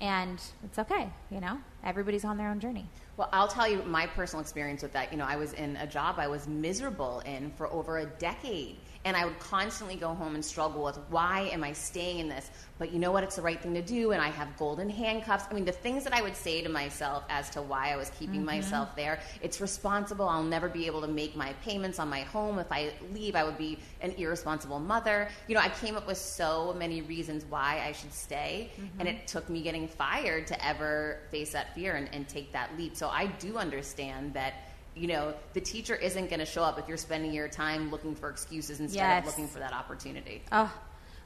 And 0.00 0.40
it's 0.64 0.78
okay, 0.78 1.10
you 1.30 1.40
know, 1.40 1.58
everybody's 1.84 2.24
on 2.24 2.36
their 2.36 2.48
own 2.48 2.60
journey. 2.60 2.86
Well, 3.16 3.28
I'll 3.32 3.48
tell 3.48 3.68
you 3.68 3.82
my 3.82 4.06
personal 4.06 4.40
experience 4.40 4.82
with 4.82 4.92
that. 4.92 5.12
You 5.12 5.18
know, 5.18 5.26
I 5.26 5.36
was 5.36 5.52
in 5.52 5.76
a 5.76 5.86
job 5.86 6.18
I 6.18 6.28
was 6.28 6.48
miserable 6.48 7.20
in 7.20 7.50
for 7.50 7.70
over 7.72 7.98
a 7.98 8.06
decade. 8.06 8.76
And 9.04 9.16
I 9.16 9.24
would 9.24 9.38
constantly 9.40 9.96
go 9.96 10.14
home 10.14 10.36
and 10.36 10.44
struggle 10.44 10.84
with 10.84 10.96
why 11.10 11.50
am 11.52 11.64
I 11.64 11.72
staying 11.72 12.20
in 12.20 12.28
this? 12.28 12.50
But 12.78 12.92
you 12.92 13.00
know 13.00 13.10
what? 13.10 13.24
It's 13.24 13.34
the 13.34 13.42
right 13.42 13.60
thing 13.60 13.74
to 13.74 13.82
do. 13.82 14.12
And 14.12 14.22
I 14.22 14.28
have 14.28 14.56
golden 14.56 14.88
handcuffs. 14.88 15.44
I 15.50 15.54
mean, 15.54 15.64
the 15.64 15.72
things 15.72 16.04
that 16.04 16.12
I 16.12 16.22
would 16.22 16.36
say 16.36 16.62
to 16.62 16.68
myself 16.68 17.24
as 17.28 17.50
to 17.50 17.62
why 17.62 17.92
I 17.92 17.96
was 17.96 18.10
keeping 18.10 18.36
mm-hmm. 18.36 18.46
myself 18.46 18.94
there 18.94 19.18
it's 19.42 19.60
responsible. 19.60 20.28
I'll 20.28 20.42
never 20.44 20.68
be 20.68 20.86
able 20.86 21.00
to 21.00 21.08
make 21.08 21.34
my 21.34 21.52
payments 21.64 21.98
on 21.98 22.08
my 22.08 22.20
home. 22.20 22.60
If 22.60 22.70
I 22.70 22.92
leave, 23.12 23.34
I 23.34 23.42
would 23.42 23.58
be 23.58 23.78
an 24.00 24.12
irresponsible 24.12 24.78
mother. 24.78 25.28
You 25.48 25.56
know, 25.56 25.60
I 25.60 25.68
came 25.68 25.96
up 25.96 26.06
with 26.06 26.18
so 26.18 26.72
many 26.78 27.02
reasons 27.02 27.44
why 27.44 27.82
I 27.84 27.92
should 27.92 28.12
stay. 28.12 28.70
Mm-hmm. 28.76 29.00
And 29.00 29.08
it 29.08 29.26
took 29.26 29.48
me 29.48 29.62
getting 29.62 29.88
fired 29.88 30.46
to 30.46 30.64
ever 30.66 31.18
face 31.30 31.56
that 31.72 31.80
fear 31.80 31.94
and, 31.94 32.08
and 32.12 32.28
take 32.28 32.52
that 32.52 32.76
leap. 32.76 32.96
So 32.96 33.08
I 33.08 33.26
do 33.26 33.58
understand 33.58 34.34
that 34.34 34.54
you 34.94 35.06
know, 35.06 35.32
the 35.54 35.60
teacher 35.60 35.94
isn't 35.94 36.28
going 36.28 36.40
to 36.40 36.44
show 36.44 36.62
up 36.62 36.78
if 36.78 36.86
you're 36.86 36.98
spending 36.98 37.32
your 37.32 37.48
time 37.48 37.90
looking 37.90 38.14
for 38.14 38.28
excuses 38.28 38.78
instead 38.78 38.98
yes. 38.98 39.20
of 39.20 39.26
looking 39.26 39.48
for 39.48 39.58
that 39.58 39.72
opportunity. 39.72 40.42
Oh, 40.52 40.70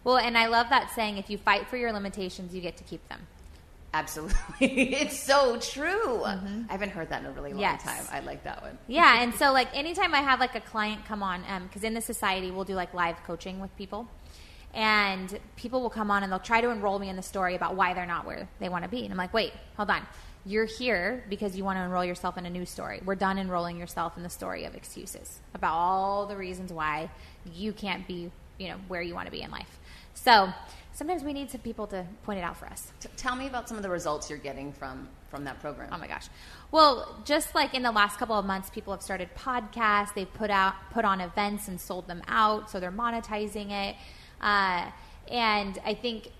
well, 0.05 0.19
and 0.19 0.39
I 0.39 0.47
love 0.47 0.69
that 0.69 0.93
saying 0.93 1.19
if 1.19 1.29
you 1.31 1.37
fight 1.37 1.67
for 1.67 1.77
your 1.77 1.93
limitations, 1.93 2.55
you 2.55 2.61
get 2.61 2.77
to 2.77 2.85
keep 2.85 3.07
them. 3.09 3.27
Absolutely. 3.93 4.37
it's 4.61 5.21
so 5.21 5.59
true. 5.59 6.21
Mm-hmm. 6.23 6.63
I 6.69 6.73
haven't 6.73 6.91
heard 6.91 7.09
that 7.09 7.23
in 7.23 7.27
a 7.27 7.33
really 7.33 7.55
long 7.55 7.61
yes. 7.61 7.83
time. 7.83 8.05
I 8.13 8.21
like 8.21 8.45
that 8.45 8.63
one. 8.63 8.79
Yeah. 8.87 9.21
And 9.21 9.35
so, 9.41 9.53
like, 9.53 9.77
anytime 9.77 10.15
I 10.15 10.21
have 10.21 10.39
like 10.39 10.55
a 10.55 10.61
client 10.61 11.05
come 11.05 11.25
on, 11.25 11.41
because 11.65 11.83
um, 11.83 11.87
in 11.89 11.95
the 11.95 12.01
society, 12.01 12.53
we'll 12.53 12.65
do 12.65 12.75
like 12.75 12.95
live 12.95 13.17
coaching 13.25 13.59
with 13.59 13.77
people. 13.77 14.07
And 14.75 15.41
people 15.57 15.81
will 15.81 15.91
come 15.91 16.13
on 16.13 16.23
and 16.23 16.31
they'll 16.31 16.39
try 16.39 16.61
to 16.61 16.71
enroll 16.71 17.01
me 17.01 17.09
in 17.09 17.17
the 17.17 17.23
story 17.23 17.57
about 17.57 17.75
why 17.75 17.95
they're 17.95 18.07
not 18.07 18.27
where 18.27 18.49
they 18.61 18.69
want 18.69 18.85
to 18.85 18.91
be. 18.91 19.03
And 19.03 19.11
I'm 19.11 19.19
like, 19.19 19.35
wait, 19.35 19.55
hold 19.77 19.91
on 19.91 20.07
you're 20.47 20.65
here 20.65 21.25
because 21.29 21.57
you 21.57 21.65
want 21.65 21.77
to 21.77 21.83
enroll 21.83 22.05
yourself 22.05 22.39
in 22.39 22.47
a 22.47 22.51
new 22.51 22.65
story. 22.65 23.03
We're 23.05 23.17
done 23.17 23.37
enrolling 23.37 23.79
yourself 23.79 24.17
in 24.17 24.23
the 24.23 24.31
story 24.31 24.65
of 24.65 24.77
excuses 24.77 25.41
about 25.55 25.75
all 25.75 26.27
the 26.27 26.37
reasons 26.37 26.73
why 26.73 27.11
you 27.53 27.73
can't 27.73 28.07
be, 28.07 28.31
you 28.59 28.69
know, 28.69 28.77
where 28.87 29.03
you 29.03 29.13
want 29.13 29.27
to 29.27 29.33
be 29.33 29.43
in 29.43 29.51
life. 29.51 29.81
So 30.15 30.53
sometimes 30.93 31.25
we 31.25 31.33
need 31.33 31.51
some 31.51 31.61
people 31.63 31.89
to 31.89 32.07
point 32.23 32.39
it 32.39 32.43
out 32.43 32.57
for 32.57 32.67
us. 32.67 32.93
T- 33.01 33.09
tell 33.17 33.35
me 33.35 33.49
about 33.49 33.69
some 33.69 33.77
of 33.77 33.83
the 33.83 33.91
results 33.91 34.31
you're 34.31 34.39
getting 34.39 34.73
from 34.73 35.09
from 35.31 35.43
that 35.45 35.61
program. 35.61 35.89
Oh 35.93 35.99
my 35.99 36.07
gosh. 36.07 36.29
Well, 36.71 37.21
just 37.25 37.53
like 37.55 37.75
in 37.75 37.83
the 37.83 37.91
last 37.91 38.17
couple 38.17 38.39
of 38.39 38.47
months, 38.47 38.71
people 38.71 38.93
have 38.93 39.03
started 39.03 39.29
podcasts. 39.37 40.15
They've 40.15 40.33
put 40.33 40.51
out 40.51 40.75
put 40.93 41.05
on 41.05 41.21
events 41.21 41.67
and 41.67 41.81
sold 41.81 42.07
them 42.07 42.23
out, 42.29 42.71
so 42.71 42.79
they're 42.79 42.93
monetizing 42.93 43.73
it. 43.73 43.97
Uh, 44.41 44.91
and 45.29 45.79
I 45.85 45.95
think 45.95 46.31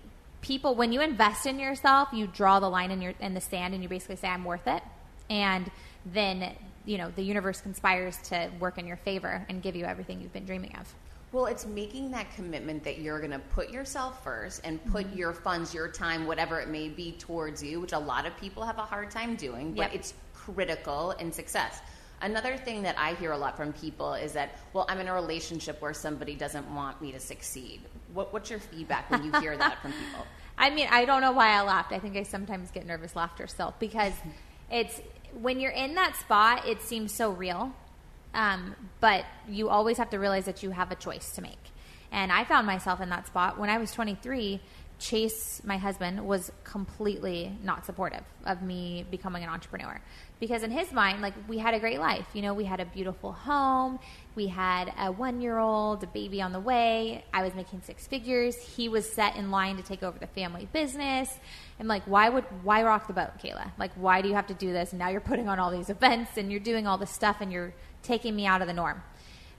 people 0.41 0.75
when 0.75 0.91
you 0.91 1.01
invest 1.01 1.45
in 1.45 1.59
yourself, 1.59 2.09
you 2.13 2.27
draw 2.27 2.59
the 2.59 2.69
line 2.69 2.91
in 2.91 3.01
your 3.01 3.13
in 3.19 3.33
the 3.33 3.41
sand 3.41 3.73
and 3.73 3.83
you 3.83 3.89
basically 3.89 4.15
say 4.15 4.27
I'm 4.27 4.45
worth 4.45 4.67
it. 4.67 4.83
And 5.29 5.69
then, 6.05 6.55
you 6.85 6.97
know, 6.97 7.11
the 7.15 7.23
universe 7.23 7.61
conspires 7.61 8.17
to 8.29 8.49
work 8.59 8.77
in 8.77 8.87
your 8.87 8.97
favor 8.97 9.45
and 9.49 9.61
give 9.61 9.75
you 9.75 9.85
everything 9.85 10.21
you've 10.21 10.33
been 10.33 10.45
dreaming 10.45 10.75
of. 10.79 10.93
Well, 11.33 11.47
it's 11.47 11.65
making 11.65 12.11
that 12.11 12.33
commitment 12.33 12.85
that 12.85 12.99
you're 12.99 13.19
going 13.19 13.31
to 13.31 13.39
put 13.39 13.69
yourself 13.69 14.23
first 14.23 14.61
and 14.63 14.83
put 14.85 15.07
mm-hmm. 15.07 15.17
your 15.17 15.33
funds, 15.33 15.73
your 15.73 15.89
time, 15.89 16.25
whatever 16.25 16.59
it 16.61 16.69
may 16.69 16.87
be, 16.87 17.11
towards 17.13 17.61
you, 17.61 17.81
which 17.81 17.91
a 17.91 17.99
lot 17.99 18.25
of 18.25 18.35
people 18.37 18.63
have 18.63 18.77
a 18.77 18.83
hard 18.83 19.11
time 19.11 19.35
doing, 19.35 19.73
but 19.73 19.91
yep. 19.91 19.93
it's 19.93 20.13
critical 20.33 21.11
in 21.11 21.33
success. 21.33 21.81
Another 22.21 22.55
thing 22.55 22.81
that 22.83 22.97
I 22.97 23.13
hear 23.15 23.33
a 23.33 23.37
lot 23.37 23.57
from 23.57 23.73
people 23.73 24.13
is 24.13 24.31
that, 24.33 24.57
well, 24.71 24.85
I'm 24.87 24.99
in 24.99 25.09
a 25.09 25.13
relationship 25.13 25.81
where 25.81 25.93
somebody 25.93 26.33
doesn't 26.33 26.73
want 26.73 27.01
me 27.01 27.11
to 27.11 27.19
succeed. 27.19 27.81
What, 28.13 28.33
what's 28.33 28.49
your 28.49 28.59
feedback 28.59 29.09
when 29.11 29.23
you 29.23 29.31
hear 29.39 29.57
that 29.57 29.81
from 29.81 29.91
people? 29.91 30.25
I 30.57 30.69
mean, 30.71 30.87
I 30.89 31.05
don't 31.05 31.21
know 31.21 31.33
why 31.33 31.51
I 31.51 31.61
laughed. 31.61 31.91
I 31.91 31.99
think 31.99 32.15
I 32.15 32.23
sometimes 32.23 32.71
get 32.71 32.85
nervous 32.85 33.15
laughter 33.15 33.47
still 33.47 33.75
because 33.79 34.13
it's 34.71 34.99
when 35.33 35.59
you're 35.59 35.71
in 35.71 35.95
that 35.95 36.15
spot, 36.15 36.67
it 36.67 36.81
seems 36.81 37.13
so 37.13 37.31
real. 37.31 37.73
Um, 38.33 38.75
but 38.99 39.25
you 39.47 39.69
always 39.69 39.97
have 39.97 40.09
to 40.11 40.17
realize 40.17 40.45
that 40.45 40.63
you 40.63 40.71
have 40.71 40.91
a 40.91 40.95
choice 40.95 41.31
to 41.35 41.41
make. 41.41 41.57
And 42.11 42.31
I 42.31 42.43
found 42.43 42.65
myself 42.67 43.01
in 43.01 43.09
that 43.09 43.27
spot 43.27 43.59
when 43.59 43.69
I 43.69 43.77
was 43.77 43.91
23. 43.91 44.61
Chase, 44.99 45.61
my 45.63 45.77
husband, 45.77 46.25
was 46.25 46.51
completely 46.63 47.55
not 47.63 47.85
supportive 47.85 48.23
of 48.45 48.63
me 48.63 49.05
becoming 49.11 49.43
an 49.43 49.49
entrepreneur. 49.49 50.01
Because 50.39 50.63
in 50.63 50.71
his 50.71 50.91
mind 50.91 51.21
like 51.21 51.33
we 51.47 51.59
had 51.59 51.73
a 51.73 51.79
great 51.79 51.99
life. 51.99 52.25
You 52.33 52.41
know 52.41 52.53
we 52.53 52.65
had 52.65 52.79
a 52.79 52.85
beautiful 52.85 53.31
home. 53.31 53.99
We 54.35 54.47
had 54.47 54.91
a 54.99 55.11
one 55.11 55.39
year 55.39 55.59
old 55.59 56.03
a 56.03 56.07
baby 56.07 56.41
on 56.41 56.51
the 56.51 56.59
way. 56.59 57.23
I 57.31 57.43
was 57.43 57.53
making 57.53 57.81
six 57.81 58.07
figures. 58.07 58.55
He 58.55 58.89
was 58.89 59.07
set 59.11 59.35
in 59.35 59.51
line 59.51 59.77
to 59.77 59.83
take 59.83 60.01
over 60.01 60.17
the 60.17 60.27
family 60.27 60.67
business. 60.73 61.29
And 61.79 61.87
like 61.87 62.03
why 62.05 62.29
would 62.29 62.45
why 62.63 62.81
rock 62.81 63.07
the 63.07 63.13
boat 63.13 63.37
Cayla? 63.41 63.71
Like 63.77 63.91
why 63.95 64.21
do 64.21 64.29
you 64.29 64.35
have 64.35 64.47
to 64.47 64.55
do 64.55 64.73
this? 64.73 64.93
Now 64.93 65.09
you're 65.09 65.21
putting 65.21 65.47
on 65.47 65.59
all 65.59 65.71
these 65.71 65.89
events 65.89 66.37
and 66.37 66.51
you're 66.51 66.59
doing 66.59 66.87
all 66.87 66.97
this 66.97 67.11
stuff 67.11 67.37
and 67.39 67.51
you're 67.51 67.73
taking 68.01 68.35
me 68.35 68.47
out 68.47 68.61
of 68.61 68.67
the 68.67 68.73
norm 68.73 69.03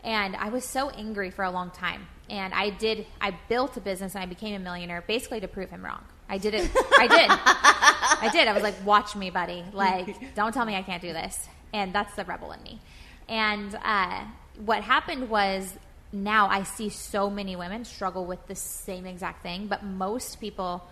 and 0.04 0.36
i 0.36 0.48
was 0.48 0.64
so 0.64 0.90
angry 0.90 1.30
for 1.30 1.44
a 1.44 1.50
long 1.50 1.70
time 1.70 2.06
and 2.30 2.52
i 2.54 2.70
did 2.70 3.06
i 3.20 3.32
built 3.48 3.76
a 3.76 3.80
business 3.80 4.14
and 4.14 4.22
i 4.22 4.26
became 4.26 4.54
a 4.54 4.58
millionaire 4.58 5.02
basically 5.06 5.40
to 5.40 5.48
prove 5.48 5.70
him 5.70 5.84
wrong 5.84 6.04
I 6.28 6.38
did 6.38 6.54
it. 6.54 6.70
I 6.98 7.06
did. 7.06 7.30
I 7.30 8.28
did. 8.30 8.48
I 8.48 8.52
was 8.52 8.62
like, 8.62 8.74
watch 8.84 9.16
me, 9.16 9.30
buddy. 9.30 9.64
Like, 9.72 10.34
don't 10.34 10.52
tell 10.52 10.64
me 10.64 10.76
I 10.76 10.82
can't 10.82 11.00
do 11.00 11.12
this. 11.12 11.48
And 11.72 11.92
that's 11.92 12.14
the 12.16 12.24
rebel 12.24 12.52
in 12.52 12.62
me. 12.62 12.80
And 13.28 13.74
uh, 13.82 14.24
what 14.64 14.82
happened 14.82 15.30
was 15.30 15.74
now 16.12 16.48
I 16.48 16.62
see 16.62 16.88
so 16.88 17.30
many 17.30 17.56
women 17.56 17.84
struggle 17.84 18.24
with 18.24 18.46
the 18.46 18.54
same 18.54 19.06
exact 19.06 19.42
thing, 19.42 19.66
but 19.66 19.82
most 19.82 20.40
people, 20.40 20.86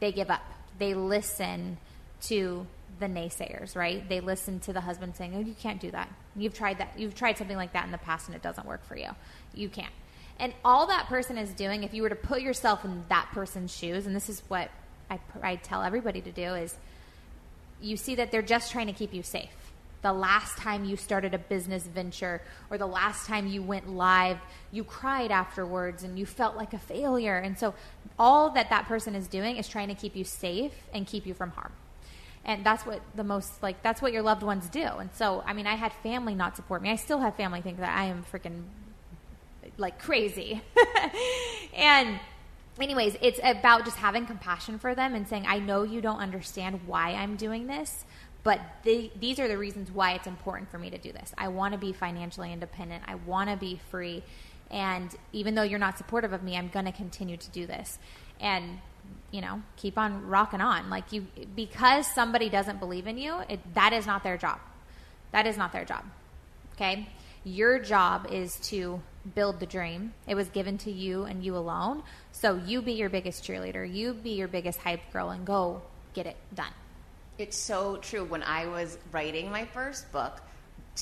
they 0.00 0.12
give 0.12 0.30
up. 0.30 0.42
They 0.78 0.94
listen 0.94 1.78
to 2.22 2.66
the 3.00 3.06
naysayers, 3.06 3.74
right? 3.74 4.08
They 4.08 4.20
listen 4.20 4.60
to 4.60 4.72
the 4.72 4.82
husband 4.82 5.16
saying, 5.16 5.34
"Oh, 5.34 5.40
you 5.40 5.54
can't 5.54 5.80
do 5.80 5.90
that. 5.90 6.08
You've 6.36 6.54
tried 6.54 6.78
that. 6.78 6.92
You've 6.96 7.14
tried 7.14 7.38
something 7.38 7.56
like 7.56 7.72
that 7.72 7.86
in 7.86 7.90
the 7.90 7.98
past 7.98 8.28
and 8.28 8.36
it 8.36 8.42
doesn't 8.42 8.66
work 8.66 8.84
for 8.84 8.96
you. 8.96 9.10
You 9.54 9.68
can't." 9.68 9.92
And 10.38 10.54
all 10.64 10.86
that 10.86 11.06
person 11.06 11.36
is 11.36 11.50
doing, 11.50 11.82
if 11.82 11.92
you 11.92 12.02
were 12.02 12.08
to 12.08 12.16
put 12.16 12.40
yourself 12.40 12.84
in 12.84 13.04
that 13.08 13.28
person's 13.32 13.76
shoes, 13.76 14.06
and 14.06 14.16
this 14.16 14.30
is 14.30 14.42
what 14.48 14.70
I, 15.10 15.18
I 15.42 15.56
tell 15.56 15.82
everybody 15.82 16.22
to 16.22 16.32
do 16.32 16.54
is 16.54 16.76
you 17.80 17.96
see 17.96 18.14
that 18.14 18.30
they're 18.30 18.42
just 18.42 18.72
trying 18.72 18.86
to 18.86 18.92
keep 18.92 19.12
you 19.12 19.22
safe. 19.22 19.50
The 20.02 20.12
last 20.14 20.56
time 20.56 20.84
you 20.86 20.96
started 20.96 21.34
a 21.34 21.38
business 21.38 21.86
venture 21.86 22.40
or 22.70 22.78
the 22.78 22.86
last 22.86 23.26
time 23.26 23.46
you 23.46 23.62
went 23.62 23.90
live, 23.90 24.38
you 24.72 24.82
cried 24.82 25.30
afterwards 25.30 26.02
and 26.02 26.18
you 26.18 26.24
felt 26.24 26.56
like 26.56 26.72
a 26.72 26.78
failure. 26.78 27.36
And 27.36 27.58
so, 27.58 27.74
all 28.18 28.50
that 28.50 28.70
that 28.70 28.86
person 28.86 29.14
is 29.14 29.28
doing 29.28 29.56
is 29.56 29.68
trying 29.68 29.88
to 29.88 29.94
keep 29.94 30.16
you 30.16 30.24
safe 30.24 30.72
and 30.94 31.06
keep 31.06 31.26
you 31.26 31.34
from 31.34 31.50
harm. 31.50 31.72
And 32.44 32.64
that's 32.64 32.86
what 32.86 33.02
the 33.14 33.24
most, 33.24 33.62
like, 33.62 33.82
that's 33.82 34.00
what 34.00 34.12
your 34.12 34.22
loved 34.22 34.42
ones 34.42 34.68
do. 34.68 34.82
And 34.82 35.10
so, 35.14 35.42
I 35.46 35.52
mean, 35.52 35.66
I 35.66 35.74
had 35.74 35.92
family 36.02 36.34
not 36.34 36.56
support 36.56 36.82
me. 36.82 36.90
I 36.90 36.96
still 36.96 37.20
have 37.20 37.36
family 37.36 37.60
think 37.60 37.78
that 37.78 37.96
I 37.96 38.04
am 38.04 38.24
freaking 38.24 38.62
like 39.76 39.98
crazy. 39.98 40.62
and 41.76 42.18
anyways, 42.80 43.16
it's 43.20 43.40
about 43.42 43.84
just 43.84 43.96
having 43.96 44.26
compassion 44.26 44.78
for 44.78 44.94
them 44.94 45.14
and 45.14 45.28
saying, 45.28 45.44
I 45.46 45.58
know 45.58 45.82
you 45.82 46.00
don't 46.00 46.18
understand 46.18 46.80
why 46.86 47.12
I'm 47.12 47.36
doing 47.36 47.66
this, 47.66 48.04
but 48.42 48.60
the, 48.84 49.10
these 49.18 49.38
are 49.38 49.48
the 49.48 49.58
reasons 49.58 49.90
why 49.90 50.12
it's 50.12 50.26
important 50.26 50.70
for 50.70 50.78
me 50.78 50.90
to 50.90 50.98
do 50.98 51.12
this. 51.12 51.34
I 51.36 51.48
want 51.48 51.72
to 51.72 51.78
be 51.78 51.92
financially 51.92 52.52
independent, 52.52 53.04
I 53.06 53.16
want 53.16 53.50
to 53.50 53.56
be 53.56 53.80
free. 53.90 54.22
And 54.70 55.14
even 55.32 55.56
though 55.56 55.64
you're 55.64 55.80
not 55.80 55.98
supportive 55.98 56.32
of 56.32 56.44
me, 56.44 56.56
I'm 56.56 56.68
going 56.68 56.84
to 56.84 56.92
continue 56.92 57.36
to 57.36 57.50
do 57.50 57.66
this. 57.66 57.98
And 58.38 58.78
you 59.30 59.40
know, 59.40 59.62
keep 59.76 59.98
on 59.98 60.26
rocking 60.26 60.60
on. 60.60 60.90
Like 60.90 61.12
you, 61.12 61.26
because 61.54 62.06
somebody 62.06 62.48
doesn't 62.48 62.80
believe 62.80 63.06
in 63.06 63.18
you, 63.18 63.40
it, 63.48 63.60
that 63.74 63.92
is 63.92 64.06
not 64.06 64.22
their 64.22 64.36
job. 64.36 64.58
That 65.32 65.46
is 65.46 65.56
not 65.56 65.72
their 65.72 65.84
job. 65.84 66.04
Okay, 66.74 67.08
your 67.44 67.78
job 67.78 68.26
is 68.30 68.56
to 68.68 69.00
build 69.34 69.60
the 69.60 69.66
dream. 69.66 70.14
It 70.26 70.34
was 70.34 70.48
given 70.48 70.78
to 70.78 70.90
you 70.90 71.24
and 71.24 71.44
you 71.44 71.56
alone. 71.56 72.02
So 72.32 72.56
you 72.56 72.82
be 72.82 72.92
your 72.92 73.10
biggest 73.10 73.44
cheerleader. 73.44 73.90
You 73.92 74.14
be 74.14 74.30
your 74.30 74.48
biggest 74.48 74.78
hype 74.78 75.12
girl 75.12 75.30
and 75.30 75.46
go 75.46 75.82
get 76.14 76.26
it 76.26 76.36
done. 76.54 76.72
It's 77.38 77.56
so 77.56 77.96
true. 77.98 78.24
When 78.24 78.42
I 78.42 78.66
was 78.66 78.98
writing 79.12 79.50
my 79.50 79.64
first 79.66 80.10
book, 80.12 80.40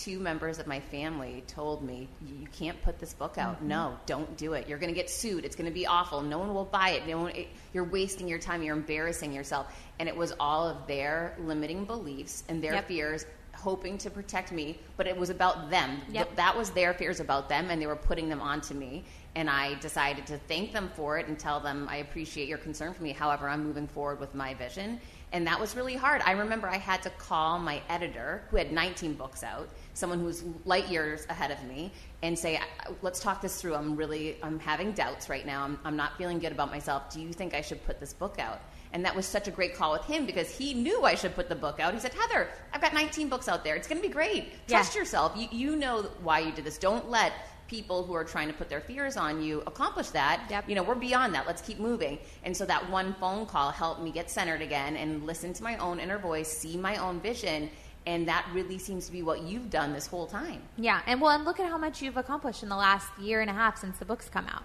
two 0.04 0.18
members 0.18 0.58
of 0.58 0.66
my 0.66 0.80
family 0.80 1.42
told 1.46 1.82
me, 1.82 2.08
"You 2.26 2.46
can't 2.52 2.80
put 2.82 2.98
this 2.98 3.12
book 3.12 3.38
out. 3.38 3.56
Mm-hmm. 3.56 3.68
No, 3.68 3.98
don't 4.06 4.36
do 4.36 4.54
it. 4.54 4.68
You're 4.68 4.78
going 4.78 4.92
to 4.92 4.98
get 4.98 5.10
sued. 5.10 5.44
It's 5.44 5.56
going 5.56 5.68
to 5.68 5.74
be 5.74 5.86
awful. 5.86 6.22
No 6.22 6.38
one 6.38 6.54
will 6.54 6.64
buy 6.64 6.90
it. 6.90 7.06
No 7.06 7.18
one, 7.18 7.32
it, 7.32 7.48
you're 7.72 7.84
wasting 7.84 8.28
your 8.28 8.38
time. 8.38 8.62
You're 8.62 8.76
embarrassing 8.76 9.32
yourself." 9.32 9.74
And 9.98 10.08
it 10.08 10.16
was 10.16 10.32
all 10.38 10.68
of 10.68 10.86
their 10.86 11.36
limiting 11.40 11.84
beliefs 11.84 12.44
and 12.48 12.62
their 12.62 12.74
yep. 12.74 12.88
fears 12.88 13.26
hoping 13.58 13.98
to 13.98 14.10
protect 14.10 14.52
me, 14.52 14.78
but 14.96 15.06
it 15.06 15.16
was 15.16 15.30
about 15.30 15.68
them. 15.68 16.00
Yep. 16.10 16.36
that 16.36 16.56
was 16.56 16.70
their 16.70 16.94
fears 16.94 17.20
about 17.20 17.48
them, 17.48 17.70
and 17.70 17.82
they 17.82 17.86
were 17.86 17.96
putting 17.96 18.28
them 18.28 18.40
onto 18.40 18.74
me. 18.74 19.04
And 19.34 19.50
I 19.50 19.74
decided 19.74 20.26
to 20.26 20.38
thank 20.38 20.72
them 20.72 20.90
for 20.94 21.18
it 21.18 21.26
and 21.26 21.38
tell 21.38 21.60
them 21.60 21.86
I 21.90 21.96
appreciate 21.96 22.48
your 22.48 22.58
concern 22.58 22.94
for 22.94 23.02
me. 23.02 23.12
However, 23.12 23.48
I'm 23.48 23.64
moving 23.64 23.86
forward 23.86 24.20
with 24.20 24.34
my 24.34 24.54
vision. 24.54 25.00
And 25.32 25.46
that 25.46 25.60
was 25.60 25.76
really 25.76 25.94
hard. 25.94 26.22
I 26.24 26.32
remember 26.32 26.68
I 26.68 26.78
had 26.78 27.02
to 27.02 27.10
call 27.10 27.58
my 27.58 27.82
editor, 27.90 28.42
who 28.50 28.56
had 28.56 28.72
19 28.72 29.12
books 29.14 29.42
out, 29.42 29.68
someone 29.92 30.20
who's 30.20 30.42
light 30.64 30.88
years 30.88 31.26
ahead 31.28 31.50
of 31.50 31.62
me, 31.64 31.92
and 32.22 32.38
say, 32.38 32.58
let's 33.02 33.20
talk 33.20 33.42
this 33.42 33.60
through. 33.60 33.74
I'm 33.74 33.94
really, 33.94 34.38
I'm 34.42 34.58
having 34.58 34.92
doubts 34.92 35.28
right 35.28 35.44
now. 35.44 35.64
I'm, 35.64 35.78
I'm 35.84 35.96
not 35.96 36.16
feeling 36.16 36.38
good 36.38 36.52
about 36.52 36.70
myself. 36.70 37.12
Do 37.12 37.20
you 37.20 37.32
think 37.32 37.52
I 37.54 37.60
should 37.60 37.84
put 37.84 38.00
this 38.00 38.14
book 38.14 38.38
out? 38.38 38.62
And 38.94 39.04
that 39.04 39.14
was 39.14 39.26
such 39.26 39.48
a 39.48 39.50
great 39.50 39.74
call 39.76 39.92
with 39.92 40.04
him 40.06 40.24
because 40.24 40.50
he 40.50 40.72
knew 40.72 41.04
I 41.04 41.14
should 41.14 41.34
put 41.34 41.50
the 41.50 41.54
book 41.54 41.78
out. 41.78 41.92
He 41.92 42.00
said, 42.00 42.14
Heather, 42.14 42.48
I've 42.72 42.80
got 42.80 42.94
19 42.94 43.28
books 43.28 43.46
out 43.46 43.62
there. 43.64 43.76
It's 43.76 43.86
going 43.86 44.00
to 44.00 44.06
be 44.08 44.12
great. 44.12 44.66
Trust 44.66 44.94
Yeah. 44.94 45.00
yourself. 45.02 45.32
You, 45.36 45.48
you 45.52 45.76
know 45.76 46.04
why 46.22 46.38
you 46.38 46.52
did 46.52 46.64
this. 46.64 46.78
Don't 46.78 47.10
let 47.10 47.34
people 47.68 48.02
who 48.04 48.14
are 48.14 48.24
trying 48.24 48.48
to 48.48 48.54
put 48.54 48.68
their 48.68 48.80
fears 48.80 49.16
on 49.16 49.42
you 49.42 49.62
accomplish 49.66 50.08
that. 50.08 50.46
Yep. 50.50 50.68
You 50.68 50.74
know, 50.74 50.82
we're 50.82 50.94
beyond 50.94 51.34
that. 51.34 51.46
Let's 51.46 51.62
keep 51.62 51.78
moving. 51.78 52.18
And 52.44 52.56
so 52.56 52.64
that 52.66 52.90
one 52.90 53.14
phone 53.20 53.46
call 53.46 53.70
helped 53.70 54.02
me 54.02 54.10
get 54.10 54.30
centered 54.30 54.62
again 54.62 54.96
and 54.96 55.24
listen 55.26 55.52
to 55.52 55.62
my 55.62 55.76
own 55.76 56.00
inner 56.00 56.18
voice, 56.18 56.48
see 56.48 56.76
my 56.76 56.96
own 56.96 57.20
vision. 57.20 57.70
And 58.06 58.26
that 58.26 58.46
really 58.54 58.78
seems 58.78 59.04
to 59.06 59.12
be 59.12 59.22
what 59.22 59.42
you've 59.42 59.68
done 59.70 59.92
this 59.92 60.06
whole 60.06 60.26
time. 60.26 60.62
Yeah, 60.78 61.02
and 61.06 61.20
well, 61.20 61.30
and 61.32 61.44
look 61.44 61.60
at 61.60 61.68
how 61.68 61.76
much 61.76 62.00
you've 62.00 62.16
accomplished 62.16 62.62
in 62.62 62.70
the 62.70 62.76
last 62.76 63.06
year 63.20 63.42
and 63.42 63.50
a 63.50 63.52
half 63.52 63.76
since 63.78 63.98
the 63.98 64.06
books 64.06 64.30
come 64.30 64.46
out, 64.46 64.62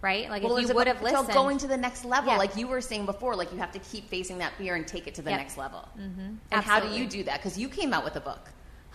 right? 0.00 0.30
Like 0.30 0.44
Well, 0.44 0.56
if 0.58 0.68
you 0.68 0.74
would 0.76 0.86
have 0.86 0.98
so 0.98 1.04
listened, 1.04 1.32
going 1.32 1.58
to 1.58 1.66
the 1.66 1.76
next 1.76 2.04
level, 2.04 2.30
Yeah. 2.32 2.38
like 2.38 2.54
you 2.56 2.68
were 2.68 2.80
saying 2.80 3.04
before, 3.06 3.34
like 3.34 3.50
you 3.50 3.58
have 3.58 3.72
to 3.72 3.80
keep 3.80 4.08
facing 4.08 4.38
that 4.38 4.52
fear 4.58 4.76
and 4.76 4.86
take 4.86 5.08
it 5.08 5.14
to 5.16 5.22
the 5.22 5.30
Yep. 5.30 5.38
next 5.40 5.58
level. 5.58 5.88
Mm-hmm. 5.98 6.34
And 6.52 6.64
how 6.64 6.78
do 6.78 6.88
you 6.96 7.06
do 7.08 7.24
that? 7.24 7.38
Because 7.40 7.58
you 7.58 7.68
came 7.68 7.92
out 7.92 8.04
with 8.04 8.14
a 8.14 8.20
book. 8.20 8.48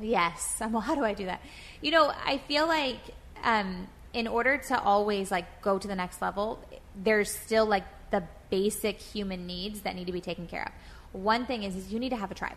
Yes. 0.00 0.56
Well, 0.60 0.80
how 0.80 0.94
do 0.94 1.04
I 1.04 1.14
do 1.14 1.26
that? 1.26 1.40
You 1.80 1.90
know, 1.90 2.12
I 2.24 2.38
feel 2.38 2.66
like 2.66 2.98
um, 3.42 3.88
in 4.12 4.26
order 4.26 4.58
to 4.58 4.80
always 4.80 5.30
like 5.30 5.62
go 5.62 5.78
to 5.78 5.88
the 5.88 5.94
next 5.94 6.20
level, 6.22 6.62
there's 6.96 7.30
still 7.30 7.66
like 7.66 7.84
the 8.10 8.22
basic 8.50 9.00
human 9.00 9.46
needs 9.46 9.82
that 9.82 9.94
need 9.94 10.06
to 10.06 10.12
be 10.12 10.20
taken 10.20 10.46
care 10.46 10.64
of. 10.64 11.20
One 11.20 11.46
thing 11.46 11.62
is, 11.62 11.76
is 11.76 11.92
you 11.92 11.98
need 11.98 12.10
to 12.10 12.16
have 12.16 12.30
a 12.30 12.34
tribe 12.34 12.56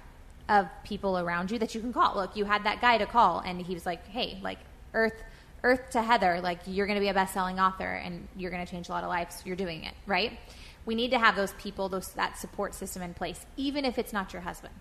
of 0.50 0.68
people 0.84 1.18
around 1.18 1.52
you 1.52 1.60
that 1.60 1.74
you 1.74 1.82
can 1.82 1.94
call. 1.94 2.16
Look, 2.16 2.36
you 2.36 2.46
had 2.46 2.66
that 2.66 2.82
guy 2.82 2.98
to 2.98 3.06
call, 3.06 3.39
and 3.39 3.62
he 3.62 3.74
was 3.74 3.86
like, 3.86 4.06
"Hey, 4.08 4.39
like 4.41 4.60
Earth." 4.94 5.24
Earth 5.66 5.91
to 5.91 6.02
Heather, 6.02 6.41
like 6.41 6.60
you're 6.66 6.86
going 6.88 6.98
to 6.98 7.02
be 7.02 7.08
a 7.08 7.14
best-selling 7.14 7.58
author 7.58 7.88
and 7.88 8.28
you're 8.36 8.52
going 8.52 8.66
to 8.66 8.70
change 8.70 8.89
a 8.89 8.91
lot 8.91 9.06
of 9.06 9.10
lives. 9.10 9.41
You're 9.46 9.56
doing 9.56 9.86
it, 9.86 9.94
right? 10.06 10.38
We 10.86 10.94
need 10.94 11.12
to 11.12 11.20
have 11.20 11.38
those 11.38 11.54
people, 11.54 11.88
those 11.88 12.10
that 12.16 12.38
support 12.38 12.76
system 12.76 13.02
in 13.02 13.14
place, 13.14 13.46
even 13.56 13.86
if 13.86 13.98
it's 13.98 14.12
not 14.12 14.34
your 14.34 14.41
husband 14.41 14.74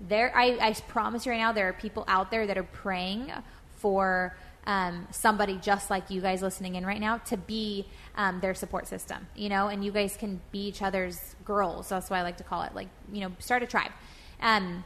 there 0.00 0.32
I, 0.34 0.58
I 0.60 0.72
promise 0.88 1.26
you 1.26 1.32
right 1.32 1.38
now 1.38 1.52
there 1.52 1.68
are 1.68 1.72
people 1.72 2.04
out 2.08 2.30
there 2.30 2.46
that 2.46 2.58
are 2.58 2.62
praying 2.62 3.32
for 3.76 4.36
um, 4.66 5.06
somebody 5.10 5.58
just 5.62 5.90
like 5.90 6.10
you 6.10 6.20
guys 6.20 6.42
listening 6.42 6.74
in 6.74 6.84
right 6.84 7.00
now 7.00 7.18
to 7.18 7.36
be 7.36 7.86
um, 8.16 8.40
their 8.40 8.54
support 8.54 8.86
system 8.88 9.26
you 9.36 9.48
know 9.48 9.68
and 9.68 9.84
you 9.84 9.92
guys 9.92 10.16
can 10.16 10.40
be 10.50 10.66
each 10.66 10.82
other's 10.82 11.36
girls 11.44 11.88
that's 11.88 12.10
why 12.10 12.18
i 12.18 12.22
like 12.22 12.36
to 12.36 12.44
call 12.44 12.62
it 12.62 12.74
like 12.74 12.88
you 13.12 13.20
know 13.20 13.32
start 13.38 13.62
a 13.62 13.66
tribe 13.66 13.92
um, 14.40 14.84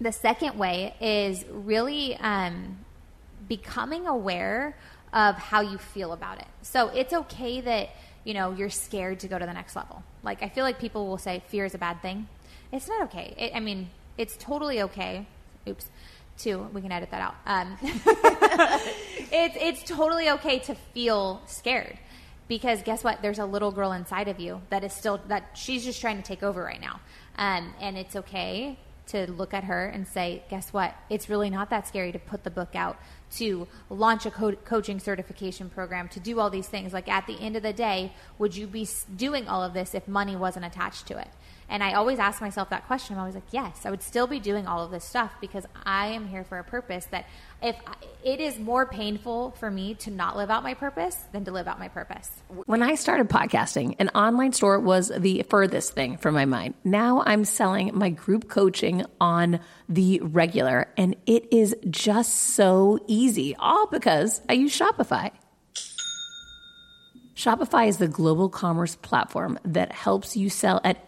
the 0.00 0.12
second 0.12 0.58
way 0.58 0.94
is 1.00 1.44
really 1.50 2.16
um, 2.16 2.78
becoming 3.48 4.06
aware 4.06 4.76
of 5.12 5.36
how 5.36 5.60
you 5.60 5.78
feel 5.78 6.12
about 6.12 6.38
it. 6.38 6.46
So 6.62 6.88
it's 6.88 7.12
okay 7.12 7.60
that, 7.62 7.90
you 8.24 8.34
know, 8.34 8.52
you're 8.52 8.70
scared 8.70 9.20
to 9.20 9.28
go 9.28 9.38
to 9.38 9.46
the 9.46 9.52
next 9.52 9.74
level. 9.74 10.02
Like, 10.22 10.42
I 10.42 10.48
feel 10.48 10.64
like 10.64 10.78
people 10.78 11.06
will 11.06 11.18
say 11.18 11.42
fear 11.48 11.64
is 11.64 11.74
a 11.74 11.78
bad 11.78 12.02
thing. 12.02 12.28
It's 12.72 12.88
not 12.88 13.02
okay. 13.04 13.34
It, 13.38 13.52
I 13.54 13.60
mean, 13.60 13.90
it's 14.18 14.36
totally 14.36 14.82
okay. 14.82 15.26
Oops. 15.66 15.88
Two, 16.36 16.68
we 16.72 16.82
can 16.82 16.92
edit 16.92 17.10
that 17.10 17.20
out. 17.20 17.34
Um, 17.46 17.76
it's, 19.32 19.56
it's 19.58 19.82
totally 19.82 20.30
okay 20.30 20.58
to 20.60 20.74
feel 20.74 21.42
scared 21.46 21.98
because 22.46 22.82
guess 22.82 23.02
what? 23.02 23.22
There's 23.22 23.38
a 23.38 23.44
little 23.44 23.72
girl 23.72 23.92
inside 23.92 24.28
of 24.28 24.38
you 24.38 24.62
that 24.70 24.84
is 24.84 24.92
still, 24.92 25.20
that 25.28 25.56
she's 25.56 25.84
just 25.84 26.00
trying 26.00 26.16
to 26.16 26.22
take 26.22 26.42
over 26.42 26.62
right 26.62 26.80
now. 26.80 27.00
Um, 27.36 27.72
and 27.80 27.96
it's 27.96 28.14
okay 28.14 28.78
to 29.08 29.30
look 29.32 29.54
at 29.54 29.64
her 29.64 29.86
and 29.86 30.06
say, 30.06 30.42
guess 30.50 30.72
what? 30.72 30.94
It's 31.08 31.28
really 31.28 31.50
not 31.50 31.70
that 31.70 31.88
scary 31.88 32.12
to 32.12 32.18
put 32.18 32.44
the 32.44 32.50
book 32.50 32.74
out, 32.74 32.98
to 33.36 33.66
launch 33.90 34.26
a 34.26 34.30
co- 34.30 34.52
coaching 34.52 35.00
certification 35.00 35.70
program, 35.70 36.08
to 36.08 36.20
do 36.20 36.38
all 36.40 36.50
these 36.50 36.68
things. 36.68 36.92
Like 36.92 37.08
at 37.08 37.26
the 37.26 37.40
end 37.40 37.56
of 37.56 37.62
the 37.62 37.72
day, 37.72 38.12
would 38.38 38.54
you 38.54 38.66
be 38.66 38.86
doing 39.16 39.48
all 39.48 39.62
of 39.62 39.72
this 39.72 39.94
if 39.94 40.06
money 40.06 40.36
wasn't 40.36 40.66
attached 40.66 41.06
to 41.08 41.18
it? 41.18 41.28
And 41.70 41.82
I 41.82 41.92
always 41.92 42.18
ask 42.18 42.40
myself 42.40 42.70
that 42.70 42.86
question. 42.86 43.16
I'm 43.16 43.20
always 43.20 43.34
like, 43.34 43.50
yes, 43.50 43.84
I 43.84 43.90
would 43.90 44.02
still 44.02 44.26
be 44.26 44.40
doing 44.40 44.66
all 44.66 44.82
of 44.82 44.90
this 44.90 45.04
stuff 45.04 45.32
because 45.40 45.66
I 45.84 46.08
am 46.08 46.26
here 46.26 46.42
for 46.44 46.58
a 46.58 46.64
purpose 46.64 47.04
that 47.06 47.26
if 47.62 47.76
I, 47.86 47.94
it 48.24 48.40
is 48.40 48.58
more 48.58 48.86
painful 48.86 49.50
for 49.52 49.70
me 49.70 49.94
to 49.96 50.10
not 50.10 50.36
live 50.36 50.50
out 50.50 50.62
my 50.62 50.74
purpose 50.74 51.16
than 51.32 51.44
to 51.44 51.50
live 51.52 51.68
out 51.68 51.78
my 51.78 51.88
purpose. 51.88 52.30
When 52.64 52.82
I 52.82 52.94
started 52.94 53.28
podcasting, 53.28 53.96
an 53.98 54.08
online 54.10 54.52
store 54.52 54.80
was 54.80 55.12
the 55.14 55.42
furthest 55.50 55.92
thing 55.92 56.16
from 56.16 56.34
my 56.34 56.46
mind. 56.46 56.74
Now 56.84 57.22
I'm 57.26 57.44
selling 57.44 57.90
my 57.94 58.10
group 58.10 58.48
coaching 58.48 59.04
on 59.20 59.60
the 59.88 60.20
regular, 60.20 60.88
and 60.96 61.16
it 61.26 61.52
is 61.52 61.76
just 61.90 62.32
so 62.32 62.98
easy, 63.06 63.54
all 63.56 63.86
because 63.88 64.40
I 64.48 64.54
use 64.54 64.76
Shopify. 64.76 65.32
Shopify 67.34 67.88
is 67.88 67.98
the 67.98 68.08
global 68.08 68.48
commerce 68.48 68.96
platform 68.96 69.58
that 69.64 69.92
helps 69.92 70.36
you 70.36 70.50
sell 70.50 70.80
at 70.82 71.07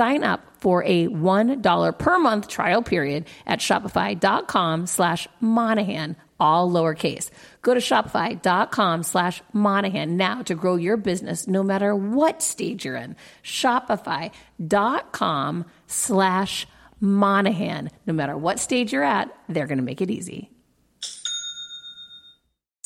Sign 0.01 0.23
up 0.23 0.41
for 0.61 0.83
a 0.85 1.09
$1 1.09 1.99
per 1.99 2.17
month 2.17 2.47
trial 2.47 2.81
period 2.81 3.27
at 3.45 3.59
shopify.com 3.59 4.87
slash 4.87 5.27
Monahan 5.39 6.15
all 6.39 6.71
lowercase. 6.71 7.29
Go 7.61 7.75
to 7.75 7.79
shopify.com 7.79 9.03
slash 9.03 9.43
Monahan 9.53 10.17
now 10.17 10.41
to 10.41 10.55
grow 10.55 10.75
your 10.75 10.97
business 10.97 11.47
no 11.47 11.61
matter 11.61 11.95
what 11.95 12.41
stage 12.41 12.83
you're 12.83 12.95
in. 12.95 13.15
Shopify.com 13.43 15.65
slash 15.85 16.67
Monahan. 16.99 17.91
No 18.07 18.13
matter 18.13 18.35
what 18.35 18.59
stage 18.59 18.91
you're 18.91 19.03
at, 19.03 19.31
they're 19.49 19.67
going 19.67 19.77
to 19.77 19.83
make 19.83 20.01
it 20.01 20.09
easy. 20.09 20.50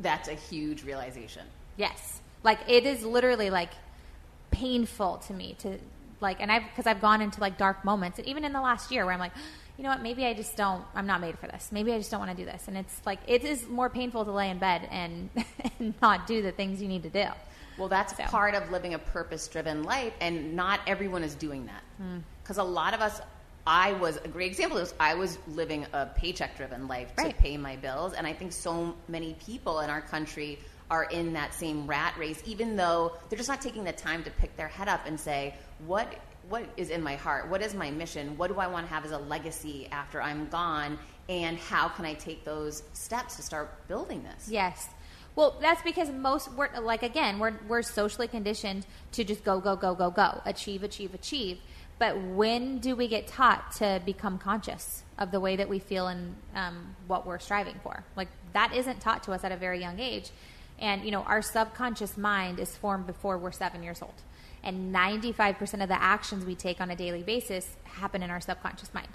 That's 0.00 0.28
a 0.28 0.34
huge 0.34 0.84
realization. 0.84 1.42
Yes. 1.76 2.20
Like 2.42 2.60
it 2.68 2.86
is 2.86 3.04
literally 3.04 3.50
like 3.50 3.70
painful 4.50 5.18
to 5.26 5.32
me 5.32 5.56
to 5.60 5.78
like 6.20 6.40
and 6.40 6.50
I've 6.50 6.62
because 6.64 6.86
I've 6.86 7.00
gone 7.00 7.20
into 7.20 7.40
like 7.40 7.58
dark 7.58 7.84
moments 7.84 8.18
and 8.18 8.26
even 8.26 8.44
in 8.44 8.52
the 8.52 8.60
last 8.60 8.90
year 8.90 9.04
where 9.04 9.12
I'm 9.12 9.20
like, 9.20 9.32
you 9.76 9.84
know 9.84 9.90
what, 9.90 10.02
maybe 10.02 10.24
I 10.24 10.32
just 10.34 10.56
don't 10.56 10.82
I'm 10.94 11.06
not 11.06 11.20
made 11.20 11.38
for 11.38 11.46
this. 11.46 11.70
Maybe 11.72 11.92
I 11.92 11.98
just 11.98 12.10
don't 12.10 12.20
want 12.20 12.30
to 12.30 12.36
do 12.36 12.44
this. 12.50 12.68
And 12.68 12.76
it's 12.76 13.00
like 13.04 13.18
it 13.26 13.44
is 13.44 13.68
more 13.68 13.90
painful 13.90 14.24
to 14.24 14.32
lay 14.32 14.50
in 14.50 14.58
bed 14.58 14.88
and, 14.90 15.28
and 15.78 15.94
not 16.00 16.26
do 16.26 16.42
the 16.42 16.52
things 16.52 16.80
you 16.80 16.88
need 16.88 17.02
to 17.02 17.10
do. 17.10 17.26
Well, 17.78 17.88
that's 17.88 18.16
So. 18.16 18.24
part 18.24 18.54
of 18.54 18.70
living 18.70 18.94
a 18.94 18.98
purpose 18.98 19.46
driven 19.48 19.82
life, 19.82 20.14
and 20.20 20.56
not 20.56 20.80
everyone 20.86 21.22
is 21.22 21.34
doing 21.34 21.66
that. 21.66 21.82
Hmm. 21.98 22.18
Because 22.42 22.56
a 22.56 22.62
lot 22.62 22.94
of 22.94 23.00
us, 23.02 23.20
I 23.66 23.94
was 23.94 24.16
a 24.24 24.28
great 24.28 24.50
example 24.52 24.78
of 24.78 24.84
this. 24.84 24.94
I 25.00 25.14
was 25.14 25.38
living 25.48 25.86
a 25.92 26.06
paycheck 26.06 26.56
driven 26.56 26.86
life 26.86 27.14
to 27.16 27.24
Right. 27.24 27.36
pay 27.38 27.56
my 27.56 27.76
bills, 27.76 28.12
and 28.12 28.26
I 28.26 28.32
think 28.32 28.52
so 28.52 28.94
many 29.08 29.34
people 29.44 29.80
in 29.80 29.90
our 29.90 30.00
country 30.00 30.58
are 30.88 31.04
in 31.04 31.32
that 31.32 31.52
same 31.52 31.86
rat 31.86 32.14
race, 32.16 32.40
even 32.46 32.76
though 32.76 33.12
they're 33.28 33.36
just 33.36 33.48
not 33.48 33.60
taking 33.60 33.82
the 33.82 33.92
time 33.92 34.22
to 34.22 34.30
pick 34.30 34.56
their 34.56 34.68
head 34.68 34.88
up 34.88 35.00
and 35.06 35.18
say, 35.18 35.54
what 35.86 36.06
what 36.48 36.64
is 36.76 36.90
in 36.90 37.02
my 37.02 37.16
heart? 37.16 37.48
What 37.50 37.60
is 37.60 37.74
my 37.74 37.90
mission? 37.90 38.36
What 38.38 38.52
do 38.52 38.60
I 38.60 38.68
want 38.68 38.86
to 38.86 38.94
have 38.94 39.04
as 39.04 39.10
a 39.10 39.18
legacy 39.18 39.88
after 39.90 40.22
I'm 40.22 40.46
gone? 40.48 40.96
And 41.28 41.58
how 41.58 41.88
can 41.88 42.04
I 42.04 42.14
take 42.14 42.44
those 42.44 42.84
steps 42.92 43.34
to 43.34 43.42
start 43.42 43.88
building 43.88 44.22
this? 44.22 44.48
Yes. 44.48 44.88
Well, 45.34 45.58
that's 45.60 45.82
because 45.82 46.08
most 46.08 46.52
we're 46.52 46.68
like 46.80 47.02
again, 47.02 47.40
we're 47.40 47.54
we're 47.66 47.82
socially 47.82 48.28
conditioned 48.28 48.86
to 49.12 49.24
just 49.24 49.42
go 49.42 49.58
go 49.58 49.74
go 49.74 49.96
go 49.96 50.08
go, 50.12 50.40
achieve 50.44 50.84
achieve 50.84 51.14
achieve. 51.14 51.58
But 51.98 52.20
when 52.20 52.78
do 52.78 52.94
we 52.94 53.08
get 53.08 53.26
taught 53.26 53.72
to 53.76 54.02
become 54.04 54.38
conscious 54.38 55.02
of 55.18 55.30
the 55.30 55.40
way 55.40 55.56
that 55.56 55.68
we 55.68 55.78
feel 55.78 56.08
and 56.08 56.36
um, 56.54 56.94
what 57.06 57.26
we're 57.26 57.38
striving 57.38 57.76
for? 57.82 58.04
Like 58.16 58.28
that 58.52 58.74
isn't 58.74 59.00
taught 59.00 59.22
to 59.24 59.32
us 59.32 59.44
at 59.44 59.52
a 59.52 59.56
very 59.56 59.80
young 59.80 59.98
age. 59.98 60.30
And 60.78 61.04
you 61.04 61.10
know, 61.10 61.22
our 61.22 61.40
subconscious 61.40 62.16
mind 62.18 62.58
is 62.58 62.76
formed 62.76 63.06
before 63.06 63.38
we're 63.38 63.52
seven 63.52 63.82
years 63.82 64.02
old, 64.02 64.14
and 64.62 64.92
ninety-five 64.92 65.56
percent 65.56 65.82
of 65.82 65.88
the 65.88 66.00
actions 66.00 66.44
we 66.44 66.54
take 66.54 66.82
on 66.82 66.90
a 66.90 66.96
daily 66.96 67.22
basis 67.22 67.76
happen 67.84 68.22
in 68.22 68.30
our 68.30 68.40
subconscious 68.40 68.92
mind 68.92 69.08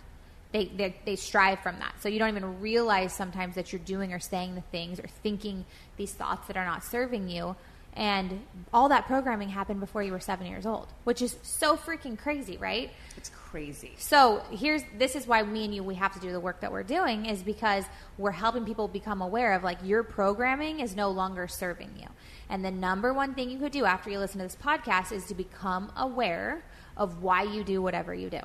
they, 0.51 0.65
they 0.65 0.95
they 1.05 1.15
strive 1.15 1.59
from 1.59 1.79
that. 1.79 2.01
So 2.01 2.09
you 2.09 2.19
don't 2.19 2.29
even 2.29 2.59
realize 2.59 3.13
sometimes 3.13 3.55
that 3.55 3.71
you're 3.71 3.79
doing 3.79 4.13
or 4.13 4.19
saying 4.19 4.55
the 4.55 4.61
things 4.61 4.99
or 4.99 5.07
thinking 5.07 5.65
these 5.97 6.11
thoughts 6.11 6.47
that 6.47 6.57
are 6.57 6.65
not 6.65 6.83
serving 6.83 7.29
you. 7.29 7.55
And 7.93 8.45
all 8.73 8.87
that 8.89 9.05
programming 9.05 9.49
happened 9.49 9.81
before 9.81 10.01
you 10.01 10.13
were 10.13 10.19
seven 10.19 10.47
years 10.47 10.65
old, 10.65 10.87
which 11.03 11.21
is 11.21 11.35
so 11.43 11.75
freaking 11.75 12.17
crazy, 12.17 12.55
right? 12.57 12.89
It's 13.17 13.29
crazy. 13.29 13.93
So 13.97 14.41
here's 14.49 14.81
this 14.97 15.15
is 15.15 15.27
why 15.27 15.43
me 15.43 15.65
and 15.65 15.75
you 15.75 15.83
we 15.83 15.95
have 15.95 16.13
to 16.13 16.19
do 16.19 16.31
the 16.31 16.39
work 16.39 16.61
that 16.61 16.71
we're 16.71 16.83
doing 16.83 17.25
is 17.25 17.43
because 17.43 17.83
we're 18.17 18.31
helping 18.31 18.63
people 18.63 18.87
become 18.87 19.21
aware 19.21 19.53
of 19.53 19.63
like 19.63 19.77
your 19.83 20.03
programming 20.03 20.79
is 20.79 20.95
no 20.95 21.09
longer 21.09 21.49
serving 21.49 21.91
you. 21.99 22.07
And 22.49 22.63
the 22.63 22.71
number 22.71 23.13
one 23.13 23.33
thing 23.33 23.49
you 23.49 23.59
could 23.59 23.73
do 23.73 23.83
after 23.83 24.09
you 24.09 24.19
listen 24.19 24.39
to 24.39 24.45
this 24.45 24.55
podcast 24.55 25.11
is 25.11 25.25
to 25.25 25.35
become 25.35 25.91
aware 25.97 26.63
of 26.95 27.21
why 27.21 27.43
you 27.43 27.63
do 27.63 27.81
whatever 27.81 28.13
you 28.13 28.29
do. 28.29 28.39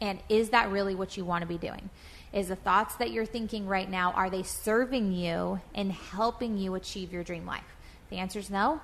And 0.00 0.18
is 0.28 0.50
that 0.50 0.70
really 0.70 0.94
what 0.94 1.16
you 1.16 1.24
want 1.24 1.42
to 1.42 1.46
be 1.46 1.58
doing? 1.58 1.90
Is 2.32 2.48
the 2.48 2.56
thoughts 2.56 2.96
that 2.96 3.10
you're 3.10 3.26
thinking 3.26 3.66
right 3.66 3.88
now 3.88 4.12
are 4.12 4.30
they 4.30 4.42
serving 4.42 5.12
you 5.12 5.60
and 5.74 5.92
helping 5.92 6.58
you 6.58 6.74
achieve 6.74 7.12
your 7.12 7.24
dream 7.24 7.46
life? 7.46 7.75
The 8.10 8.16
answer 8.18 8.38
is 8.38 8.50
no. 8.50 8.80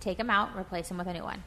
Take 0.00 0.18
them 0.18 0.30
out, 0.30 0.56
replace 0.56 0.88
them 0.88 0.98
with 0.98 1.06
a 1.06 1.12
new 1.12 1.22
one. 1.22 1.42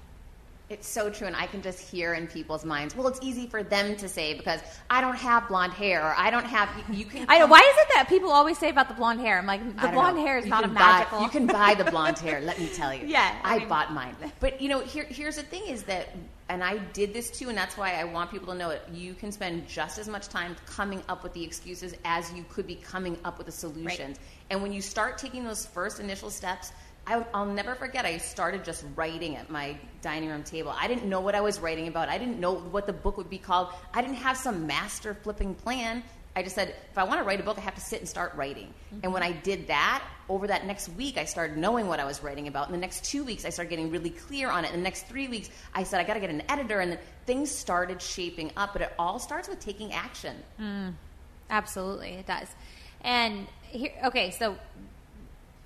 It's 0.67 0.87
so 0.87 1.11
true, 1.11 1.27
and 1.27 1.35
I 1.35 1.45
can 1.45 1.61
just 1.61 1.79
hear 1.79 2.15
in 2.15 2.25
people's 2.25 2.65
minds. 2.65 2.95
Well, 2.95 3.07
it's 3.07 3.19
easy 3.21 3.45
for 3.45 3.61
them 3.61 3.95
to 3.97 4.09
say 4.09 4.33
because 4.33 4.59
I 4.89 4.99
don't 4.99 5.15
have 5.15 5.47
blonde 5.47 5.73
hair, 5.73 6.01
or 6.03 6.15
I 6.17 6.31
don't 6.31 6.45
have. 6.45 6.69
You, 6.89 6.95
you 7.01 7.05
can. 7.05 7.27
I 7.29 7.37
know. 7.37 7.45
Why 7.45 7.59
is 7.59 7.77
it 7.83 7.87
that 7.93 8.07
people 8.09 8.31
always 8.31 8.57
say 8.57 8.69
about 8.69 8.87
the 8.87 8.95
blonde 8.95 9.19
hair? 9.19 9.37
I'm 9.37 9.45
like, 9.45 9.61
the 9.79 9.89
blonde 9.89 10.17
know. 10.17 10.25
hair 10.25 10.39
is 10.39 10.45
You 10.45 10.49
not 10.49 10.63
a 10.63 10.67
buy- 10.67 10.73
magical. 10.73 11.21
you 11.21 11.29
can 11.29 11.45
buy 11.45 11.75
the 11.75 11.83
blonde 11.83 12.17
hair. 12.17 12.41
Let 12.41 12.57
me 12.59 12.67
tell 12.67 12.91
you. 12.91 13.05
Yeah, 13.05 13.35
I 13.43 13.55
I, 13.55 13.59
mean- 13.59 13.67
bought 13.67 13.93
mine. 13.93 14.15
But 14.39 14.59
you 14.59 14.69
know, 14.69 14.79
here, 14.79 15.03
here's 15.03 15.35
the 15.35 15.43
thing: 15.43 15.67
is 15.67 15.83
that, 15.83 16.09
and 16.49 16.63
I 16.63 16.79
did 16.93 17.13
this 17.13 17.29
too, 17.29 17.49
and 17.49 17.55
that's 17.55 17.77
why 17.77 17.93
I 17.99 18.03
want 18.03 18.31
people 18.31 18.51
to 18.51 18.57
know 18.57 18.71
it. 18.71 18.81
You 18.91 19.13
can 19.13 19.31
spend 19.31 19.67
just 19.67 19.99
as 19.99 20.07
much 20.07 20.29
time 20.29 20.55
coming 20.65 21.03
up 21.09 21.21
with 21.21 21.33
the 21.33 21.43
excuses 21.43 21.93
as 22.05 22.33
you 22.33 22.43
could 22.49 22.65
be 22.65 22.73
coming 22.75 23.19
up 23.23 23.37
with 23.37 23.45
the 23.45 23.53
solutions. 23.53 24.17
And 24.49 24.63
when 24.63 24.73
you 24.73 24.81
start 24.81 25.19
taking 25.19 25.43
those 25.43 25.63
first 25.67 25.99
initial 25.99 26.31
steps. 26.31 26.71
I, 27.07 27.23
I'll 27.33 27.45
never 27.45 27.75
forget. 27.75 28.05
I 28.05 28.17
started 28.17 28.63
just 28.63 28.83
writing 28.95 29.35
at 29.35 29.49
my 29.49 29.77
dining 30.01 30.29
room 30.29 30.43
table. 30.43 30.73
I 30.75 30.87
didn't 30.87 31.07
know 31.07 31.21
what 31.21 31.35
I 31.35 31.41
was 31.41 31.59
writing 31.59 31.87
about. 31.87 32.09
I 32.09 32.17
didn't 32.17 32.39
know 32.39 32.55
what 32.55 32.87
the 32.87 32.93
book 32.93 33.17
would 33.17 33.29
be 33.29 33.37
called. 33.37 33.69
I 33.93 34.01
didn't 34.01 34.17
have 34.17 34.37
some 34.37 34.65
master 34.65 35.13
flipping 35.13 35.53
plan. 35.53 36.03
I 36.37 36.43
just 36.43 36.55
said, 36.55 36.75
if 36.91 36.97
I 36.97 37.03
want 37.05 37.21
to 37.21 37.23
write 37.23 37.39
a 37.39 37.43
book, 37.43 37.57
I 37.57 37.61
have 37.61 37.75
to 37.75 37.81
sit 37.81 37.99
and 37.99 38.09
start 38.09 38.33
writing. 38.35 38.73
And 39.03 39.13
when 39.13 39.23
I 39.23 39.31
mm-hmm. 39.31 39.41
did 39.41 39.67
that, 39.67 40.03
over 40.27 40.47
that 40.47 40.65
next 40.65 40.89
week, 40.89 41.17
I 41.17 41.23
started 41.23 41.57
knowing 41.57 41.87
what 41.87 41.99
I 41.99 42.05
was 42.05 42.21
writing 42.23 42.47
about. 42.47 42.67
In 42.67 42.73
the 42.73 42.79
next 42.79 43.05
two 43.05 43.23
weeks, 43.23 43.45
I 43.45 43.49
started 43.49 43.69
getting 43.69 43.89
really 43.89 44.09
clear 44.09 44.49
on 44.49 44.65
it. 44.65 44.71
In 44.71 44.77
the 44.77 44.83
next 44.83 45.07
three 45.07 45.29
weeks, 45.29 45.49
I 45.73 45.83
said, 45.83 46.01
I 46.01 46.03
got 46.03 46.15
to 46.15 46.19
get 46.19 46.29
an 46.29 46.43
editor. 46.49 46.79
And 46.79 46.91
then 46.91 46.99
things 47.25 47.51
started 47.51 48.01
shaping 48.01 48.51
up. 48.57 48.73
But 48.73 48.81
it 48.81 48.93
all 48.99 49.17
starts 49.19 49.47
with 49.47 49.59
taking 49.59 49.93
action. 49.93 50.35
Mm. 50.59 50.93
Absolutely, 51.49 52.09
it 52.13 52.25
does. 52.25 52.47
And 53.01 53.47
here, 53.61 53.91
okay, 54.05 54.31
so 54.31 54.57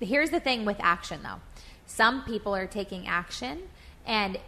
here's 0.00 0.30
the 0.30 0.40
thing 0.40 0.64
with 0.64 0.78
action, 0.80 1.22
though. 1.22 1.40
Some 1.86 2.24
people 2.24 2.54
are 2.54 2.66
taking 2.66 3.06
action 3.06 3.62
and 4.06 4.38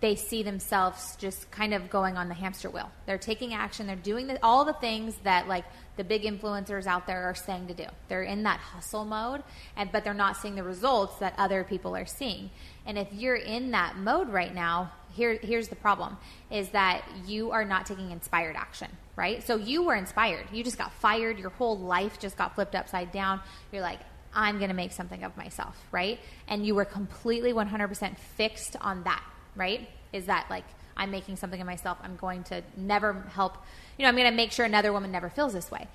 they 0.00 0.14
see 0.16 0.42
themselves 0.42 1.16
just 1.16 1.50
kind 1.50 1.72
of 1.72 1.88
going 1.88 2.16
on 2.16 2.28
the 2.28 2.34
hamster 2.34 2.68
wheel. 2.68 2.90
They're 3.06 3.18
taking 3.18 3.54
action. 3.54 3.86
They're 3.86 3.96
doing 3.96 4.26
the, 4.26 4.38
all 4.42 4.64
the 4.64 4.72
things 4.74 5.16
that 5.22 5.48
like 5.48 5.64
the 5.96 6.04
big 6.04 6.22
influencers 6.22 6.86
out 6.86 7.06
there 7.06 7.24
are 7.24 7.34
saying 7.34 7.68
to 7.68 7.74
do. 7.74 7.86
They're 8.08 8.22
in 8.22 8.42
that 8.42 8.58
hustle 8.58 9.04
mode, 9.04 9.42
and 9.76 9.90
but 9.92 10.04
they're 10.04 10.12
not 10.12 10.36
seeing 10.36 10.56
the 10.56 10.62
results 10.62 11.18
that 11.18 11.34
other 11.38 11.64
people 11.64 11.96
are 11.96 12.06
seeing. 12.06 12.50
And 12.86 12.98
if 12.98 13.12
you're 13.12 13.36
in 13.36 13.70
that 13.70 13.96
mode 13.96 14.28
right 14.28 14.54
now, 14.54 14.92
here 15.12 15.38
here's 15.40 15.68
the 15.68 15.76
problem: 15.76 16.16
is 16.50 16.68
that 16.70 17.04
you 17.26 17.52
are 17.52 17.64
not 17.64 17.86
taking 17.86 18.10
inspired 18.10 18.56
action. 18.56 18.90
Right? 19.16 19.46
So 19.46 19.56
you 19.56 19.84
were 19.84 19.94
inspired. 19.94 20.46
You 20.52 20.64
just 20.64 20.76
got 20.76 20.92
fired. 20.92 21.38
Your 21.38 21.50
whole 21.50 21.78
life 21.78 22.18
just 22.18 22.36
got 22.36 22.56
flipped 22.56 22.74
upside 22.74 23.12
down. 23.12 23.40
You're 23.70 23.82
like, 23.82 24.00
I'm 24.34 24.58
going 24.58 24.70
to 24.70 24.74
make 24.74 24.92
something 24.92 25.22
of 25.22 25.36
myself, 25.36 25.76
right? 25.92 26.18
And 26.48 26.66
you 26.66 26.74
were 26.74 26.84
completely 26.84 27.52
100% 27.52 28.18
fixed 28.18 28.76
on 28.80 29.04
that, 29.04 29.22
right? 29.56 29.88
Is 30.12 30.26
that 30.26 30.46
like, 30.50 30.64
I'm 30.96 31.10
making 31.10 31.36
something 31.36 31.60
of 31.60 31.66
myself. 31.66 31.98
I'm 32.02 32.16
going 32.16 32.44
to 32.44 32.62
never 32.76 33.24
help, 33.32 33.56
you 33.98 34.04
know, 34.04 34.08
I'm 34.08 34.16
going 34.16 34.30
to 34.30 34.36
make 34.36 34.52
sure 34.52 34.64
another 34.64 34.92
woman 34.92 35.10
never 35.10 35.28
feels 35.28 35.52
this 35.52 35.70
way. 35.70 35.88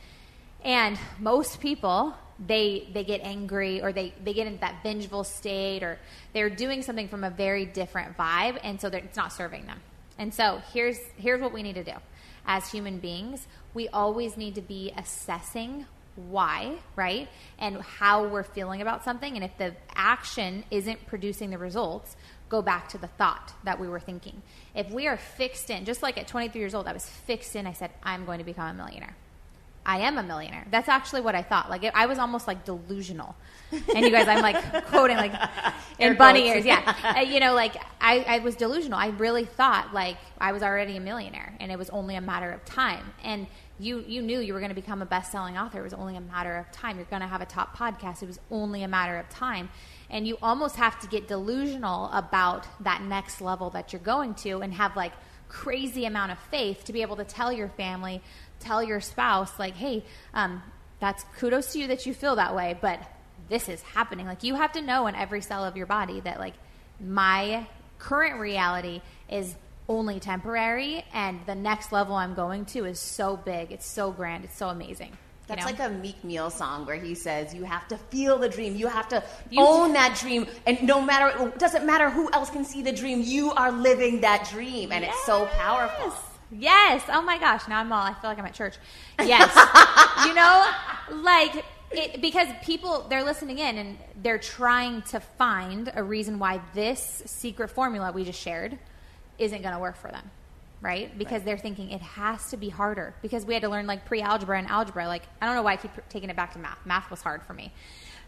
And 0.64 0.98
most 1.20 1.62
people, 1.62 2.16
they 2.46 2.88
they 2.94 3.04
get 3.04 3.22
angry 3.22 3.82
or 3.82 3.92
they, 3.92 4.14
they 4.24 4.34
get 4.34 4.48
into 4.48 4.60
that 4.60 4.82
vengeful 4.84 5.24
state 5.24 5.84
or 5.84 6.00
they're 6.34 6.50
doing 6.50 6.82
something 6.82 7.08
from 7.08 7.24
a 7.24 7.30
very 7.30 7.66
different 7.66 8.18
vibe 8.18 8.60
and 8.64 8.80
so 8.80 8.88
it's 8.88 9.18
not 9.18 9.32
serving 9.32 9.66
them. 9.66 9.80
And 10.18 10.34
so 10.34 10.62
here's 10.74 11.00
here's 11.18 11.42
what 11.42 11.54
we 11.54 11.64
need 11.64 11.76
to 11.76 11.84
do. 11.84 11.94
As 12.46 12.72
human 12.72 13.00
beings, 13.00 13.48
we 13.74 13.88
always 13.90 14.36
need 14.36 14.56
to 14.56 14.62
be 14.62 14.92
assessing 14.98 15.86
why, 16.28 16.76
right? 16.96 17.28
And 17.58 17.82
how 17.82 18.28
we're 18.28 18.44
feeling 18.44 18.82
about 18.82 19.04
something. 19.04 19.36
And 19.36 19.44
if 19.44 19.58
the 19.58 19.76
action 19.96 20.64
isn't 20.72 21.08
producing 21.08 21.50
the 21.50 21.58
results, 21.58 22.16
go 22.50 22.62
back 22.62 22.90
to 22.90 22.98
the 22.98 23.08
thought 23.08 23.54
that 23.64 23.80
we 23.80 23.88
were 23.88 24.00
thinking. 24.00 24.42
If 24.76 24.90
we 24.92 25.08
are 25.08 25.18
fixed 25.18 25.70
in, 25.70 25.86
just 25.86 26.04
like 26.04 26.18
at 26.18 26.28
23 26.28 26.60
years 26.60 26.74
old, 26.74 26.88
I 26.88 26.94
was 26.94 27.08
fixed 27.08 27.56
in, 27.56 27.68
I 27.68 27.74
said, 27.74 27.92
I'm 28.04 28.26
going 28.26 28.40
to 28.40 28.44
become 28.44 28.68
a 28.68 28.74
millionaire. 28.74 29.16
I 29.86 30.00
am 30.00 30.18
a 30.18 30.24
millionaire. 30.24 30.68
That's 30.70 30.90
actually 30.90 31.22
what 31.22 31.36
I 31.36 31.42
thought. 31.42 31.70
Like 31.70 31.84
it, 31.84 31.94
I 31.96 32.06
was 32.06 32.20
almost 32.20 32.48
like 32.48 32.66
delusional. 32.66 33.36
And 33.72 34.06
you 34.06 34.12
guys, 34.12 34.28
I'm 34.28 34.42
like 34.42 34.86
quoting 34.88 35.18
like 35.18 35.34
in 35.98 36.16
bunny 36.16 36.48
ears. 36.48 36.66
Yeah, 36.66 36.96
Uh, 37.18 37.22
you 37.22 37.40
know, 37.40 37.54
like 37.56 37.76
I, 38.00 38.20
I 38.28 38.40
was 38.40 38.56
delusional. 38.56 39.00
I 39.00 39.08
really 39.08 39.46
thought 39.46 39.94
like 39.94 40.18
I 40.40 40.52
was 40.52 40.62
already 40.64 40.98
a 40.98 41.00
millionaire, 41.00 41.56
and 41.60 41.72
it 41.72 41.78
was 41.80 41.90
only 41.90 42.16
a 42.16 42.22
matter 42.22 42.52
of 42.52 42.64
time. 42.66 43.14
And 43.24 43.48
you, 43.80 44.04
you 44.08 44.22
knew 44.22 44.40
you 44.40 44.54
were 44.54 44.60
going 44.60 44.70
to 44.70 44.76
become 44.76 45.02
a 45.02 45.06
best-selling 45.06 45.58
author. 45.58 45.80
It 45.80 45.84
was 45.84 45.94
only 45.94 46.18
a 46.18 46.22
matter 46.22 46.58
of 46.58 46.72
time. 46.72 46.98
You're 46.98 47.06
going 47.06 47.22
to 47.22 47.28
have 47.28 47.42
a 47.42 47.46
top 47.46 47.76
podcast. 47.76 48.22
It 48.22 48.28
was 48.28 48.40
only 48.52 48.84
a 48.84 48.88
matter 48.88 49.18
of 49.18 49.30
time. 49.30 49.70
And 50.10 50.28
you 50.28 50.38
almost 50.42 50.76
have 50.76 51.00
to 51.00 51.08
get 51.08 51.28
delusional 51.28 52.10
about 52.12 52.68
that 52.82 53.02
next 53.04 53.42
level 53.42 53.70
that 53.72 53.94
you're 53.94 54.02
going 54.02 54.36
to, 54.36 54.60
and 54.60 54.74
have 54.74 54.96
like 54.96 55.14
crazy 55.48 56.06
amount 56.06 56.32
of 56.32 56.40
faith 56.52 56.84
to 56.86 56.94
be 56.94 57.02
able 57.02 57.16
to 57.16 57.24
tell 57.24 57.52
your 57.52 57.70
family, 57.70 58.22
tell 58.60 58.84
your 58.84 59.02
spouse, 59.02 59.58
like, 59.58 59.76
hey, 59.76 60.04
um, 60.34 60.62
that's 61.00 61.24
kudos 61.38 61.74
to 61.74 61.80
you 61.80 61.88
that 61.88 62.06
you 62.06 62.14
feel 62.14 62.36
that 62.36 62.56
way, 62.56 62.78
but 62.82 63.00
this 63.48 63.70
is 63.70 63.82
happening. 63.82 64.26
Like, 64.26 64.44
you 64.44 64.56
have 64.56 64.74
to 64.74 64.82
know 64.82 65.08
in 65.08 65.16
every 65.16 65.42
cell 65.42 65.64
of 65.64 65.78
your 65.78 65.86
body 65.86 66.20
that, 66.20 66.40
like, 66.40 66.54
my 67.00 67.66
current 67.98 68.40
reality 68.40 69.02
is 69.30 69.56
only 69.90 70.20
temporary, 70.20 71.04
and 71.14 71.40
the 71.46 71.56
next 71.56 71.92
level 71.92 72.16
I'm 72.16 72.36
going 72.36 72.64
to 72.68 72.86
is 72.86 73.00
so 73.00 73.36
big, 73.36 73.72
it's 73.74 73.86
so 73.86 74.12
grand, 74.12 74.46
it's 74.46 74.56
so 74.56 74.70
amazing. 74.70 75.10
you 75.10 75.16
That's 75.48 75.62
know? 75.62 75.66
like 75.72 75.80
a 75.80 75.90
Meek 75.94 76.24
Mill 76.24 76.52
song 76.52 76.86
where 76.86 76.96
he 76.96 77.16
says, 77.16 77.54
"You 77.56 77.64
have 77.64 77.88
to 77.90 77.98
feel 77.98 78.38
the 78.38 78.48
dream. 78.48 78.76
You 78.76 78.88
have 78.88 79.08
to 79.10 79.24
You- 79.50 79.62
own 79.62 79.94
that 79.94 80.16
dream, 80.22 80.46
and 80.68 80.82
no 80.84 81.02
matter 81.02 81.28
it 81.48 81.58
doesn't 81.60 81.86
matter 81.86 82.10
who 82.12 82.32
else 82.32 82.50
can 82.52 82.64
see 82.64 82.82
the 82.84 82.92
dream. 82.94 83.22
You 83.22 83.52
are 83.54 83.72
living 83.72 84.22
that 84.22 84.48
dream, 84.50 84.92
and 84.92 85.04
it's 85.04 85.26
so 85.26 85.48
powerful." 85.58 86.06
Yes. 86.08 86.24
Yes. 86.52 87.04
Oh 87.12 87.22
my 87.22 87.38
gosh. 87.40 87.68
Now 87.68 87.80
I'm 87.80 87.92
all. 87.92 88.02
I 88.04 88.14
feel 88.14 88.30
like 88.30 88.40
I'm 88.40 88.46
at 88.46 88.54
church. 88.56 88.76
Yes. 89.20 89.54
you 90.26 90.34
know, 90.34 90.66
like 91.22 91.64
it, 91.92 92.22
because 92.22 92.48
people 92.64 93.06
they're 93.10 93.24
listening 93.24 93.58
in 93.60 93.78
and 93.78 93.98
they're 94.22 94.40
trying 94.40 95.02
to 95.04 95.20
find 95.20 95.92
a 95.96 96.04
reason 96.04 96.38
why 96.40 96.62
this 96.74 97.22
secret 97.26 97.70
formula 97.70 98.12
we 98.12 98.24
just 98.24 98.40
shared 98.40 98.78
isn't 99.40 99.62
going 99.62 99.74
to 99.74 99.80
work 99.80 99.98
for 99.98 100.12
them. 100.12 100.30
Right? 100.82 101.18
Because 101.18 101.44
they're 101.44 101.58
thinking 101.58 101.92
it 101.92 102.02
has 102.02 102.52
to 102.52 102.58
be 102.58 102.70
harder 102.70 103.14
because 103.22 103.46
we 103.46 103.54
had 103.54 103.64
to 103.64 103.70
learn 103.70 103.86
like 103.86 104.06
pre-algebra 104.06 104.58
and 104.58 104.68
algebra. 104.68 105.08
Like 105.08 105.24
I 105.42 105.46
don't 105.46 105.56
know 105.56 105.62
why 105.62 105.74
I 105.74 105.76
keep 105.76 105.92
taking 106.08 106.30
it 106.30 106.38
back 106.38 106.54
to 106.54 106.60
math. 106.60 106.86
Math 106.86 107.12
was 107.12 107.22
hard 107.22 107.44
for 107.44 107.54
me. 107.54 107.74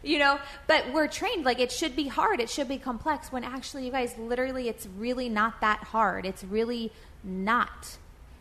You 0.03 0.19
know, 0.19 0.37
but 0.67 0.91
we're 0.91 1.07
trained 1.07 1.45
like 1.45 1.59
it 1.59 1.71
should 1.71 1.95
be 1.95 2.09
hard, 2.09 2.41
it 2.41 2.49
should 2.49 2.67
be 2.67 2.77
complex 2.77 3.31
when 3.31 3.45
actually 3.45 3.85
you 3.85 3.91
guys 3.91 4.17
literally 4.17 4.67
it's 4.67 4.85
really 4.97 5.29
not 5.29 5.61
that 5.61 5.79
hard. 5.79 6.25
It's 6.25 6.43
really 6.43 6.91
not. 7.23 7.97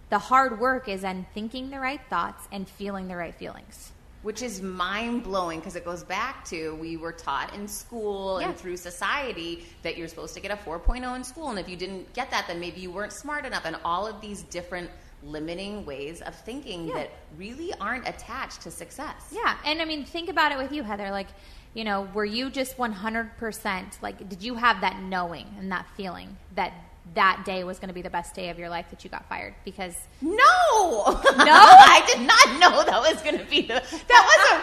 The 0.09 0.19
hard 0.19 0.59
work 0.59 0.89
is 0.89 1.05
in 1.05 1.27
thinking 1.33 1.71
the 1.71 1.79
right 1.79 2.01
thoughts 2.11 2.49
and 2.51 2.69
feeling 2.69 3.07
the 3.07 3.15
right 3.15 3.35
feelings. 3.35 3.93
Which 4.23 4.43
is 4.43 4.61
mind 4.61 5.23
blowing 5.23 5.59
because 5.61 5.77
it 5.77 5.85
goes 5.85 6.05
back 6.05 6.45
to 6.45 6.75
we 6.77 6.97
were 6.97 7.13
taught 7.13 7.55
in 7.55 7.67
school 7.67 8.41
Yeah. 8.41 8.49
and 8.49 8.57
through 8.57 8.77
society 8.77 9.65
that 9.83 9.97
you're 9.97 10.09
supposed 10.09 10.35
to 10.35 10.41
get 10.41 10.51
a 10.51 10.57
4.0 10.57 11.15
in 11.17 11.25
school, 11.25 11.49
and 11.51 11.59
if 11.59 11.69
you 11.69 11.77
didn't 11.77 12.13
get 12.13 12.31
that, 12.31 12.47
then 12.47 12.61
maybe 12.61 12.81
you 12.81 12.91
weren't 12.91 13.13
smart 13.13 13.47
enough, 13.47 13.65
and 13.65 13.77
all 13.85 14.07
of 14.07 14.21
these 14.21 14.43
different 14.43 14.91
limiting 15.23 15.85
ways 15.85 16.21
of 16.23 16.35
thinking 16.35 16.89
Yeah. 16.89 16.95
that 16.95 17.11
really 17.37 17.73
aren't 17.81 18.09
attached 18.09 18.63
to 18.63 18.71
success. 18.71 19.17
Yeah, 19.33 19.57
and 19.65 19.81
I 19.83 19.85
mean, 19.85 20.05
think 20.05 20.29
about 20.31 20.53
it 20.53 20.59
with 20.59 20.73
you, 20.73 20.83
Heather. 20.83 21.11
Like, 21.11 21.29
you 21.75 21.85
know, 21.85 22.09
were 22.15 22.25
you 22.25 22.51
just 22.51 22.79
one 22.79 22.93
hundred 22.93 23.37
percent 23.37 23.99
like? 24.03 24.29
Did 24.29 24.43
you 24.43 24.55
have 24.57 24.81
that 24.81 25.01
knowing 25.03 25.47
and 25.59 25.71
that 25.73 25.87
feeling 25.97 26.37
that 26.57 26.73
that 27.15 27.43
day 27.45 27.65
was 27.65 27.79
going 27.81 27.89
to 27.89 27.95
be 27.95 28.03
the 28.03 28.11
best 28.11 28.35
day 28.35 28.51
of 28.51 28.59
your 28.59 28.69
life 28.69 28.87
that 28.91 29.03
you 29.03 29.11
got 29.11 29.29
fired? 29.29 29.55
Because 29.65 29.97
No, 30.21 30.31
No? 30.37 30.39
I 31.17 32.03
did 32.07 32.21
not 32.27 32.61
know 32.61 32.85
that 32.85 33.01
was 33.01 33.21
going 33.23 33.39
to 33.39 33.45
be 33.47 33.63
the. 33.63 33.75
That 33.75 33.83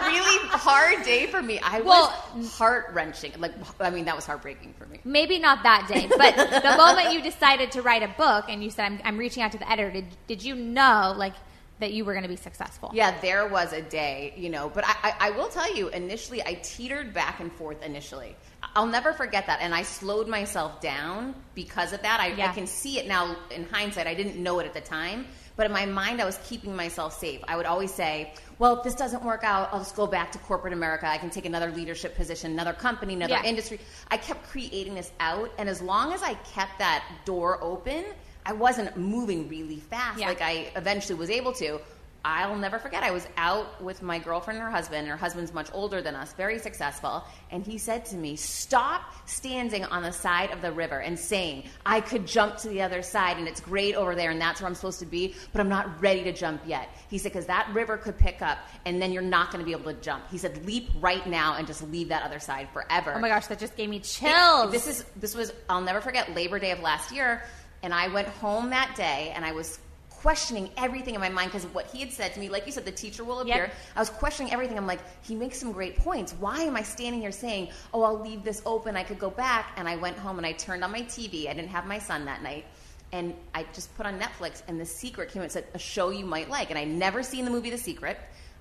a 0.00 0.06
really 0.08 0.48
hard 0.48 1.04
day 1.04 1.26
for 1.26 1.42
me. 1.42 1.58
I 1.62 1.80
Well- 1.80 2.14
was 2.36 2.56
heart 2.56 2.86
wrenching. 2.94 3.32
Like, 3.38 3.52
I 3.80 3.90
mean, 3.90 4.06
that 4.06 4.16
was 4.16 4.24
heartbreaking 4.24 4.74
for 4.78 4.86
me. 4.86 5.00
maybe 5.04 5.38
not 5.38 5.62
that 5.64 5.86
day, 5.88 6.06
but 6.08 6.36
the 6.36 6.76
moment 6.76 7.12
you 7.12 7.20
decided 7.22 7.72
to 7.72 7.82
write 7.82 8.02
a 8.02 8.08
book 8.16 8.46
and 8.48 8.64
you 8.64 8.70
said, 8.70 8.86
"I'm, 8.86 9.00
I'm 9.04 9.18
reaching 9.18 9.42
out 9.42 9.52
to 9.52 9.58
the 9.58 9.70
editor," 9.70 9.90
did, 9.90 10.06
did 10.26 10.42
you 10.42 10.54
know 10.54 11.14
like 11.16 11.34
that 11.80 11.92
you 11.92 12.04
were 12.04 12.12
going 12.12 12.22
to 12.24 12.28
be 12.28 12.36
successful? 12.36 12.90
Yeah, 12.94 13.20
there 13.20 13.46
was 13.46 13.72
a 13.72 13.82
day, 13.82 14.32
you 14.36 14.48
know, 14.48 14.68
but 14.68 14.84
I, 14.86 14.94
I, 15.02 15.14
I 15.20 15.30
will 15.30 15.48
tell 15.48 15.72
you, 15.76 15.88
initially, 15.88 16.42
I 16.42 16.54
teetered 16.54 17.12
back 17.14 17.40
and 17.40 17.52
forth 17.52 17.84
initially. 17.84 18.34
I'll 18.74 18.86
never 18.86 19.12
forget 19.12 19.46
that. 19.46 19.60
And 19.60 19.74
I 19.74 19.82
slowed 19.82 20.28
myself 20.28 20.80
down 20.80 21.34
because 21.54 21.92
of 21.92 22.02
that. 22.02 22.20
I, 22.20 22.28
Yeah. 22.28 22.50
I 22.50 22.54
can 22.54 22.66
see 22.66 22.98
it 22.98 23.06
now 23.08 23.36
in 23.50 23.64
hindsight. 23.64 24.06
I 24.06 24.14
didn't 24.14 24.36
know 24.36 24.58
it 24.60 24.66
at 24.66 24.74
the 24.74 24.80
time. 24.80 25.26
But 25.56 25.66
in 25.66 25.72
my 25.72 25.86
mind, 25.86 26.20
I 26.20 26.24
was 26.24 26.38
keeping 26.46 26.76
myself 26.76 27.18
safe. 27.18 27.40
I 27.48 27.56
would 27.56 27.66
always 27.66 27.92
say, 27.92 28.32
well, 28.60 28.76
if 28.76 28.84
this 28.84 28.94
doesn't 28.94 29.24
work 29.24 29.42
out, 29.42 29.70
I'll 29.72 29.80
just 29.80 29.96
go 29.96 30.06
back 30.06 30.30
to 30.32 30.38
corporate 30.38 30.72
America. 30.72 31.08
I 31.08 31.18
can 31.18 31.30
take 31.30 31.46
another 31.46 31.72
leadership 31.72 32.14
position, 32.14 32.52
another 32.52 32.72
company, 32.72 33.14
another 33.14 33.32
Yeah. 33.34 33.42
industry. 33.42 33.80
I 34.08 34.18
kept 34.18 34.48
creating 34.50 34.94
this 34.94 35.10
out. 35.18 35.50
And 35.58 35.68
as 35.68 35.82
long 35.82 36.12
as 36.12 36.22
I 36.22 36.34
kept 36.34 36.78
that 36.78 37.04
door 37.24 37.58
open, 37.60 38.04
I 38.46 38.52
wasn't 38.52 38.96
moving 38.96 39.48
really 39.48 39.80
fast 39.80 40.20
Yeah. 40.20 40.28
like 40.28 40.40
I 40.40 40.70
eventually 40.76 41.18
was 41.18 41.28
able 41.28 41.52
to. 41.54 41.80
I'll 42.24 42.56
never 42.56 42.78
forget. 42.78 43.04
I 43.04 43.12
was 43.12 43.26
out 43.36 43.82
with 43.82 44.02
my 44.02 44.18
girlfriend 44.18 44.58
and 44.58 44.64
her 44.64 44.70
husband. 44.70 45.06
Her 45.06 45.16
husband's 45.16 45.54
much 45.54 45.70
older 45.72 46.02
than 46.02 46.14
us, 46.14 46.32
very 46.32 46.58
successful. 46.58 47.24
And 47.50 47.64
he 47.64 47.78
said 47.78 48.04
to 48.06 48.16
me, 48.16 48.34
Stop 48.34 49.02
standing 49.28 49.84
on 49.84 50.02
the 50.02 50.12
side 50.12 50.50
of 50.50 50.60
the 50.60 50.72
river 50.72 51.00
and 51.00 51.18
saying, 51.18 51.64
I 51.86 52.00
could 52.00 52.26
jump 52.26 52.56
to 52.58 52.68
the 52.68 52.82
other 52.82 53.02
side 53.02 53.38
and 53.38 53.46
it's 53.46 53.60
great 53.60 53.94
over 53.94 54.14
there 54.14 54.30
and 54.30 54.40
that's 54.40 54.60
where 54.60 54.68
I'm 54.68 54.74
supposed 54.74 54.98
to 54.98 55.06
be, 55.06 55.34
but 55.52 55.60
I'm 55.60 55.68
not 55.68 56.02
ready 56.02 56.24
to 56.24 56.32
jump 56.32 56.62
yet. 56.66 56.88
He 57.08 57.18
said, 57.18 57.32
Because 57.32 57.46
that 57.46 57.70
river 57.72 57.96
could 57.96 58.18
pick 58.18 58.42
up 58.42 58.58
and 58.84 59.00
then 59.00 59.12
you're 59.12 59.22
not 59.22 59.52
going 59.52 59.60
to 59.60 59.66
be 59.66 59.72
able 59.72 59.92
to 59.92 60.00
jump. 60.00 60.24
He 60.30 60.38
said, 60.38 60.66
Leap 60.66 60.90
right 61.00 61.26
now 61.26 61.54
and 61.54 61.66
just 61.66 61.82
leave 61.88 62.08
that 62.08 62.24
other 62.24 62.40
side 62.40 62.68
forever. 62.72 63.14
Oh 63.16 63.20
my 63.20 63.28
gosh, 63.28 63.46
that 63.46 63.60
just 63.60 63.76
gave 63.76 63.88
me 63.88 64.00
chills. 64.00 64.72
This 64.72 64.88
is 64.88 65.04
this 65.16 65.34
was 65.36 65.52
I'll 65.68 65.80
never 65.80 66.00
forget 66.00 66.34
Labor 66.34 66.58
Day 66.58 66.72
of 66.72 66.80
last 66.80 67.12
year, 67.12 67.42
and 67.82 67.94
I 67.94 68.08
went 68.08 68.28
home 68.28 68.70
that 68.70 68.94
day 68.96 69.32
and 69.34 69.44
I 69.44 69.52
was 69.52 69.78
questioning 70.20 70.68
everything 70.76 71.14
in 71.14 71.20
my 71.20 71.28
mind 71.28 71.52
because 71.52 71.64
what 71.68 71.86
he 71.86 72.00
had 72.00 72.12
said 72.12 72.34
to 72.34 72.40
me, 72.40 72.48
like 72.48 72.66
you 72.66 72.72
said, 72.72 72.84
the 72.84 72.90
teacher 72.90 73.22
will 73.22 73.40
appear. 73.40 73.66
Yep. 73.66 73.74
I 73.94 74.00
was 74.00 74.10
questioning 74.10 74.52
everything. 74.52 74.76
I'm 74.76 74.86
like, 74.86 75.00
he 75.22 75.36
makes 75.36 75.58
some 75.58 75.70
great 75.70 75.96
points. 75.96 76.32
Why 76.32 76.62
am 76.62 76.74
I 76.74 76.82
standing 76.82 77.20
here 77.20 77.30
saying, 77.30 77.68
oh, 77.94 78.02
I'll 78.02 78.18
leave 78.18 78.42
this 78.42 78.60
open, 78.66 78.96
I 78.96 79.04
could 79.04 79.20
go 79.20 79.30
back? 79.30 79.72
And 79.76 79.88
I 79.88 79.94
went 79.94 80.18
home 80.18 80.38
and 80.38 80.46
I 80.46 80.52
turned 80.52 80.82
on 80.82 80.90
my 80.90 81.02
TV. 81.02 81.48
I 81.48 81.54
didn't 81.54 81.68
have 81.68 81.86
my 81.86 82.00
son 82.00 82.24
that 82.24 82.42
night. 82.42 82.64
And 83.12 83.32
I 83.54 83.64
just 83.72 83.96
put 83.96 84.04
on 84.04 84.18
Netflix, 84.18 84.62
and 84.68 84.78
The 84.78 84.84
Secret 84.84 85.30
came 85.30 85.40
out 85.40 85.44
and 85.44 85.52
said, 85.52 85.66
a 85.72 85.78
show 85.78 86.10
you 86.10 86.26
might 86.26 86.50
like. 86.50 86.68
And 86.68 86.78
I 86.78 86.84
never 86.84 87.22
seen 87.22 87.44
the 87.44 87.50
movie 87.50 87.70
The 87.70 87.78
Secret. 87.78 88.18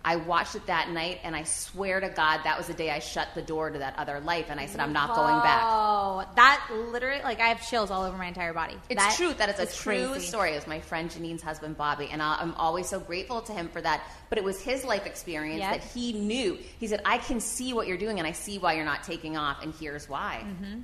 I 0.09 0.15
watched 0.15 0.55
it 0.55 0.65
that 0.67 0.89
night, 0.89 1.19
and 1.25 1.35
I 1.35 1.43
swear 1.43 1.99
to 1.99 2.07
God, 2.07 2.39
that 2.45 2.57
was 2.57 2.67
the 2.67 2.73
day 2.73 2.89
I 2.91 2.99
shut 2.99 3.27
the 3.35 3.41
door 3.41 3.69
to 3.71 3.79
that 3.79 3.95
other 3.99 4.21
life, 4.21 4.45
and 4.49 4.57
I 4.57 4.65
said, 4.65 4.79
I'm 4.79 4.93
not 4.93 5.13
going 5.13 5.35
back. 5.41 5.63
Oh, 5.65 6.23
that 6.37 6.65
literally, 6.71 7.21
like, 7.23 7.41
I 7.41 7.47
have 7.49 7.67
chills 7.69 7.91
all 7.91 8.03
over 8.03 8.17
my 8.17 8.27
entire 8.27 8.53
body. 8.53 8.77
It's 8.89 9.03
That 9.03 9.15
true. 9.17 9.33
That 9.33 9.49
is 9.49 9.59
a 9.59 9.65
true 9.75 10.11
crazy. 10.11 10.25
story. 10.27 10.51
It 10.53 10.55
was 10.55 10.65
my 10.67 10.79
friend 10.79 11.11
Janine's 11.11 11.41
husband, 11.41 11.75
Bobby, 11.75 12.07
and 12.09 12.21
I- 12.21 12.37
I'm 12.39 12.53
always 12.53 12.87
so 12.87 13.01
grateful 13.01 13.41
to 13.41 13.51
him 13.51 13.67
for 13.67 13.81
that. 13.81 14.01
But 14.29 14.37
it 14.37 14.45
was 14.45 14.61
his 14.61 14.85
life 14.85 15.05
experience 15.05 15.59
Yep. 15.59 15.71
that 15.81 15.83
he 15.91 16.13
knew. 16.13 16.57
He 16.79 16.87
said, 16.87 17.01
I 17.03 17.17
can 17.17 17.41
see 17.41 17.73
what 17.73 17.85
you're 17.87 17.97
doing, 17.97 18.17
and 18.17 18.25
I 18.25 18.31
see 18.31 18.59
why 18.59 18.73
you're 18.75 18.85
not 18.85 19.03
taking 19.03 19.35
off, 19.35 19.61
and 19.61 19.73
here's 19.75 20.07
why. 20.07 20.45
Mm-hmm. 20.45 20.81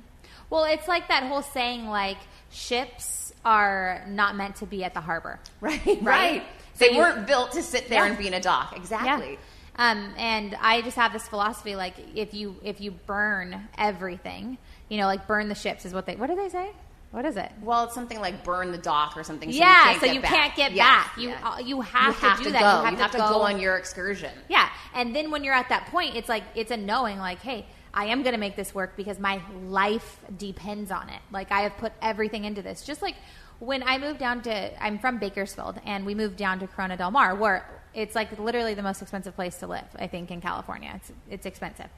Well, 0.50 0.64
it's 0.64 0.86
like 0.86 1.08
that 1.08 1.22
whole 1.24 1.40
saying, 1.40 1.88
like, 1.88 2.18
ships 2.50 3.32
are 3.44 4.04
not 4.08 4.36
meant 4.36 4.56
to 4.56 4.66
be 4.66 4.84
at 4.84 4.92
the 4.94 5.00
harbor. 5.00 5.40
Right, 5.60 5.80
Right? 5.86 6.02
right. 6.02 6.42
So 6.74 6.84
They 6.86 6.92
you- 6.92 6.98
weren't 6.98 7.26
built 7.26 7.52
to 7.52 7.62
sit 7.62 7.88
there 7.88 8.04
Yeah. 8.04 8.10
and 8.10 8.18
be 8.18 8.26
in 8.26 8.34
a 8.34 8.40
dock. 8.40 8.76
Exactly. 8.76 9.32
Yeah. 9.32 9.38
Um, 9.90 10.14
and 10.16 10.56
I 10.60 10.82
just 10.82 10.96
have 10.96 11.12
this 11.12 11.26
philosophy, 11.26 11.74
like, 11.74 11.94
if 12.14 12.32
you 12.32 12.56
if 12.62 12.80
you 12.80 12.92
burn 12.92 13.68
everything, 13.76 14.58
you 14.88 14.98
know, 14.98 15.06
like 15.06 15.26
burn 15.26 15.48
the 15.48 15.54
ships 15.54 15.84
is 15.84 15.92
what 15.92 16.06
they. 16.06 16.14
What 16.16 16.28
do 16.30 16.36
they 16.36 16.48
say? 16.48 16.70
What 17.10 17.24
is 17.24 17.36
it? 17.36 17.50
Well, 17.62 17.84
it's 17.84 17.94
something 17.94 18.20
like 18.20 18.42
burn 18.44 18.72
the 18.72 18.78
dock 18.78 19.16
or 19.16 19.22
something. 19.22 19.50
So 19.52 19.58
yeah, 19.58 19.68
you 19.68 19.84
can't 19.84 20.00
so 20.00 20.06
get 20.06 20.14
you 20.16 20.20
back. 20.20 20.30
can't 20.32 20.56
get 20.56 20.72
Yes, 20.72 21.04
back. 21.06 21.16
You 21.18 21.28
yeah. 21.30 21.48
uh, 21.48 21.58
you 21.58 21.80
have, 21.80 22.14
You 22.14 22.20
have 22.28 22.38
to 22.38 22.44
to 22.44 22.50
that. 22.52 22.60
go. 22.84 22.90
You 22.90 22.96
have, 22.96 23.10
to, 23.12 23.18
go 23.18 23.42
on 23.42 23.60
your 23.60 23.76
excursion. 23.76 24.32
Yeah, 24.48 24.68
and 24.94 25.14
then 25.14 25.30
when 25.30 25.44
you're 25.44 25.54
at 25.54 25.68
that 25.68 25.86
point, 25.86 26.16
it's 26.16 26.28
like 26.28 26.42
it's 26.56 26.70
a 26.72 26.76
knowing, 26.76 27.18
like, 27.18 27.40
hey, 27.40 27.66
I 27.92 28.06
am 28.06 28.22
going 28.24 28.34
to 28.34 28.40
make 28.40 28.56
this 28.56 28.74
work 28.74 28.96
because 28.96 29.20
my 29.20 29.40
life 29.64 30.18
depends 30.36 30.90
on 30.90 31.08
it. 31.08 31.20
Like 31.30 31.52
I 31.52 31.60
have 31.62 31.76
put 31.76 31.92
everything 32.02 32.44
into 32.44 32.62
this. 32.62 32.82
Just 32.82 33.00
like 33.02 33.14
when 33.60 33.82
I 33.82 33.98
moved 33.98 34.18
down 34.18 34.42
to, 34.42 34.84
I'm 34.84 34.98
from 34.98 35.18
Bakersfield, 35.18 35.80
and 35.84 36.04
we 36.04 36.14
moved 36.14 36.36
down 36.36 36.58
to 36.60 36.66
Corona 36.66 36.96
Del 36.96 37.10
Mar, 37.10 37.34
where 37.34 37.68
it's 37.94 38.14
like 38.14 38.38
literally 38.38 38.74
the 38.74 38.82
most 38.82 39.02
expensive 39.02 39.34
place 39.34 39.58
to 39.58 39.66
live. 39.66 39.86
I 39.96 40.06
think 40.06 40.30
in 40.30 40.40
California, 40.40 40.92
it's 40.94 41.12
it's 41.30 41.46
expensive. 41.46 41.88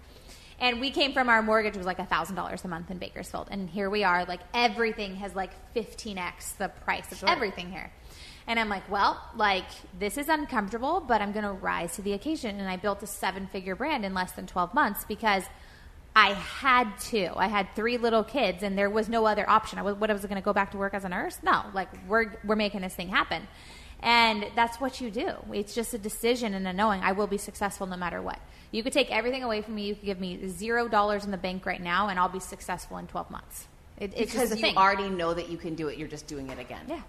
And 0.59 0.81
we 0.81 0.91
came 0.91 1.13
from 1.13 1.29
our 1.29 1.43
mortgage 1.43 1.77
was 1.77 1.87
like 1.87 2.07
thousand 2.09 2.37
dollars 2.37 2.65
a 2.65 2.69
month 2.69 2.91
in 2.91 2.99
Bakersfield, 2.99 3.49
and 3.51 3.69
here 3.69 3.91
we 3.91 4.05
are. 4.05 4.25
Like 4.25 4.41
everything 4.55 5.17
has 5.17 5.35
like 5.35 5.51
15x 5.75 6.57
the 6.57 6.69
price 6.69 7.11
of 7.13 7.25
everything 7.25 7.71
here. 7.71 7.91
And 8.49 8.61
I'm 8.61 8.69
like, 8.69 8.89
well, 8.89 9.21
like 9.35 9.67
this 9.99 10.17
is 10.17 10.29
uncomfortable, 10.29 11.05
but 11.07 11.21
I'm 11.21 11.33
going 11.33 11.45
to 11.45 11.53
rise 11.53 11.97
to 11.97 12.03
the 12.03 12.13
occasion. 12.13 12.61
And 12.61 12.69
I 12.69 12.77
built 12.77 13.03
a 13.03 13.07
seven 13.07 13.49
figure 13.49 13.75
brand 13.75 14.05
in 14.05 14.15
less 14.15 14.33
than 14.33 14.47
12 14.47 14.73
months 14.73 15.05
because 15.05 15.43
I 16.17 16.33
had 16.33 16.99
to. 17.11 17.31
I 17.37 17.47
had 17.47 17.69
three 17.77 17.99
little 17.99 18.25
kids, 18.25 18.63
and 18.63 18.77
there 18.77 18.89
was 18.89 19.09
no 19.09 19.27
other 19.27 19.49
option. 19.49 19.79
I 19.79 19.83
was, 19.83 19.95
what 19.97 20.09
I 20.11 20.15
was 20.15 20.23
going 20.23 20.37
to 20.37 20.41
go 20.41 20.55
back 20.55 20.71
to 20.71 20.79
work 20.79 20.95
as 20.95 21.05
a 21.05 21.11
nurse? 21.11 21.39
No, 21.43 21.63
like 21.75 21.89
we're 22.09 22.39
we're 22.43 22.57
making 22.57 22.81
this 22.81 22.95
thing 22.95 23.11
happen, 23.11 23.47
and 24.01 24.47
that's 24.57 24.81
what 24.81 25.01
you 25.01 25.11
do. 25.11 25.35
It's 25.53 25.75
just 25.75 25.93
a 25.93 25.99
decision 25.99 26.55
and 26.55 26.67
a 26.67 26.73
knowing. 26.73 27.03
I 27.03 27.13
will 27.13 27.27
be 27.27 27.37
successful 27.37 27.87
no 27.87 27.97
matter 27.97 28.23
what. 28.23 28.41
You 28.73 28.83
could 28.83 28.95
take 28.95 29.11
everything 29.11 29.45
away 29.45 29.61
from 29.61 29.75
me. 29.75 29.89
You 29.89 29.95
could 29.95 30.07
give 30.07 30.19
me 30.19 30.49
zero 30.49 30.89
dollars 30.89 31.27
in 31.27 31.31
the 31.31 31.37
bank 31.37 31.67
right 31.67 31.83
now, 31.83 32.09
and 32.09 32.19
I'll 32.19 32.31
be 32.31 32.41
successful 32.41 32.97
in 32.97 33.07
twelve 33.07 33.31
months. 33.31 33.69
It, 33.99 34.13
it's 34.17 34.33
because 34.33 34.51
you 34.51 34.63
thing. 34.63 34.77
already 34.77 35.09
know 35.11 35.35
that 35.35 35.51
you 35.51 35.59
can 35.59 35.75
do 35.75 35.89
it. 35.89 35.99
You're 35.99 36.09
just 36.09 36.27
doing 36.27 36.49
it 36.51 36.59
again. 36.59 36.87
Yeah. 36.89 37.03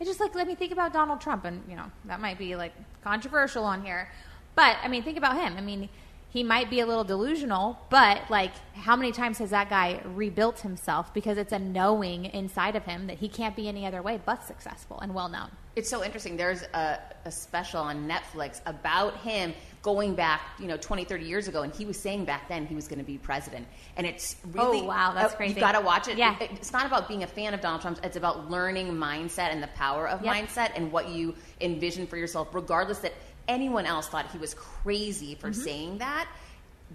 It's 0.00 0.08
just 0.08 0.18
like, 0.18 0.34
let 0.34 0.48
me 0.48 0.56
think 0.56 0.72
about 0.72 0.92
Donald 0.92 1.20
Trump, 1.20 1.44
and, 1.44 1.62
you 1.68 1.76
know, 1.76 1.86
that 2.06 2.20
might 2.20 2.36
be 2.36 2.56
like 2.56 2.72
controversial 3.04 3.62
on 3.62 3.84
here. 3.84 4.08
But, 4.56 4.76
I 4.82 4.88
mean, 4.88 5.04
think 5.04 5.16
about 5.16 5.36
him. 5.36 5.56
I 5.56 5.60
mean, 5.60 5.88
he 6.32 6.42
might 6.42 6.70
be 6.70 6.80
a 6.80 6.86
little 6.86 7.04
delusional, 7.04 7.78
but, 7.90 8.30
like, 8.30 8.52
how 8.74 8.96
many 8.96 9.12
times 9.12 9.36
has 9.38 9.50
that 9.50 9.68
guy 9.68 10.00
rebuilt 10.04 10.60
himself 10.60 11.12
because 11.12 11.36
it's 11.36 11.52
a 11.52 11.58
knowing 11.58 12.24
inside 12.24 12.74
of 12.74 12.84
him 12.84 13.06
that 13.08 13.18
he 13.18 13.28
can't 13.28 13.54
be 13.54 13.68
any 13.68 13.84
other 13.84 14.00
way 14.00 14.18
but 14.24 14.42
successful 14.44 14.98
and 15.00 15.14
well 15.14 15.28
known? 15.28 15.50
It's 15.76 15.88
so 15.90 16.02
interesting. 16.04 16.36
There's 16.38 16.62
a, 16.74 16.98
a 17.26 17.30
special 17.30 17.80
on 17.82 18.08
Netflix 18.08 18.60
about 18.66 19.16
him 19.18 19.54
going 19.82 20.14
back, 20.14 20.40
you 20.58 20.66
know, 20.68 20.76
20, 20.76 21.04
30 21.04 21.24
years 21.24 21.48
ago, 21.48 21.62
and 21.62 21.74
he 21.74 21.84
was 21.84 21.98
saying 21.98 22.24
back 22.24 22.48
then 22.48 22.66
he 22.66 22.74
was 22.74 22.88
going 22.88 22.98
to 22.98 23.04
be 23.04 23.18
president. 23.18 23.66
And 23.96 24.06
it's 24.06 24.36
really 24.52 24.80
Oh, 24.80 24.84
wow, 24.84 25.12
that's 25.14 25.34
uh, 25.34 25.36
crazy. 25.36 25.54
You 25.54 25.60
got 25.60 25.72
to 25.72 25.80
watch 25.80 26.08
it. 26.08 26.16
Yeah. 26.16 26.36
It's 26.40 26.72
not 26.72 26.86
about 26.86 27.08
being 27.08 27.22
a 27.24 27.26
fan 27.26 27.52
of 27.52 27.60
Donald 27.60 27.82
Trump. 27.82 27.98
It's 28.04 28.16
about 28.16 28.50
learning 28.50 28.88
mindset 28.92 29.50
and 29.50 29.62
the 29.62 29.68
power 29.68 30.08
of 30.08 30.22
Yep. 30.22 30.34
mindset 30.34 30.72
and 30.76 30.92
what 30.92 31.08
you 31.08 31.34
envision 31.60 32.06
for 32.06 32.16
yourself, 32.16 32.54
regardless 32.54 32.98
that 33.00 33.12
anyone 33.52 33.86
else 33.86 34.08
thought 34.08 34.30
he 34.32 34.38
was 34.38 34.54
crazy 34.54 35.34
for 35.36 35.50
Mm-hmm. 35.50 35.62
saying 35.62 35.98
that. 35.98 36.26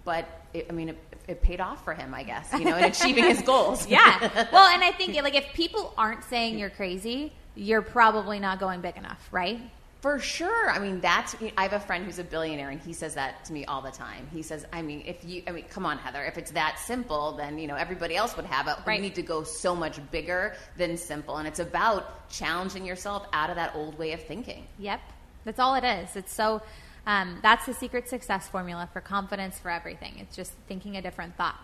But 0.06 0.28
it, 0.54 0.68
I 0.70 0.74
mean, 0.74 0.90
it, 0.90 0.98
it 1.28 1.42
paid 1.42 1.60
off 1.60 1.84
for 1.84 1.94
him, 1.94 2.14
I 2.14 2.22
guess, 2.24 2.52
you 2.54 2.66
know, 2.66 2.78
in 2.78 2.84
achieving 2.84 3.24
his 3.24 3.42
goals. 3.54 3.88
Yeah. 3.88 4.48
well, 4.52 4.68
and 4.74 4.84
I 4.84 4.92
think, 4.92 5.16
like, 5.24 5.34
if 5.36 5.54
people 5.54 5.94
aren't 5.98 6.24
saying 6.26 6.60
you're 6.60 6.70
crazy, 6.70 7.34
you're 7.56 7.82
probably 7.82 8.40
not 8.40 8.60
going 8.60 8.82
big 8.82 8.96
enough, 8.98 9.28
right? 9.32 9.60
For 10.02 10.20
sure. 10.20 10.70
I 10.70 10.78
mean, 10.78 11.02
that's. 11.02 11.36
I 11.58 11.64
have 11.64 11.74
a 11.74 11.80
friend 11.80 12.06
who's 12.06 12.20
a 12.20 12.24
billionaire, 12.24 12.70
and 12.70 12.80
he 12.80 12.94
says 12.94 13.16
that 13.16 13.44
to 13.46 13.54
me 13.54 13.66
all 13.66 13.82
the 13.82 13.90
time. 13.90 14.28
He 14.32 14.44
says, 14.44 14.64
"I 14.72 14.84
mean, 14.84 15.02
if 15.08 15.26
you, 15.26 15.42
I 15.48 15.52
mean, 15.52 15.66
come 15.72 15.88
on, 15.88 15.98
Heather. 15.98 16.24
If 16.24 16.38
it's 16.38 16.52
that 16.52 16.78
simple, 16.78 17.32
then 17.36 17.58
you 17.58 17.66
know 17.66 17.74
everybody 17.76 18.16
else 18.16 18.36
would 18.38 18.46
have 18.46 18.68
it. 18.68 18.76
Right. 18.86 19.00
We 19.02 19.08
need 19.08 19.16
to 19.16 19.24
go 19.24 19.42
so 19.44 19.76
much 19.76 20.00
bigger 20.12 20.54
than 20.78 20.98
simple, 20.98 21.38
and 21.38 21.48
it's 21.48 21.60
about 21.60 22.30
challenging 22.30 22.86
yourself 22.86 23.26
out 23.34 23.50
of 23.50 23.56
that 23.56 23.74
old 23.76 23.98
way 23.98 24.12
of 24.14 24.22
thinking. 24.22 24.68
Yep. 24.78 25.02
That's 25.48 25.60
all 25.60 25.76
it 25.76 25.86
is. 25.86 26.14
It's 26.18 26.34
so, 26.34 26.62
um, 27.06 27.40
that's 27.42 27.66
the 27.66 27.74
secret 27.74 28.10
success 28.10 28.50
formula 28.50 28.90
for 28.92 29.00
confidence, 29.00 29.58
for 29.58 29.72
everything. 29.72 30.16
It's 30.20 30.36
just 30.36 30.52
thinking 30.68 30.98
a 30.98 31.02
different 31.02 31.38
thought. 31.38 31.56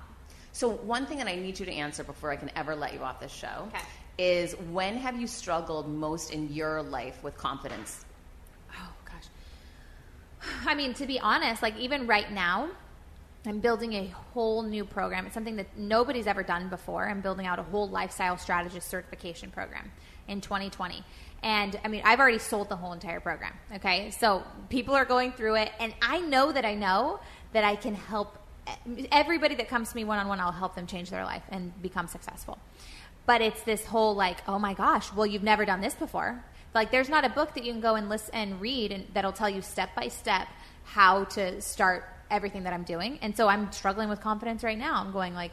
So, 0.53 0.69
one 0.69 1.05
thing 1.05 1.17
that 1.17 1.27
I 1.27 1.35
need 1.35 1.59
you 1.59 1.65
to 1.65 1.73
answer 1.73 2.01
before 2.01 2.31
I 2.31 2.37
can 2.37 2.49
ever 2.55 2.75
let 2.77 2.93
you 2.93 3.01
off 3.01 3.19
this 3.19 3.33
show 3.33 3.67
Okay. 3.67 3.83
is 4.17 4.53
when 4.71 4.95
have 4.95 5.19
you 5.19 5.27
struggled 5.27 5.89
most 5.89 6.31
in 6.31 6.53
your 6.53 6.81
life 6.81 7.21
with 7.23 7.35
confidence? 7.35 8.05
Oh 8.73 8.89
gosh. 9.03 9.25
I 10.65 10.75
mean, 10.75 10.93
to 10.93 11.05
be 11.05 11.19
honest, 11.19 11.61
like 11.61 11.77
even 11.77 12.07
right 12.07 12.31
now, 12.31 12.69
I'm 13.45 13.59
building 13.59 13.91
a 13.91 14.05
whole 14.33 14.63
new 14.63 14.85
program. 14.85 15.25
It's 15.25 15.33
something 15.33 15.57
that 15.57 15.77
nobody's 15.77 16.27
ever 16.27 16.43
done 16.43 16.69
before. 16.69 17.09
I'm 17.09 17.19
building 17.19 17.47
out 17.47 17.59
a 17.59 17.63
whole 17.63 17.89
lifestyle 17.89 18.37
strategist 18.37 18.87
certification 18.87 19.51
program 19.51 19.91
in 20.29 20.39
2020. 20.39 21.03
And 21.43 21.77
I 21.83 21.89
mean, 21.89 22.01
I've 22.05 22.19
already 22.19 22.39
sold 22.39 22.69
the 22.69 22.75
whole 22.75 22.93
entire 22.93 23.19
program. 23.19 23.53
Okay. 23.75 24.11
So 24.11 24.43
people 24.69 24.95
are 24.95 25.05
going 25.05 25.33
through 25.33 25.55
it. 25.55 25.71
And 25.79 25.93
I 26.01 26.19
know 26.19 26.51
that 26.51 26.65
I 26.65 26.73
know 26.73 27.19
that 27.51 27.63
I 27.63 27.75
can 27.75 27.95
help 27.95 28.37
eh, 28.65 29.05
everybody 29.11 29.55
that 29.55 29.67
comes 29.67 29.89
to 29.89 29.95
me 29.95 30.05
one 30.05 30.19
on 30.19 30.27
one, 30.27 30.39
I'll 30.39 30.51
help 30.51 30.75
them 30.75 30.87
change 30.87 31.09
their 31.09 31.25
life 31.25 31.43
and 31.49 31.79
become 31.81 32.07
successful. 32.07 32.57
But 33.25 33.41
it's 33.41 33.61
this 33.63 33.85
whole 33.85 34.15
like, 34.15 34.37
oh 34.47 34.57
my 34.57 34.73
gosh, 34.73 35.13
well, 35.13 35.25
you've 35.25 35.43
never 35.43 35.65
done 35.65 35.81
this 35.81 35.93
before. 35.93 36.43
Like, 36.73 36.89
there's 36.89 37.09
not 37.09 37.23
a 37.23 37.29
book 37.29 37.53
that 37.53 37.63
you 37.63 37.71
can 37.71 37.81
go 37.81 37.95
and 37.95 38.09
listen 38.09 38.33
and 38.33 38.61
read 38.61 38.91
and 38.91 39.05
that'll 39.13 39.31
tell 39.31 39.49
you 39.49 39.61
step 39.61 39.93
by 39.95 40.07
step 40.07 40.47
how 40.85 41.25
to 41.25 41.61
start 41.61 42.05
everything 42.31 42.63
that 42.63 42.73
I'm 42.73 42.83
doing. 42.83 43.19
And 43.21 43.35
so 43.37 43.47
I'm 43.47 43.71
struggling 43.71 44.09
with 44.09 44.21
confidence 44.21 44.63
right 44.63 44.77
now. 44.77 44.95
I'm 44.95 45.11
going 45.11 45.33
like, 45.33 45.51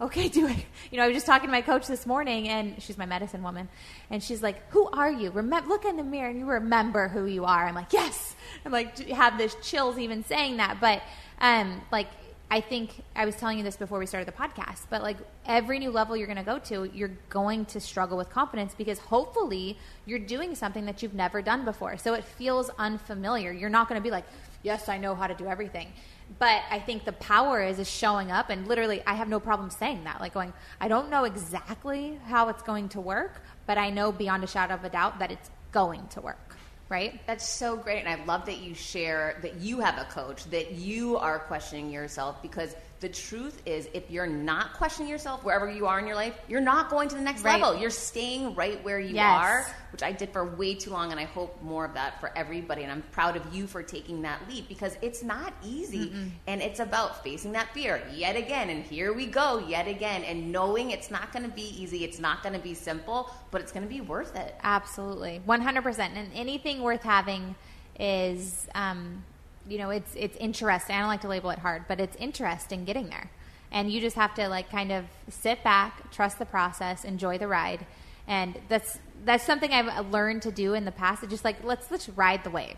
okay, 0.00 0.28
do 0.30 0.46
it. 0.46 0.56
You 0.90 0.98
know, 0.98 1.04
I 1.04 1.08
was 1.08 1.16
just 1.16 1.26
talking 1.26 1.48
to 1.48 1.52
my 1.52 1.62
coach 1.62 1.86
this 1.86 2.06
morning, 2.06 2.48
and 2.48 2.80
she's 2.82 2.98
my 2.98 3.06
medicine 3.06 3.42
woman, 3.42 3.68
and 4.10 4.22
she's 4.22 4.42
like, 4.42 4.70
"Who 4.70 4.88
are 4.90 5.10
you? 5.10 5.30
Remember, 5.30 5.68
look 5.68 5.84
in 5.84 5.96
the 5.96 6.02
mirror, 6.02 6.28
and 6.28 6.38
you 6.38 6.46
remember 6.46 7.08
who 7.08 7.26
you 7.26 7.44
are." 7.44 7.66
I'm 7.66 7.74
like, 7.74 7.92
"Yes." 7.92 8.34
I'm 8.64 8.72
like, 8.72 8.98
have 9.10 9.36
this 9.36 9.56
chills 9.62 9.98
even 9.98 10.24
saying 10.24 10.58
that, 10.58 10.80
but 10.80 11.02
um, 11.40 11.82
like. 11.90 12.08
I 12.50 12.60
think 12.60 13.02
I 13.16 13.24
was 13.24 13.34
telling 13.34 13.58
you 13.58 13.64
this 13.64 13.76
before 13.76 13.98
we 13.98 14.06
started 14.06 14.28
the 14.28 14.36
podcast, 14.36 14.82
but 14.90 15.02
like 15.02 15.16
every 15.46 15.78
new 15.78 15.90
level 15.90 16.14
you're 16.16 16.26
going 16.26 16.36
to 16.36 16.44
go 16.44 16.58
to, 16.58 16.84
you're 16.94 17.10
going 17.30 17.64
to 17.66 17.80
struggle 17.80 18.18
with 18.18 18.30
confidence 18.30 18.74
because 18.76 18.98
hopefully 18.98 19.78
you're 20.04 20.20
doing 20.20 20.54
something 20.54 20.84
that 20.84 21.02
you've 21.02 21.14
never 21.14 21.40
done 21.42 21.64
before. 21.64 21.96
So 21.96 22.12
it 22.14 22.22
feels 22.22 22.70
unfamiliar. 22.78 23.50
You're 23.50 23.70
not 23.70 23.88
going 23.88 23.98
to 23.98 24.02
be 24.04 24.10
like, 24.10 24.26
yes, 24.62 24.88
I 24.88 24.98
know 24.98 25.14
how 25.14 25.26
to 25.26 25.34
do 25.34 25.46
everything. 25.46 25.92
But 26.38 26.62
I 26.70 26.78
think 26.78 27.04
the 27.04 27.12
power 27.12 27.62
is 27.62 27.78
is 27.78 27.90
showing 27.90 28.32
up 28.32 28.50
and 28.50 28.66
literally 28.66 29.02
I 29.06 29.14
have 29.14 29.28
no 29.28 29.40
problem 29.40 29.70
saying 29.70 30.04
that. 30.04 30.20
Like 30.20 30.34
going, 30.34 30.52
I 30.80 30.88
don't 30.88 31.10
know 31.10 31.24
exactly 31.24 32.18
how 32.26 32.48
it's 32.48 32.62
going 32.62 32.88
to 32.90 33.00
work, 33.00 33.42
but 33.66 33.78
I 33.78 33.90
know 33.90 34.10
beyond 34.12 34.44
a 34.44 34.46
shadow 34.46 34.74
of 34.74 34.84
a 34.84 34.90
doubt 34.90 35.18
that 35.20 35.30
it's 35.30 35.50
going 35.72 36.06
to 36.08 36.20
work. 36.20 36.56
Right? 36.88 37.20
That's 37.26 37.48
so 37.48 37.76
great. 37.76 38.04
And 38.04 38.08
I 38.08 38.24
love 38.24 38.44
that 38.46 38.58
you 38.58 38.74
share 38.74 39.38
that 39.42 39.56
you 39.56 39.80
have 39.80 39.98
a 39.98 40.04
coach, 40.04 40.44
that 40.50 40.72
you 40.72 41.16
are 41.16 41.38
questioning 41.38 41.90
yourself 41.90 42.42
because 42.42 42.76
the 43.00 43.08
truth 43.08 43.60
is, 43.66 43.88
if 43.92 44.10
you're 44.10 44.26
not 44.26 44.72
questioning 44.74 45.10
yourself 45.10 45.44
wherever 45.44 45.70
you 45.70 45.86
are 45.86 45.98
in 45.98 46.06
your 46.06 46.16
life, 46.16 46.34
you're 46.48 46.60
not 46.60 46.88
going 46.88 47.08
to 47.10 47.14
the 47.14 47.20
next 47.20 47.42
Right. 47.42 47.60
level. 47.60 47.78
You're 47.78 47.90
staying 47.90 48.54
right 48.54 48.82
where 48.82 48.98
you 48.98 49.16
Yes. 49.16 49.26
are, 49.26 49.66
which 49.92 50.02
I 50.02 50.12
did 50.12 50.32
for 50.32 50.44
way 50.44 50.74
too 50.74 50.90
long. 50.90 51.10
And 51.10 51.20
I 51.20 51.24
hope 51.24 51.60
more 51.62 51.84
of 51.84 51.94
that 51.94 52.18
for 52.20 52.30
everybody. 52.34 52.82
And 52.82 52.90
I'm 52.90 53.02
proud 53.12 53.36
of 53.36 53.54
you 53.54 53.66
for 53.66 53.82
taking 53.82 54.22
that 54.22 54.48
leap 54.48 54.68
because 54.68 54.96
it's 55.02 55.22
not 55.22 55.52
easy. 55.62 56.14
And 56.46 56.62
it's 56.62 56.80
about 56.80 57.22
facing 57.22 57.52
that 57.52 57.74
fear 57.74 58.02
yet 58.14 58.36
again. 58.36 58.70
And 58.70 58.82
here 58.84 59.12
we 59.12 59.26
go, 59.26 59.58
yet 59.58 59.86
again. 59.86 60.24
And 60.24 60.50
knowing 60.50 60.90
it's 60.90 61.10
not 61.10 61.32
going 61.32 61.44
to 61.44 61.54
be 61.54 61.82
easy, 61.82 62.04
it's 62.04 62.18
not 62.18 62.42
going 62.42 62.54
to 62.54 62.60
be 62.60 62.74
simple, 62.74 63.30
but 63.50 63.60
it's 63.60 63.72
going 63.72 63.84
to 63.84 63.88
be 63.92 64.00
worth 64.00 64.34
it. 64.36 64.54
Absolutely, 64.62 65.42
one 65.44 65.60
hundred 65.60 65.82
percent. 65.82 66.14
And 66.16 66.30
anything 66.34 66.80
worth 66.80 67.02
having 67.02 67.54
is, 68.00 68.66
um, 68.74 69.24
you 69.68 69.78
know, 69.78 69.90
it's 69.90 70.14
it's 70.14 70.36
interesting. 70.36 70.96
I 70.96 71.00
don't 71.00 71.08
like 71.08 71.22
to 71.22 71.28
label 71.28 71.50
it 71.50 71.58
hard, 71.58 71.84
but 71.88 72.00
it's 72.00 72.16
interesting 72.16 72.84
getting 72.84 73.08
there. 73.08 73.30
And 73.72 73.90
you 73.90 74.00
just 74.00 74.16
have 74.16 74.34
to 74.34 74.48
like 74.48 74.70
kind 74.70 74.92
of 74.92 75.04
sit 75.28 75.62
back, 75.64 76.12
trust 76.12 76.38
the 76.38 76.46
process, 76.46 77.04
enjoy 77.04 77.38
the 77.38 77.48
ride, 77.48 77.86
and 78.26 78.58
that's 78.68 78.98
that's 79.24 79.44
something 79.44 79.72
I've 79.72 79.88
uh, 79.88 80.08
learned 80.10 80.42
to 80.42 80.52
do 80.52 80.74
in 80.74 80.84
the 80.84 80.92
past. 80.92 81.22
It's 81.22 81.30
just 81.30 81.44
like 81.44 81.62
let's 81.64 81.90
let's 81.90 82.08
ride 82.10 82.44
the 82.44 82.50
wave, 82.50 82.76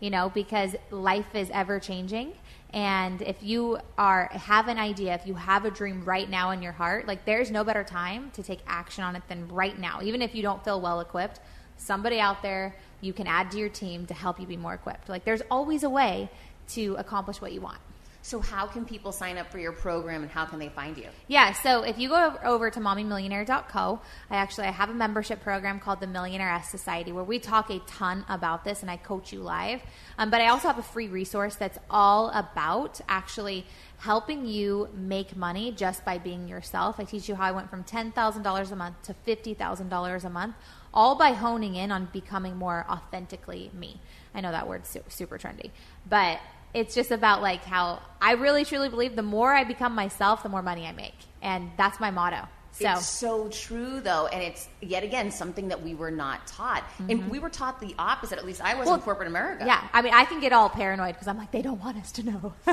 you 0.00 0.10
know, 0.10 0.30
because 0.30 0.76
life 0.90 1.34
is 1.34 1.50
ever 1.50 1.80
changing. 1.80 2.32
And 2.70 3.22
if 3.22 3.42
you 3.42 3.78
are 3.96 4.28
have 4.32 4.68
an 4.68 4.78
idea, 4.78 5.14
if 5.14 5.26
you 5.26 5.34
have 5.34 5.64
a 5.64 5.70
dream 5.70 6.04
right 6.04 6.28
now 6.28 6.50
in 6.50 6.62
your 6.62 6.72
heart, 6.72 7.06
like 7.06 7.24
there's 7.24 7.50
no 7.50 7.64
better 7.64 7.84
time 7.84 8.30
to 8.32 8.42
take 8.42 8.60
action 8.66 9.04
on 9.04 9.16
it 9.16 9.22
than 9.28 9.48
right 9.48 9.78
now. 9.78 10.00
Even 10.02 10.20
if 10.20 10.34
you 10.34 10.42
don't 10.42 10.62
feel 10.64 10.80
well 10.80 11.00
equipped, 11.00 11.40
somebody 11.76 12.18
out 12.20 12.42
there 12.42 12.74
you 13.00 13.12
can 13.12 13.26
add 13.26 13.50
to 13.50 13.58
your 13.58 13.68
team 13.68 14.06
to 14.06 14.14
help 14.14 14.40
you 14.40 14.46
be 14.46 14.56
more 14.56 14.74
equipped. 14.74 15.08
Like 15.08 15.24
there's 15.24 15.42
always 15.50 15.82
a 15.82 15.90
way 15.90 16.30
to 16.68 16.96
accomplish 16.98 17.40
what 17.40 17.52
you 17.52 17.60
want. 17.60 17.78
So, 18.26 18.40
how 18.40 18.66
can 18.66 18.84
people 18.84 19.12
sign 19.12 19.38
up 19.38 19.52
for 19.52 19.60
your 19.60 19.70
program 19.70 20.24
and 20.24 20.32
how 20.32 20.46
can 20.46 20.58
they 20.58 20.68
find 20.68 20.98
you? 20.98 21.06
Yeah, 21.28 21.52
so 21.52 21.84
if 21.84 21.96
you 21.96 22.08
go 22.08 22.36
over- 22.42 22.70
to 22.70 22.80
mommymillionaire.co, 22.80 24.00
I 24.28 24.34
actually 24.34 24.66
I 24.66 24.72
have 24.72 24.90
a 24.90 24.94
membership 24.94 25.44
program 25.44 25.78
called 25.78 26.00
the 26.00 26.08
Millionaire 26.08 26.50
S 26.50 26.68
Society 26.68 27.12
where 27.12 27.22
we 27.22 27.38
talk 27.38 27.70
a 27.70 27.78
ton 27.86 28.24
about 28.28 28.64
this 28.64 28.82
and 28.82 28.90
I 28.90 28.96
coach 28.96 29.32
you 29.32 29.42
live. 29.42 29.80
Um, 30.18 30.30
but 30.30 30.40
I 30.40 30.48
also 30.48 30.66
have 30.66 30.76
a 30.76 30.82
free 30.82 31.06
resource 31.06 31.54
that's 31.54 31.78
all 31.88 32.30
about 32.30 33.00
actually 33.08 33.64
helping 33.98 34.44
you 34.44 34.88
make 34.92 35.36
money 35.36 35.70
just 35.70 36.04
by 36.04 36.18
being 36.18 36.48
yourself. 36.48 36.98
I 36.98 37.04
teach 37.04 37.28
you 37.28 37.36
how 37.36 37.44
I 37.44 37.52
went 37.52 37.70
from 37.70 37.84
$10,000 37.84 38.72
a 38.72 38.76
month 38.76 39.02
to 39.02 39.14
$50,000 39.24 40.24
a 40.24 40.30
month, 40.30 40.56
all 40.92 41.14
by 41.14 41.30
honing 41.30 41.76
in 41.76 41.92
on 41.92 42.08
becoming 42.12 42.56
more 42.56 42.86
authentically 42.90 43.70
me. 43.72 44.00
I 44.34 44.40
know 44.40 44.50
that 44.50 44.66
word's 44.66 44.96
super 45.08 45.38
trendy, 45.38 45.70
but 46.08 46.40
it's 46.74 46.94
just 46.94 47.10
about 47.10 47.42
like 47.42 47.64
how 47.64 48.00
I 48.20 48.32
really 48.32 48.64
truly 48.64 48.88
believe 48.88 49.16
the 49.16 49.22
more 49.22 49.52
I 49.52 49.64
become 49.64 49.94
myself, 49.94 50.42
the 50.42 50.48
more 50.48 50.62
money 50.62 50.86
I 50.86 50.92
make. 50.92 51.14
And 51.42 51.70
that's 51.76 52.00
my 52.00 52.10
motto. 52.10 52.48
So 52.72 52.90
It's 52.90 53.08
so 53.08 53.48
true, 53.48 54.00
though, 54.02 54.26
and 54.26 54.42
it's 54.42 54.68
yet 54.82 55.02
again 55.02 55.30
something 55.30 55.68
that 55.68 55.82
we 55.82 55.94
were 55.94 56.10
not 56.10 56.46
taught, 56.46 56.84
and 56.98 57.08
mm-hmm. 57.08 57.30
we 57.30 57.38
were 57.38 57.48
taught 57.48 57.80
the 57.80 57.94
opposite. 57.98 58.36
At 58.38 58.44
least 58.44 58.60
I 58.60 58.74
was 58.74 58.84
Well, 58.84 58.96
in 58.96 59.00
corporate 59.00 59.28
America. 59.28 59.64
yeah, 59.64 59.88
I 59.94 60.02
mean, 60.02 60.12
I 60.12 60.26
can 60.26 60.40
get 60.40 60.52
all 60.52 60.68
paranoid 60.68 61.14
because 61.14 61.26
I'm 61.26 61.38
like, 61.38 61.50
they 61.52 61.62
don't 61.62 61.80
want 61.82 61.96
us 61.96 62.12
to 62.12 62.22
know. 62.24 62.52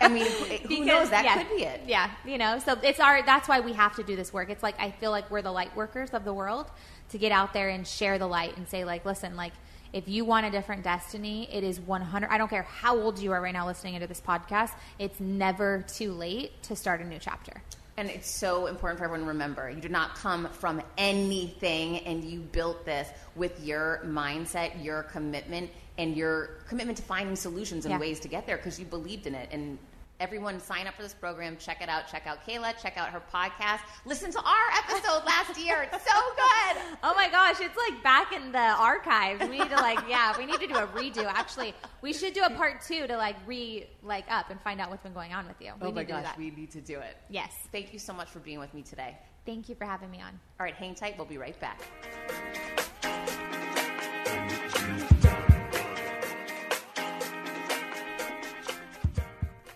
I 0.00 0.06
mean, 0.06 0.24
who 0.26 0.68
Because, 0.68 0.86
knows? 0.86 1.10
That 1.10 1.24
yeah, 1.24 1.42
could 1.42 1.56
be 1.56 1.64
it. 1.64 1.80
Yeah, 1.84 2.10
you 2.24 2.38
know, 2.38 2.60
so 2.60 2.78
it's 2.80 3.00
our. 3.00 3.24
That's 3.26 3.48
why 3.48 3.58
we 3.58 3.72
have 3.72 3.96
to 3.96 4.04
do 4.04 4.14
this 4.14 4.32
work. 4.32 4.50
It's 4.50 4.62
like 4.62 4.78
I 4.78 4.92
feel 4.92 5.10
like 5.10 5.28
we're 5.32 5.42
the 5.42 5.50
light 5.50 5.74
workers 5.74 6.10
of 6.10 6.24
the 6.24 6.32
world 6.32 6.70
to 7.08 7.18
get 7.18 7.32
out 7.32 7.52
there 7.52 7.70
and 7.70 7.84
share 7.84 8.20
the 8.20 8.28
light 8.28 8.56
and 8.56 8.68
say, 8.68 8.84
like, 8.84 9.04
listen, 9.04 9.34
like. 9.34 9.52
If 9.92 10.08
you 10.08 10.24
want 10.24 10.46
a 10.46 10.50
different 10.50 10.84
destiny, 10.84 11.48
it 11.52 11.64
is 11.64 11.80
100. 11.80 12.30
I 12.30 12.38
don't 12.38 12.48
care 12.48 12.62
how 12.62 12.96
old 12.96 13.18
you 13.18 13.32
are 13.32 13.40
right 13.40 13.52
now 13.52 13.66
listening 13.66 13.94
into 13.94 14.06
this 14.06 14.20
podcast. 14.20 14.70
It's 14.98 15.18
never 15.18 15.84
too 15.88 16.12
late 16.12 16.62
to 16.64 16.76
start 16.76 17.00
a 17.00 17.04
new 17.04 17.18
chapter. 17.18 17.62
And 17.96 18.08
it's 18.08 18.30
so 18.30 18.66
important 18.66 18.98
for 18.98 19.04
everyone 19.04 19.26
to 19.26 19.32
remember 19.32 19.68
you 19.68 19.80
did 19.80 19.90
not 19.90 20.14
come 20.14 20.48
from 20.52 20.80
anything 20.96 21.98
and 21.98 22.24
you 22.24 22.40
built 22.40 22.84
this 22.86 23.08
with 23.36 23.62
your 23.64 24.00
mindset, 24.06 24.82
your 24.82 25.02
commitment, 25.02 25.70
and 25.98 26.16
your 26.16 26.50
commitment 26.68 26.96
to 26.98 27.04
finding 27.04 27.36
solutions 27.36 27.84
and 27.84 27.92
Yeah. 27.92 27.98
ways 27.98 28.20
to 28.20 28.28
get 28.28 28.46
there 28.46 28.56
because 28.56 28.78
you 28.78 28.86
believed 28.86 29.26
in 29.26 29.34
it. 29.34 29.48
And 29.52 29.76
everyone 30.20 30.60
sign 30.60 30.86
up 30.86 30.94
for 30.94 31.02
this 31.02 31.14
program, 31.14 31.56
check 31.56 31.80
it 31.80 31.88
out, 31.88 32.06
check 32.06 32.26
out 32.26 32.46
Cayla, 32.46 32.80
check 32.80 32.96
out 32.96 33.08
her 33.08 33.22
podcast, 33.32 33.80
listen 34.04 34.30
to 34.30 34.38
our 34.38 34.70
episode 34.78 35.24
last 35.24 35.58
year. 35.58 35.88
It's 35.92 36.04
so 36.04 36.20
good. 36.36 36.82
Oh 37.02 37.14
my 37.16 37.28
gosh, 37.30 37.56
it's 37.60 37.76
like 37.76 38.02
back 38.02 38.32
in 38.32 38.52
the 38.52 38.58
archives. 38.58 39.40
We 39.40 39.58
need 39.58 39.70
to 39.70 39.76
like, 39.76 39.98
yeah, 40.08 40.36
we 40.36 40.46
need 40.46 40.60
to 40.60 40.66
do 40.66 40.74
a 40.74 40.86
redo. 40.88 41.24
Actually, 41.24 41.74
we 42.02 42.12
should 42.12 42.34
do 42.34 42.42
a 42.42 42.50
part 42.50 42.82
two 42.82 43.06
to 43.06 43.16
like 43.16 43.36
re 43.46 43.88
like 44.02 44.26
up 44.30 44.50
and 44.50 44.60
find 44.60 44.80
out 44.80 44.90
what's 44.90 45.02
been 45.02 45.14
going 45.14 45.32
on 45.32 45.46
with 45.48 45.56
you. 45.60 45.72
We 45.80 45.88
oh 45.88 45.92
my 45.92 46.04
gosh, 46.04 46.26
we 46.36 46.50
need 46.50 46.70
to 46.72 46.80
do 46.80 46.98
it. 47.00 47.16
Yes. 47.30 47.52
Thank 47.72 47.92
you 47.92 47.98
so 47.98 48.12
much 48.12 48.28
for 48.28 48.38
being 48.40 48.58
with 48.58 48.74
me 48.74 48.82
today. 48.82 49.16
Thank 49.46 49.68
you 49.68 49.74
for 49.74 49.86
having 49.86 50.10
me 50.10 50.20
on. 50.20 50.38
All 50.58 50.64
right, 50.64 50.74
hang 50.74 50.94
tight. 50.94 51.16
We'll 51.16 51.26
be 51.26 51.38
right 51.38 51.58
back. 51.60 51.80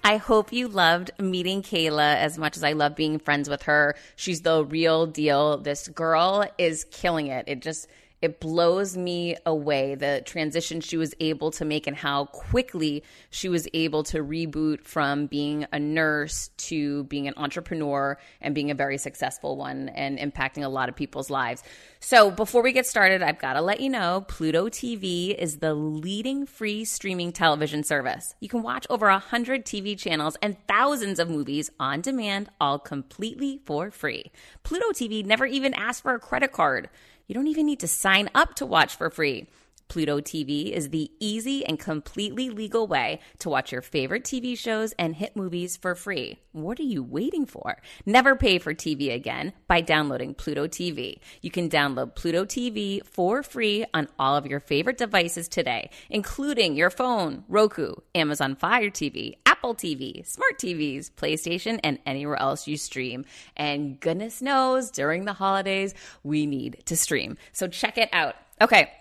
I 0.06 0.18
hope 0.18 0.52
you 0.52 0.68
loved 0.68 1.12
meeting 1.18 1.62
Cayla 1.62 2.16
as 2.16 2.36
much 2.36 2.58
as 2.58 2.62
I 2.62 2.72
love 2.74 2.94
being 2.94 3.18
friends 3.18 3.48
with 3.48 3.62
her. 3.62 3.94
She's 4.16 4.42
the 4.42 4.62
real 4.62 5.06
deal. 5.06 5.56
This 5.56 5.88
girl 5.88 6.44
is 6.58 6.84
killing 6.90 7.28
it. 7.28 7.46
It 7.48 7.62
just 7.62 7.88
it 8.24 8.40
blows 8.40 8.96
me 8.96 9.36
away 9.44 9.94
the 9.94 10.22
transition 10.24 10.80
she 10.80 10.96
was 10.96 11.14
able 11.20 11.50
to 11.50 11.62
make 11.62 11.86
and 11.86 11.94
how 11.94 12.24
quickly 12.24 13.04
she 13.28 13.50
was 13.50 13.68
able 13.74 14.02
to 14.02 14.24
reboot 14.24 14.80
from 14.80 15.26
being 15.26 15.66
a 15.72 15.78
nurse 15.78 16.48
to 16.56 17.04
being 17.04 17.28
an 17.28 17.34
entrepreneur 17.36 18.18
and 18.40 18.54
being 18.54 18.70
a 18.70 18.74
very 18.74 18.96
successful 18.96 19.58
one 19.58 19.90
and 19.90 20.18
impacting 20.18 20.64
a 20.64 20.68
lot 20.68 20.88
of 20.88 20.96
people's 20.96 21.28
lives. 21.28 21.62
So, 22.00 22.30
before 22.30 22.62
we 22.62 22.72
get 22.72 22.86
started, 22.86 23.22
I've 23.22 23.38
got 23.38 23.54
to 23.54 23.60
let 23.60 23.80
you 23.80 23.90
know 23.90 24.24
Pluto 24.26 24.70
TV 24.70 25.34
is 25.34 25.58
the 25.58 25.74
leading 25.74 26.46
free 26.46 26.86
streaming 26.86 27.30
television 27.30 27.84
service. 27.84 28.34
You 28.40 28.48
can 28.48 28.62
watch 28.62 28.86
over 28.88 29.08
100 29.08 29.66
TV 29.66 29.98
channels 29.98 30.38
and 30.40 30.56
thousands 30.66 31.18
of 31.18 31.28
movies 31.28 31.70
on 31.78 32.00
demand, 32.00 32.48
all 32.58 32.78
completely 32.78 33.60
for 33.66 33.90
free. 33.90 34.32
Pluto 34.62 34.92
TV 34.92 35.22
never 35.22 35.44
even 35.44 35.74
asks 35.74 36.00
for 36.00 36.14
a 36.14 36.18
credit 36.18 36.52
card. 36.52 36.88
You 37.26 37.34
don't 37.34 37.46
even 37.46 37.64
need 37.64 37.80
to 37.80 37.88
sign 37.88 38.28
up 38.34 38.54
to 38.56 38.66
watch 38.66 38.96
for 38.96 39.08
free. 39.08 39.48
Pluto 39.88 40.20
TV 40.20 40.72
is 40.72 40.90
the 40.90 41.10
easy 41.20 41.64
and 41.64 41.78
completely 41.78 42.50
legal 42.50 42.86
way 42.86 43.20
to 43.38 43.48
watch 43.48 43.70
your 43.70 43.82
favorite 43.82 44.24
TV 44.24 44.58
shows 44.58 44.92
and 44.98 45.14
hit 45.14 45.36
movies 45.36 45.76
for 45.76 45.94
free. 45.94 46.38
What 46.52 46.78
are 46.80 46.84
you 46.84 47.02
waiting 47.02 47.46
for? 47.46 47.80
Never 48.06 48.34
pay 48.34 48.58
for 48.58 48.74
TV 48.74 49.14
again 49.14 49.52
by 49.68 49.80
downloading 49.80 50.34
Pluto 50.34 50.66
TV. 50.66 51.18
You 51.42 51.50
can 51.50 51.68
download 51.68 52.14
Pluto 52.14 52.44
TV 52.44 53.04
for 53.04 53.42
free 53.42 53.84
on 53.92 54.08
all 54.18 54.36
of 54.36 54.46
your 54.46 54.60
favorite 54.60 54.98
devices 54.98 55.48
today, 55.48 55.90
including 56.10 56.76
your 56.76 56.90
phone, 56.90 57.44
Roku, 57.48 57.94
Amazon 58.14 58.56
Fire 58.56 58.90
TV, 58.90 59.36
Apple 59.64 59.74
TV, 59.74 60.26
smart 60.26 60.58
TVs, 60.58 61.10
PlayStation, 61.10 61.80
and 61.82 61.98
anywhere 62.04 62.36
else 62.36 62.68
you 62.68 62.76
stream. 62.76 63.24
And 63.56 63.98
goodness 63.98 64.42
knows, 64.42 64.90
during 64.90 65.24
the 65.24 65.32
holidays, 65.32 65.94
we 66.22 66.44
need 66.44 66.82
to 66.84 66.94
stream. 66.98 67.38
So 67.52 67.66
check 67.66 67.96
it 67.96 68.10
out. 68.12 68.36
Okay. 68.60 68.92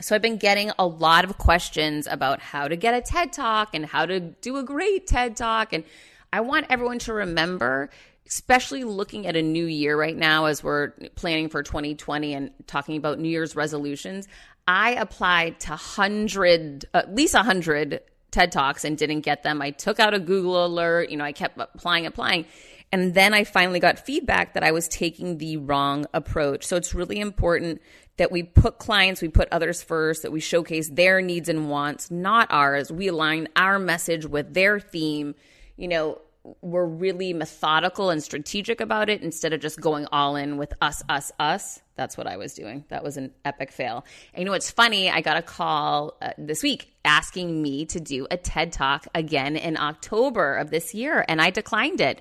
So 0.00 0.14
I've 0.14 0.22
been 0.22 0.38
getting 0.38 0.72
a 0.78 0.86
lot 0.86 1.26
of 1.26 1.36
questions 1.36 2.06
about 2.06 2.40
how 2.40 2.68
to 2.68 2.74
get 2.74 2.94
a 2.94 3.02
TED 3.02 3.34
Talk 3.34 3.74
and 3.74 3.84
how 3.84 4.06
to 4.06 4.18
do 4.18 4.56
a 4.56 4.62
great 4.62 5.06
TED 5.06 5.36
Talk. 5.36 5.74
And 5.74 5.84
I 6.32 6.40
want 6.40 6.68
everyone 6.70 7.00
to 7.00 7.12
remember, 7.12 7.90
especially 8.26 8.84
looking 8.84 9.26
at 9.26 9.36
a 9.36 9.42
new 9.42 9.66
year 9.66 9.94
right 9.94 10.16
now 10.16 10.46
as 10.46 10.64
we're 10.64 10.92
planning 11.16 11.50
for 11.50 11.62
2020 11.62 12.32
and 12.32 12.50
talking 12.66 12.96
about 12.96 13.18
New 13.18 13.28
Year's 13.28 13.54
resolutions. 13.54 14.26
I 14.66 14.92
applied 14.92 15.60
to 15.60 15.70
100, 15.72 16.86
at 16.94 17.14
least 17.14 17.34
100 17.34 18.00
TED 18.30 18.52
Talks 18.52 18.84
and 18.84 18.96
didn't 18.96 19.20
get 19.20 19.42
them. 19.42 19.62
I 19.62 19.70
took 19.70 20.00
out 20.00 20.14
a 20.14 20.18
Google 20.18 20.66
alert, 20.66 21.10
you 21.10 21.16
know, 21.16 21.24
I 21.24 21.32
kept 21.32 21.58
applying, 21.58 22.06
applying. 22.06 22.44
And 22.90 23.14
then 23.14 23.34
I 23.34 23.44
finally 23.44 23.80
got 23.80 23.98
feedback 23.98 24.54
that 24.54 24.64
I 24.64 24.72
was 24.72 24.88
taking 24.88 25.38
the 25.38 25.58
wrong 25.58 26.06
approach. 26.14 26.64
So 26.64 26.76
it's 26.76 26.94
really 26.94 27.20
important 27.20 27.82
that 28.16 28.32
we 28.32 28.42
put 28.42 28.78
clients, 28.78 29.22
we 29.22 29.28
put 29.28 29.48
others 29.52 29.82
first, 29.82 30.22
that 30.22 30.32
we 30.32 30.40
showcase 30.40 30.88
their 30.88 31.20
needs 31.20 31.48
and 31.48 31.68
wants, 31.70 32.10
not 32.10 32.48
ours. 32.50 32.90
We 32.90 33.08
align 33.08 33.48
our 33.56 33.78
message 33.78 34.26
with 34.26 34.54
their 34.54 34.80
theme. 34.80 35.34
You 35.76 35.88
know, 35.88 36.20
we're 36.60 36.86
really 36.86 37.32
methodical 37.32 38.10
and 38.10 38.22
strategic 38.22 38.80
about 38.80 39.08
it 39.08 39.22
instead 39.22 39.52
of 39.52 39.60
just 39.60 39.80
going 39.80 40.06
all 40.12 40.36
in 40.36 40.56
with 40.56 40.72
us, 40.80 41.02
us, 41.08 41.32
us. 41.38 41.80
That's 41.96 42.16
what 42.16 42.26
I 42.26 42.36
was 42.36 42.54
doing. 42.54 42.84
That 42.88 43.02
was 43.02 43.16
an 43.16 43.32
epic 43.44 43.72
fail. 43.72 44.04
And 44.32 44.40
you 44.40 44.44
know 44.44 44.52
what's 44.52 44.70
funny? 44.70 45.10
I 45.10 45.20
got 45.20 45.36
a 45.36 45.42
call 45.42 46.16
uh, 46.22 46.30
this 46.38 46.62
week 46.62 46.92
asking 47.04 47.60
me 47.60 47.86
to 47.86 48.00
do 48.00 48.26
a 48.30 48.36
TED 48.36 48.72
Talk 48.72 49.06
again 49.14 49.56
in 49.56 49.76
October 49.76 50.54
of 50.56 50.70
this 50.70 50.94
year, 50.94 51.24
and 51.28 51.40
I 51.40 51.50
declined 51.50 52.00
it. 52.00 52.20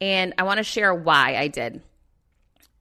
And 0.00 0.34
I 0.38 0.42
want 0.42 0.58
to 0.58 0.64
share 0.64 0.94
why 0.94 1.36
I 1.36 1.48
did. 1.48 1.80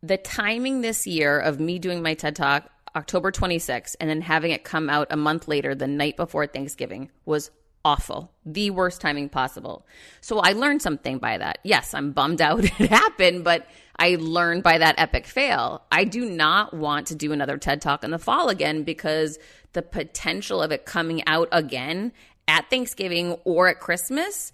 The 0.02 0.18
timing 0.18 0.82
this 0.82 1.06
year 1.06 1.40
of 1.40 1.60
me 1.60 1.80
doing 1.80 2.02
my 2.02 2.16
TED 2.16 2.36
Talk, 2.36 2.70
October 2.96 3.32
26th, 3.32 3.96
and 4.00 4.10
then 4.10 4.22
having 4.22 4.52
it 4.52 4.64
come 4.64 4.90
out 4.90 5.08
a 5.12 5.18
month 5.18 5.48
later, 5.48 5.76
the 5.76 5.88
night 5.88 6.18
before 6.18 6.48
Thanksgiving, 6.48 7.12
was 7.26 7.52
awful. 7.86 8.32
The 8.46 8.72
worst 8.72 9.02
timing 9.02 9.30
possible. 9.30 9.86
So 10.22 10.40
I 10.40 10.54
learned 10.54 10.82
something 10.82 11.18
by 11.18 11.38
that. 11.38 11.60
Yes, 11.64 11.94
I'm 11.94 12.12
bummed 12.12 12.42
out 12.42 12.64
it 12.80 12.90
happened, 12.90 13.44
but 13.44 13.68
I 13.98 14.18
learned 14.20 14.64
by 14.64 14.78
that 14.80 14.96
epic 14.98 15.26
fail. 15.28 15.84
I 15.92 16.04
do 16.06 16.30
not 16.30 16.74
want 16.74 17.08
to 17.08 17.16
do 17.16 17.32
another 17.32 17.58
TED 17.58 17.82
Talk 17.82 18.04
in 18.04 18.12
the 18.12 18.20
fall 18.20 18.50
again 18.50 18.84
because 18.84 19.38
the 19.74 19.82
potential 19.82 20.62
of 20.62 20.72
it 20.72 20.86
coming 20.86 21.26
out 21.28 21.50
again 21.52 22.12
at 22.48 22.70
Thanksgiving 22.70 23.34
or 23.44 23.68
at 23.68 23.80
Christmas 23.80 24.52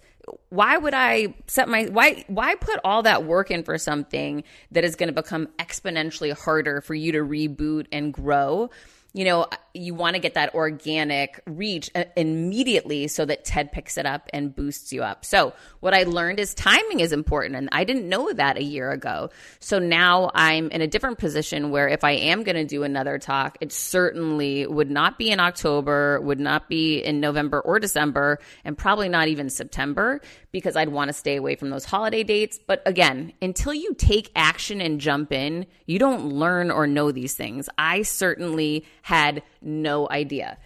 why 0.50 0.76
would 0.76 0.94
I 0.94 1.34
set 1.46 1.68
my 1.68 1.84
why 1.84 2.24
why 2.28 2.54
put 2.54 2.80
all 2.84 3.02
that 3.02 3.24
work 3.24 3.50
in 3.50 3.62
for 3.62 3.78
something 3.78 4.44
that 4.70 4.84
is 4.84 4.96
going 4.96 5.08
to 5.08 5.12
become 5.22 5.48
exponentially 5.58 6.32
harder 6.32 6.80
for 6.80 6.94
you 6.94 7.12
to 7.12 7.18
reboot 7.18 7.86
and 7.92 8.12
grow? 8.12 8.70
You 9.12 9.24
know, 9.24 9.46
you 9.74 9.94
want 9.94 10.14
to 10.14 10.20
get 10.20 10.34
that 10.34 10.54
organic 10.54 11.40
reach 11.46 11.90
uh, 11.94 12.04
immediately 12.16 13.08
so 13.08 13.24
that 13.24 13.44
TED 13.44 13.72
picks 13.72 13.98
it 13.98 14.06
up 14.06 14.28
and 14.32 14.54
boosts 14.54 14.92
you 14.92 15.02
up. 15.02 15.24
So, 15.24 15.52
what 15.80 15.94
I 15.94 16.04
learned 16.04 16.38
is 16.38 16.54
timing 16.54 17.00
is 17.00 17.12
important 17.12 17.56
and 17.56 17.68
I 17.72 17.84
didn't 17.84 18.08
know 18.08 18.32
that 18.32 18.56
a 18.56 18.62
year 18.62 18.90
ago. 18.90 19.30
So 19.58 19.78
now 19.78 20.30
I'm 20.34 20.70
in 20.70 20.82
a 20.82 20.86
different 20.86 21.18
position 21.18 21.70
where 21.70 21.88
if 21.88 22.04
I 22.04 22.12
am 22.12 22.42
going 22.42 22.56
to 22.56 22.64
do 22.64 22.82
another 22.82 23.18
talk, 23.18 23.58
it 23.60 23.72
certainly 23.72 24.66
would 24.66 24.90
not 24.90 25.18
be 25.18 25.30
in 25.30 25.40
October, 25.40 26.20
would 26.20 26.40
not 26.40 26.68
be 26.68 26.98
in 26.98 27.20
November 27.20 27.60
or 27.60 27.78
December, 27.78 28.38
and 28.64 28.76
probably 28.76 29.08
not 29.08 29.28
even 29.28 29.48
September 29.50 30.20
because 30.52 30.76
I'd 30.76 30.88
want 30.88 31.08
to 31.08 31.12
stay 31.12 31.36
away 31.36 31.54
from 31.56 31.70
those 31.70 31.84
holiday 31.84 32.22
dates. 32.22 32.58
But 32.64 32.82
again, 32.86 33.32
until 33.40 33.74
you 33.74 33.94
take 33.94 34.30
action 34.34 34.80
and 34.80 35.00
jump 35.00 35.32
in, 35.32 35.66
you 35.86 35.98
don't 35.98 36.26
learn 36.26 36.70
or 36.70 36.86
know 36.86 37.12
these 37.12 37.34
things. 37.34 37.68
I 37.78 38.02
certainly 38.02 38.84
had 39.02 39.42
no 39.62 40.08
idea. 40.10 40.58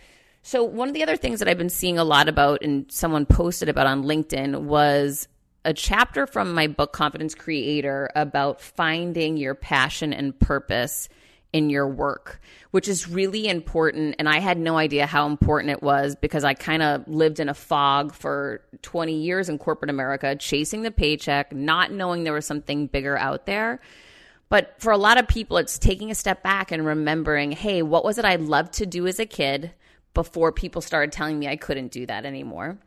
So, 0.42 0.62
one 0.62 0.88
of 0.88 0.94
the 0.94 1.02
other 1.02 1.16
things 1.16 1.38
that 1.38 1.48
I've 1.48 1.58
been 1.58 1.70
seeing 1.70 1.98
a 1.98 2.04
lot 2.04 2.28
about 2.28 2.62
and 2.62 2.90
someone 2.92 3.24
posted 3.24 3.68
about 3.68 3.86
on 3.86 4.04
LinkedIn 4.04 4.62
was 4.62 5.26
a 5.64 5.72
chapter 5.72 6.26
from 6.26 6.52
my 6.52 6.66
book, 6.66 6.92
Confidence 6.92 7.34
Creator, 7.34 8.10
about 8.14 8.60
finding 8.60 9.38
your 9.38 9.54
passion 9.54 10.12
and 10.12 10.38
purpose 10.38 11.08
in 11.54 11.70
your 11.70 11.86
work, 11.86 12.40
which 12.72 12.88
is 12.88 13.08
really 13.08 13.46
important. 13.46 14.16
And 14.18 14.28
I 14.28 14.40
had 14.40 14.58
no 14.58 14.76
idea 14.76 15.06
how 15.06 15.28
important 15.28 15.70
it 15.70 15.84
was 15.84 16.16
because 16.16 16.42
I 16.42 16.52
kind 16.52 16.82
of 16.82 17.06
lived 17.06 17.38
in 17.38 17.48
a 17.48 17.54
fog 17.54 18.12
for 18.12 18.60
20 18.82 19.14
years 19.14 19.48
in 19.48 19.58
corporate 19.58 19.88
America, 19.88 20.34
chasing 20.34 20.82
the 20.82 20.90
paycheck, 20.90 21.54
not 21.54 21.92
knowing 21.92 22.24
there 22.24 22.32
was 22.32 22.44
something 22.44 22.88
bigger 22.88 23.16
out 23.16 23.46
there. 23.46 23.80
But 24.48 24.74
for 24.78 24.90
a 24.90 24.98
lot 24.98 25.16
of 25.16 25.28
people, 25.28 25.56
it's 25.56 25.78
taking 25.78 26.10
a 26.10 26.14
step 26.16 26.42
back 26.42 26.72
and 26.72 26.84
remembering, 26.84 27.52
hey, 27.52 27.82
what 27.82 28.04
was 28.04 28.18
it 28.18 28.24
I 28.24 28.34
loved 28.34 28.74
to 28.74 28.86
do 28.86 29.06
as 29.06 29.20
a 29.20 29.26
kid 29.26 29.72
before 30.12 30.50
people 30.50 30.82
started 30.82 31.12
telling 31.12 31.38
me 31.38 31.46
I 31.46 31.54
couldn't 31.54 31.92
do 31.92 32.04
that 32.06 32.26
anymore? 32.26 32.78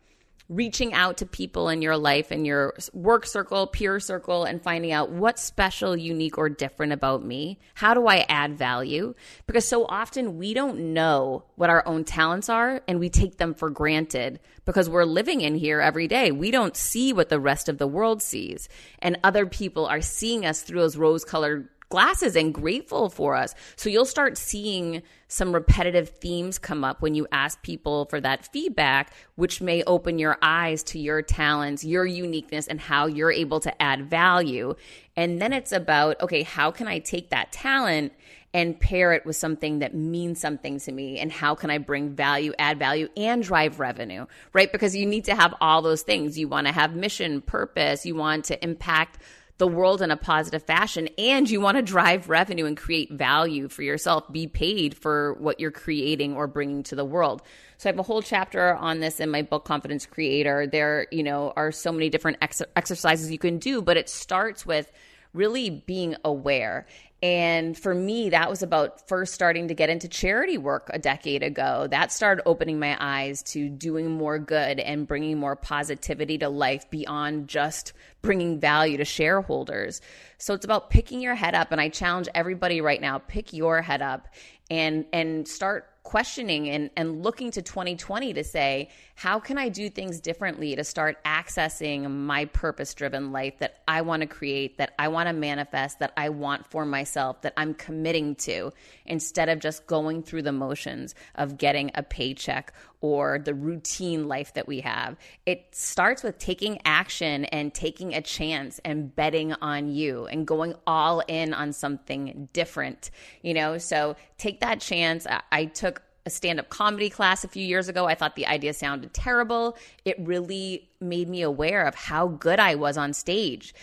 Reaching 0.50 0.94
out 0.94 1.18
to 1.18 1.26
people 1.26 1.68
in 1.68 1.82
your 1.82 1.98
life 1.98 2.32
and 2.32 2.48
your 2.48 2.74
work 2.94 3.26
circle, 3.26 3.68
peer 3.68 4.00
circle, 4.00 4.46
and 4.46 4.62
finding 4.62 4.92
out 4.92 5.10
what's 5.10 5.44
special, 5.44 5.96
unique, 5.96 6.38
or 6.38 6.48
different 6.48 6.94
about 6.94 7.24
me. 7.24 7.60
How 7.74 7.94
do 7.94 8.08
I 8.08 8.26
add 8.30 8.58
value? 8.58 9.14
Because 9.46 9.68
so 9.68 9.86
often 9.86 10.38
we 10.38 10.54
don't 10.54 10.94
know 10.94 11.44
what 11.56 11.70
our 11.70 11.86
own 11.86 12.06
talents 12.06 12.50
are 12.50 12.82
and 12.88 13.00
we 13.00 13.10
take 13.10 13.38
them 13.38 13.54
for 13.54 13.70
granted 13.70 14.40
because 14.66 14.90
we're 14.90 15.06
living 15.06 15.42
in 15.42 15.56
here 15.56 15.82
every 15.82 16.08
day. 16.08 16.32
We 16.32 16.52
don't 16.52 16.78
see 16.78 17.12
what 17.12 17.30
the 17.30 17.40
rest 17.40 17.68
of 17.68 17.78
the 17.78 17.88
world 17.88 18.22
sees. 18.22 18.70
And 19.00 19.20
other 19.24 19.46
people 19.46 19.86
are 19.86 20.02
seeing 20.02 20.46
us 20.46 20.62
through 20.62 20.80
those 20.80 20.98
rose 20.98 21.26
colored 21.26 21.70
glasses 21.90 22.36
and 22.36 22.54
grateful 22.54 23.10
for 23.10 23.36
us. 23.36 23.56
So 23.76 23.90
you'll 23.90 24.06
start 24.06 24.38
seeing 24.38 25.04
some 25.28 25.54
repetitive 25.54 26.10
themes 26.10 26.58
come 26.58 26.84
up 26.84 27.02
when 27.02 27.16
you 27.16 27.28
ask 27.32 27.62
people 27.62 28.06
for 28.06 28.20
that 28.22 28.52
feedback, 28.52 29.14
which 29.36 29.62
may 29.62 29.84
open 29.84 30.20
your 30.20 30.38
eyes 30.42 30.84
to 30.84 31.00
your 31.00 31.22
talents, 31.22 31.84
your 31.84 32.06
uniqueness, 32.06 32.68
and 32.68 32.80
how 32.80 33.08
you're 33.08 33.32
able 33.32 33.60
to 33.62 33.82
add 33.82 34.10
value. 34.10 34.74
And 35.16 35.42
then 35.42 35.54
it's 35.54 35.72
about, 35.72 36.22
okay, 36.22 36.44
how 36.44 36.72
can 36.72 36.88
I 36.88 37.00
take 37.00 37.30
that 37.30 37.52
talent 37.52 38.14
and 38.54 38.80
pair 38.80 39.12
it 39.12 39.26
with 39.26 39.36
something 39.36 39.80
that 39.80 39.94
means 39.94 40.40
something 40.40 40.80
to 40.80 40.92
me? 40.92 41.20
And 41.20 41.32
how 41.32 41.56
can 41.56 41.70
I 41.70 41.78
bring 41.78 42.12
value, 42.12 42.54
add 42.58 42.80
value, 42.80 43.10
and 43.18 43.44
drive 43.44 43.80
revenue, 43.80 44.26
right? 44.54 44.72
Because 44.72 44.96
you 44.96 45.06
need 45.06 45.26
to 45.26 45.36
have 45.36 45.54
all 45.60 45.82
those 45.82 46.04
things. 46.04 46.40
You 46.40 46.48
want 46.48 46.68
to 46.68 46.74
have 46.74 46.96
mission, 46.96 47.42
purpose, 47.42 48.06
you 48.06 48.16
want 48.16 48.46
to 48.46 48.64
impact 48.64 49.20
the 49.58 49.68
world 49.68 50.02
in 50.02 50.12
a 50.12 50.18
positive 50.18 50.64
fashion 50.64 51.10
and 51.18 51.50
you 51.50 51.60
want 51.60 51.78
to 51.78 51.82
drive 51.82 52.30
revenue 52.30 52.66
and 52.66 52.78
create 52.78 53.12
value 53.12 53.68
for 53.68 53.82
yourself, 53.82 54.32
be 54.32 54.48
paid 54.48 54.96
for 54.96 55.34
what 55.36 55.60
you're 55.60 55.72
creating 55.72 56.36
or 56.36 56.48
bringing 56.48 56.84
to 56.84 56.96
the 56.96 57.06
world. 57.06 57.42
So 57.78 57.90
I 57.90 57.92
have 57.92 58.00
a 58.00 58.04
whole 58.04 58.22
chapter 58.22 58.76
on 58.76 59.00
this 59.00 59.20
in 59.20 59.30
my 59.30 59.42
book 59.42 59.66
Confidence 59.66 60.06
Creator. 60.06 60.68
There, 60.68 61.08
you 61.12 61.24
know, 61.24 61.54
are 61.56 61.72
so 61.72 61.92
many 61.92 62.10
different 62.10 62.38
ex- 62.42 62.62
exercises 62.76 63.32
you 63.32 63.40
can 63.40 63.58
do, 63.58 63.82
but 63.82 63.98
it 63.98 64.10
starts 64.10 64.66
with 64.66 64.92
really 65.34 65.70
being 65.70 66.16
aware. 66.24 66.86
And 67.24 67.76
for 67.76 67.96
me, 67.96 68.30
that 68.30 68.48
was 68.48 68.62
about 68.62 69.08
first 69.08 69.34
starting 69.34 69.70
to 69.70 69.74
get 69.74 69.90
into 69.90 70.08
charity 70.08 70.60
work 70.60 70.92
a 70.94 71.00
decade 71.00 71.42
ago. 71.42 71.88
That 71.90 72.12
started 72.12 72.44
opening 72.46 72.78
my 72.78 72.96
eyes 73.00 73.42
to 73.44 73.70
doing 73.70 74.12
more 74.12 74.38
good 74.38 74.80
and 74.80 75.08
bringing 75.08 75.40
more 75.40 75.56
positivity 75.56 76.38
to 76.38 76.50
life 76.50 76.88
beyond 76.92 77.48
just 77.48 77.94
bringing 78.22 78.60
value 78.60 78.98
to 78.98 79.06
shareholders. 79.06 80.00
So 80.38 80.54
it's 80.54 80.66
about 80.66 80.92
picking 80.92 81.20
your 81.20 81.34
head 81.34 81.56
up. 81.56 81.72
And 81.72 81.82
I 81.82 81.90
challenge 81.90 82.28
everybody 82.36 82.82
right 82.82 83.02
now 83.02 83.18
pick 83.18 83.52
your 83.52 83.82
head 83.82 84.04
up 84.04 84.28
and, 84.70 85.06
and 85.12 85.48
start 85.48 85.90
questioning 86.08 86.70
and, 86.70 86.90
and 86.96 87.22
looking 87.22 87.52
to 87.52 87.62
2020 87.62 88.32
to 88.32 88.42
say, 88.42 88.88
how 89.16 89.42
can 89.42 89.58
I 89.58 89.68
do 89.68 89.90
things 89.90 90.22
differently 90.22 90.74
to 90.74 90.86
start 90.86 91.22
accessing 91.26 92.10
my 92.10 92.46
purpose 92.46 92.94
driven 92.94 93.34
life 93.34 93.60
that 93.60 93.82
I 93.90 94.04
want 94.04 94.22
to 94.22 94.26
create, 94.26 94.78
that 94.78 94.94
I 94.98 95.10
want 95.10 95.28
to 95.28 95.34
manifest, 95.34 96.00
that 96.00 96.14
I 96.16 96.30
want 96.30 96.66
for 96.66 96.86
myself, 96.86 97.42
that 97.42 97.52
I'm 97.58 97.74
committing 97.74 98.36
to, 98.36 98.72
instead 99.06 99.50
of 99.50 99.60
just 99.60 99.86
going 99.86 100.24
through 100.24 100.44
the 100.44 100.54
motions 100.54 101.14
of 101.36 101.58
getting 101.58 101.92
a 101.94 102.04
paycheck 102.04 102.74
or 103.02 103.40
the 103.40 103.54
routine 103.54 104.28
life 104.28 104.54
that 104.54 104.68
we 104.68 104.82
have. 104.82 105.16
It 105.46 105.68
starts 105.72 106.24
with 106.24 106.38
taking 106.40 106.80
action 106.86 107.46
and 107.46 107.74
taking 107.74 108.14
a 108.14 108.22
chance 108.22 108.80
and 108.84 109.16
betting 109.16 109.54
on 109.54 109.90
you 109.90 110.26
and 110.26 110.48
going 110.48 110.74
all 110.86 111.22
in 111.28 111.54
on 111.54 111.74
something 111.74 112.50
different, 112.54 113.12
you 113.42 113.54
know? 113.54 113.78
So 113.78 114.16
take 114.38 114.62
that 114.62 114.82
chance. 114.82 115.28
I, 115.28 115.42
I 115.52 115.66
took 115.66 116.02
a 116.26 116.30
stand 116.30 116.60
up 116.60 116.70
comedy 116.70 117.10
class 117.10 117.44
a 117.44 117.48
few 117.48 117.66
years 117.66 117.88
ago. 117.88 118.06
I 118.06 118.16
thought 118.16 118.36
the 118.36 118.48
idea 118.48 118.74
sounded 118.74 119.14
terrible. 119.14 119.78
It 120.04 120.18
really 120.20 120.90
made 121.00 121.30
me 121.30 121.42
aware 121.42 121.86
of 121.86 121.96
how 121.96 122.28
good 122.28 122.60
I 122.60 122.76
was 122.76 122.98
on 122.98 123.14
stage 123.14 123.74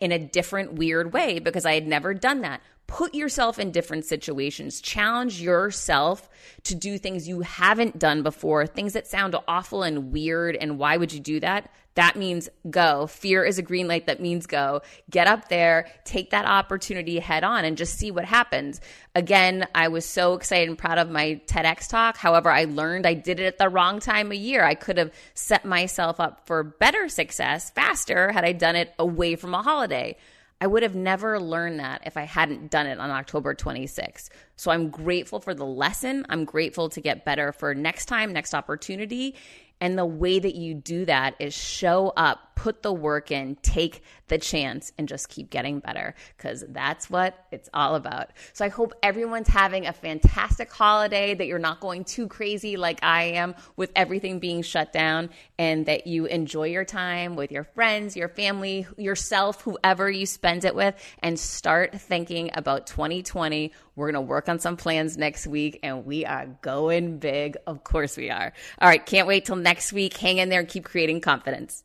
in 0.00 0.12
a 0.12 0.18
different, 0.18 0.74
weird 0.74 1.12
way 1.12 1.38
because 1.38 1.64
I 1.66 1.74
had 1.74 1.86
never 1.86 2.14
done 2.14 2.42
that. 2.42 2.60
Put 2.88 3.14
yourself 3.14 3.58
in 3.58 3.70
different 3.70 4.06
situations. 4.06 4.80
Challenge 4.80 5.42
yourself 5.42 6.26
to 6.64 6.74
do 6.74 6.96
things 6.96 7.28
you 7.28 7.42
haven't 7.42 7.98
done 7.98 8.22
before, 8.22 8.66
things 8.66 8.94
that 8.94 9.06
sound 9.06 9.36
awful 9.46 9.82
and 9.82 10.10
weird. 10.10 10.56
And 10.56 10.78
why 10.78 10.96
would 10.96 11.12
you 11.12 11.20
do 11.20 11.38
that? 11.40 11.70
That 11.96 12.16
means 12.16 12.48
go. 12.70 13.06
Fear 13.06 13.44
is 13.44 13.58
a 13.58 13.62
green 13.62 13.88
light 13.88 14.06
that 14.06 14.22
means 14.22 14.46
go. 14.46 14.80
Get 15.10 15.26
up 15.26 15.50
there, 15.50 15.86
take 16.04 16.30
that 16.30 16.46
opportunity 16.46 17.18
head 17.18 17.44
on, 17.44 17.66
and 17.66 17.76
just 17.76 17.98
see 17.98 18.10
what 18.10 18.24
happens. 18.24 18.80
Again, 19.14 19.66
I 19.74 19.88
was 19.88 20.06
so 20.06 20.32
excited 20.32 20.70
and 20.70 20.78
proud 20.78 20.96
of 20.96 21.10
my 21.10 21.42
TEDx 21.46 21.88
talk. 21.90 22.16
However, 22.16 22.50
I 22.50 22.64
learned 22.64 23.06
I 23.06 23.12
did 23.14 23.38
it 23.38 23.44
at 23.44 23.58
the 23.58 23.68
wrong 23.68 24.00
time 24.00 24.28
of 24.28 24.38
year. 24.38 24.64
I 24.64 24.74
could 24.74 24.96
have 24.96 25.12
set 25.34 25.66
myself 25.66 26.20
up 26.20 26.46
for 26.46 26.62
better 26.62 27.10
success 27.10 27.68
faster 27.68 28.32
had 28.32 28.46
I 28.46 28.52
done 28.52 28.76
it 28.76 28.94
away 28.98 29.36
from 29.36 29.52
a 29.52 29.60
holiday. 29.60 30.16
I 30.60 30.66
would 30.66 30.82
have 30.82 30.94
never 30.94 31.38
learned 31.38 31.78
that 31.78 32.02
if 32.04 32.16
I 32.16 32.22
hadn't 32.22 32.70
done 32.70 32.86
it 32.86 32.98
on 32.98 33.10
October 33.10 33.54
26th. 33.54 34.28
So 34.56 34.72
I'm 34.72 34.90
grateful 34.90 35.38
for 35.38 35.54
the 35.54 35.64
lesson. 35.64 36.26
I'm 36.28 36.44
grateful 36.44 36.88
to 36.88 37.00
get 37.00 37.24
better 37.24 37.52
for 37.52 37.74
next 37.74 38.06
time, 38.06 38.32
next 38.32 38.54
opportunity. 38.54 39.36
And 39.80 39.98
the 39.98 40.06
way 40.06 40.38
that 40.38 40.54
you 40.54 40.74
do 40.74 41.04
that 41.04 41.34
is 41.38 41.54
show 41.54 42.12
up, 42.16 42.56
put 42.56 42.82
the 42.82 42.92
work 42.92 43.30
in, 43.30 43.56
take 43.62 44.02
the 44.26 44.38
chance, 44.38 44.92
and 44.98 45.06
just 45.06 45.28
keep 45.28 45.48
getting 45.48 45.78
better 45.78 46.14
because 46.36 46.64
that's 46.68 47.08
what 47.08 47.46
it's 47.52 47.68
all 47.72 47.94
about. 47.94 48.30
So 48.52 48.64
I 48.64 48.68
hope 48.68 48.92
everyone's 49.02 49.46
having 49.46 49.86
a 49.86 49.92
fantastic 49.92 50.72
holiday, 50.72 51.34
that 51.34 51.46
you're 51.46 51.60
not 51.60 51.78
going 51.78 52.04
too 52.04 52.26
crazy 52.26 52.76
like 52.76 52.98
I 53.04 53.24
am 53.24 53.54
with 53.76 53.92
everything 53.94 54.40
being 54.40 54.62
shut 54.62 54.92
down, 54.92 55.30
and 55.58 55.86
that 55.86 56.08
you 56.08 56.26
enjoy 56.26 56.66
your 56.66 56.84
time 56.84 57.36
with 57.36 57.52
your 57.52 57.64
friends, 57.64 58.16
your 58.16 58.28
family, 58.28 58.86
yourself, 58.96 59.62
whoever 59.62 60.10
you 60.10 60.26
spend 60.26 60.64
it 60.64 60.74
with, 60.74 60.96
and 61.20 61.38
start 61.38 62.00
thinking 62.00 62.50
about 62.54 62.88
2020 62.88 63.72
we're 63.98 64.12
going 64.12 64.14
to 64.24 64.28
work 64.28 64.48
on 64.48 64.60
some 64.60 64.76
plans 64.76 65.18
next 65.18 65.44
week 65.44 65.80
and 65.82 66.06
we 66.06 66.24
are 66.24 66.46
going 66.62 67.18
big. 67.18 67.56
Of 67.66 67.82
course 67.82 68.16
we 68.16 68.30
are. 68.30 68.52
All 68.80 68.88
right. 68.88 69.04
Can't 69.04 69.26
wait 69.26 69.44
till 69.44 69.56
next 69.56 69.67
week. 69.92 70.16
Hang 70.16 70.38
in 70.38 70.48
there 70.48 70.60
and 70.60 70.68
keep 70.68 70.84
creating 70.84 71.20
confidence. 71.20 71.84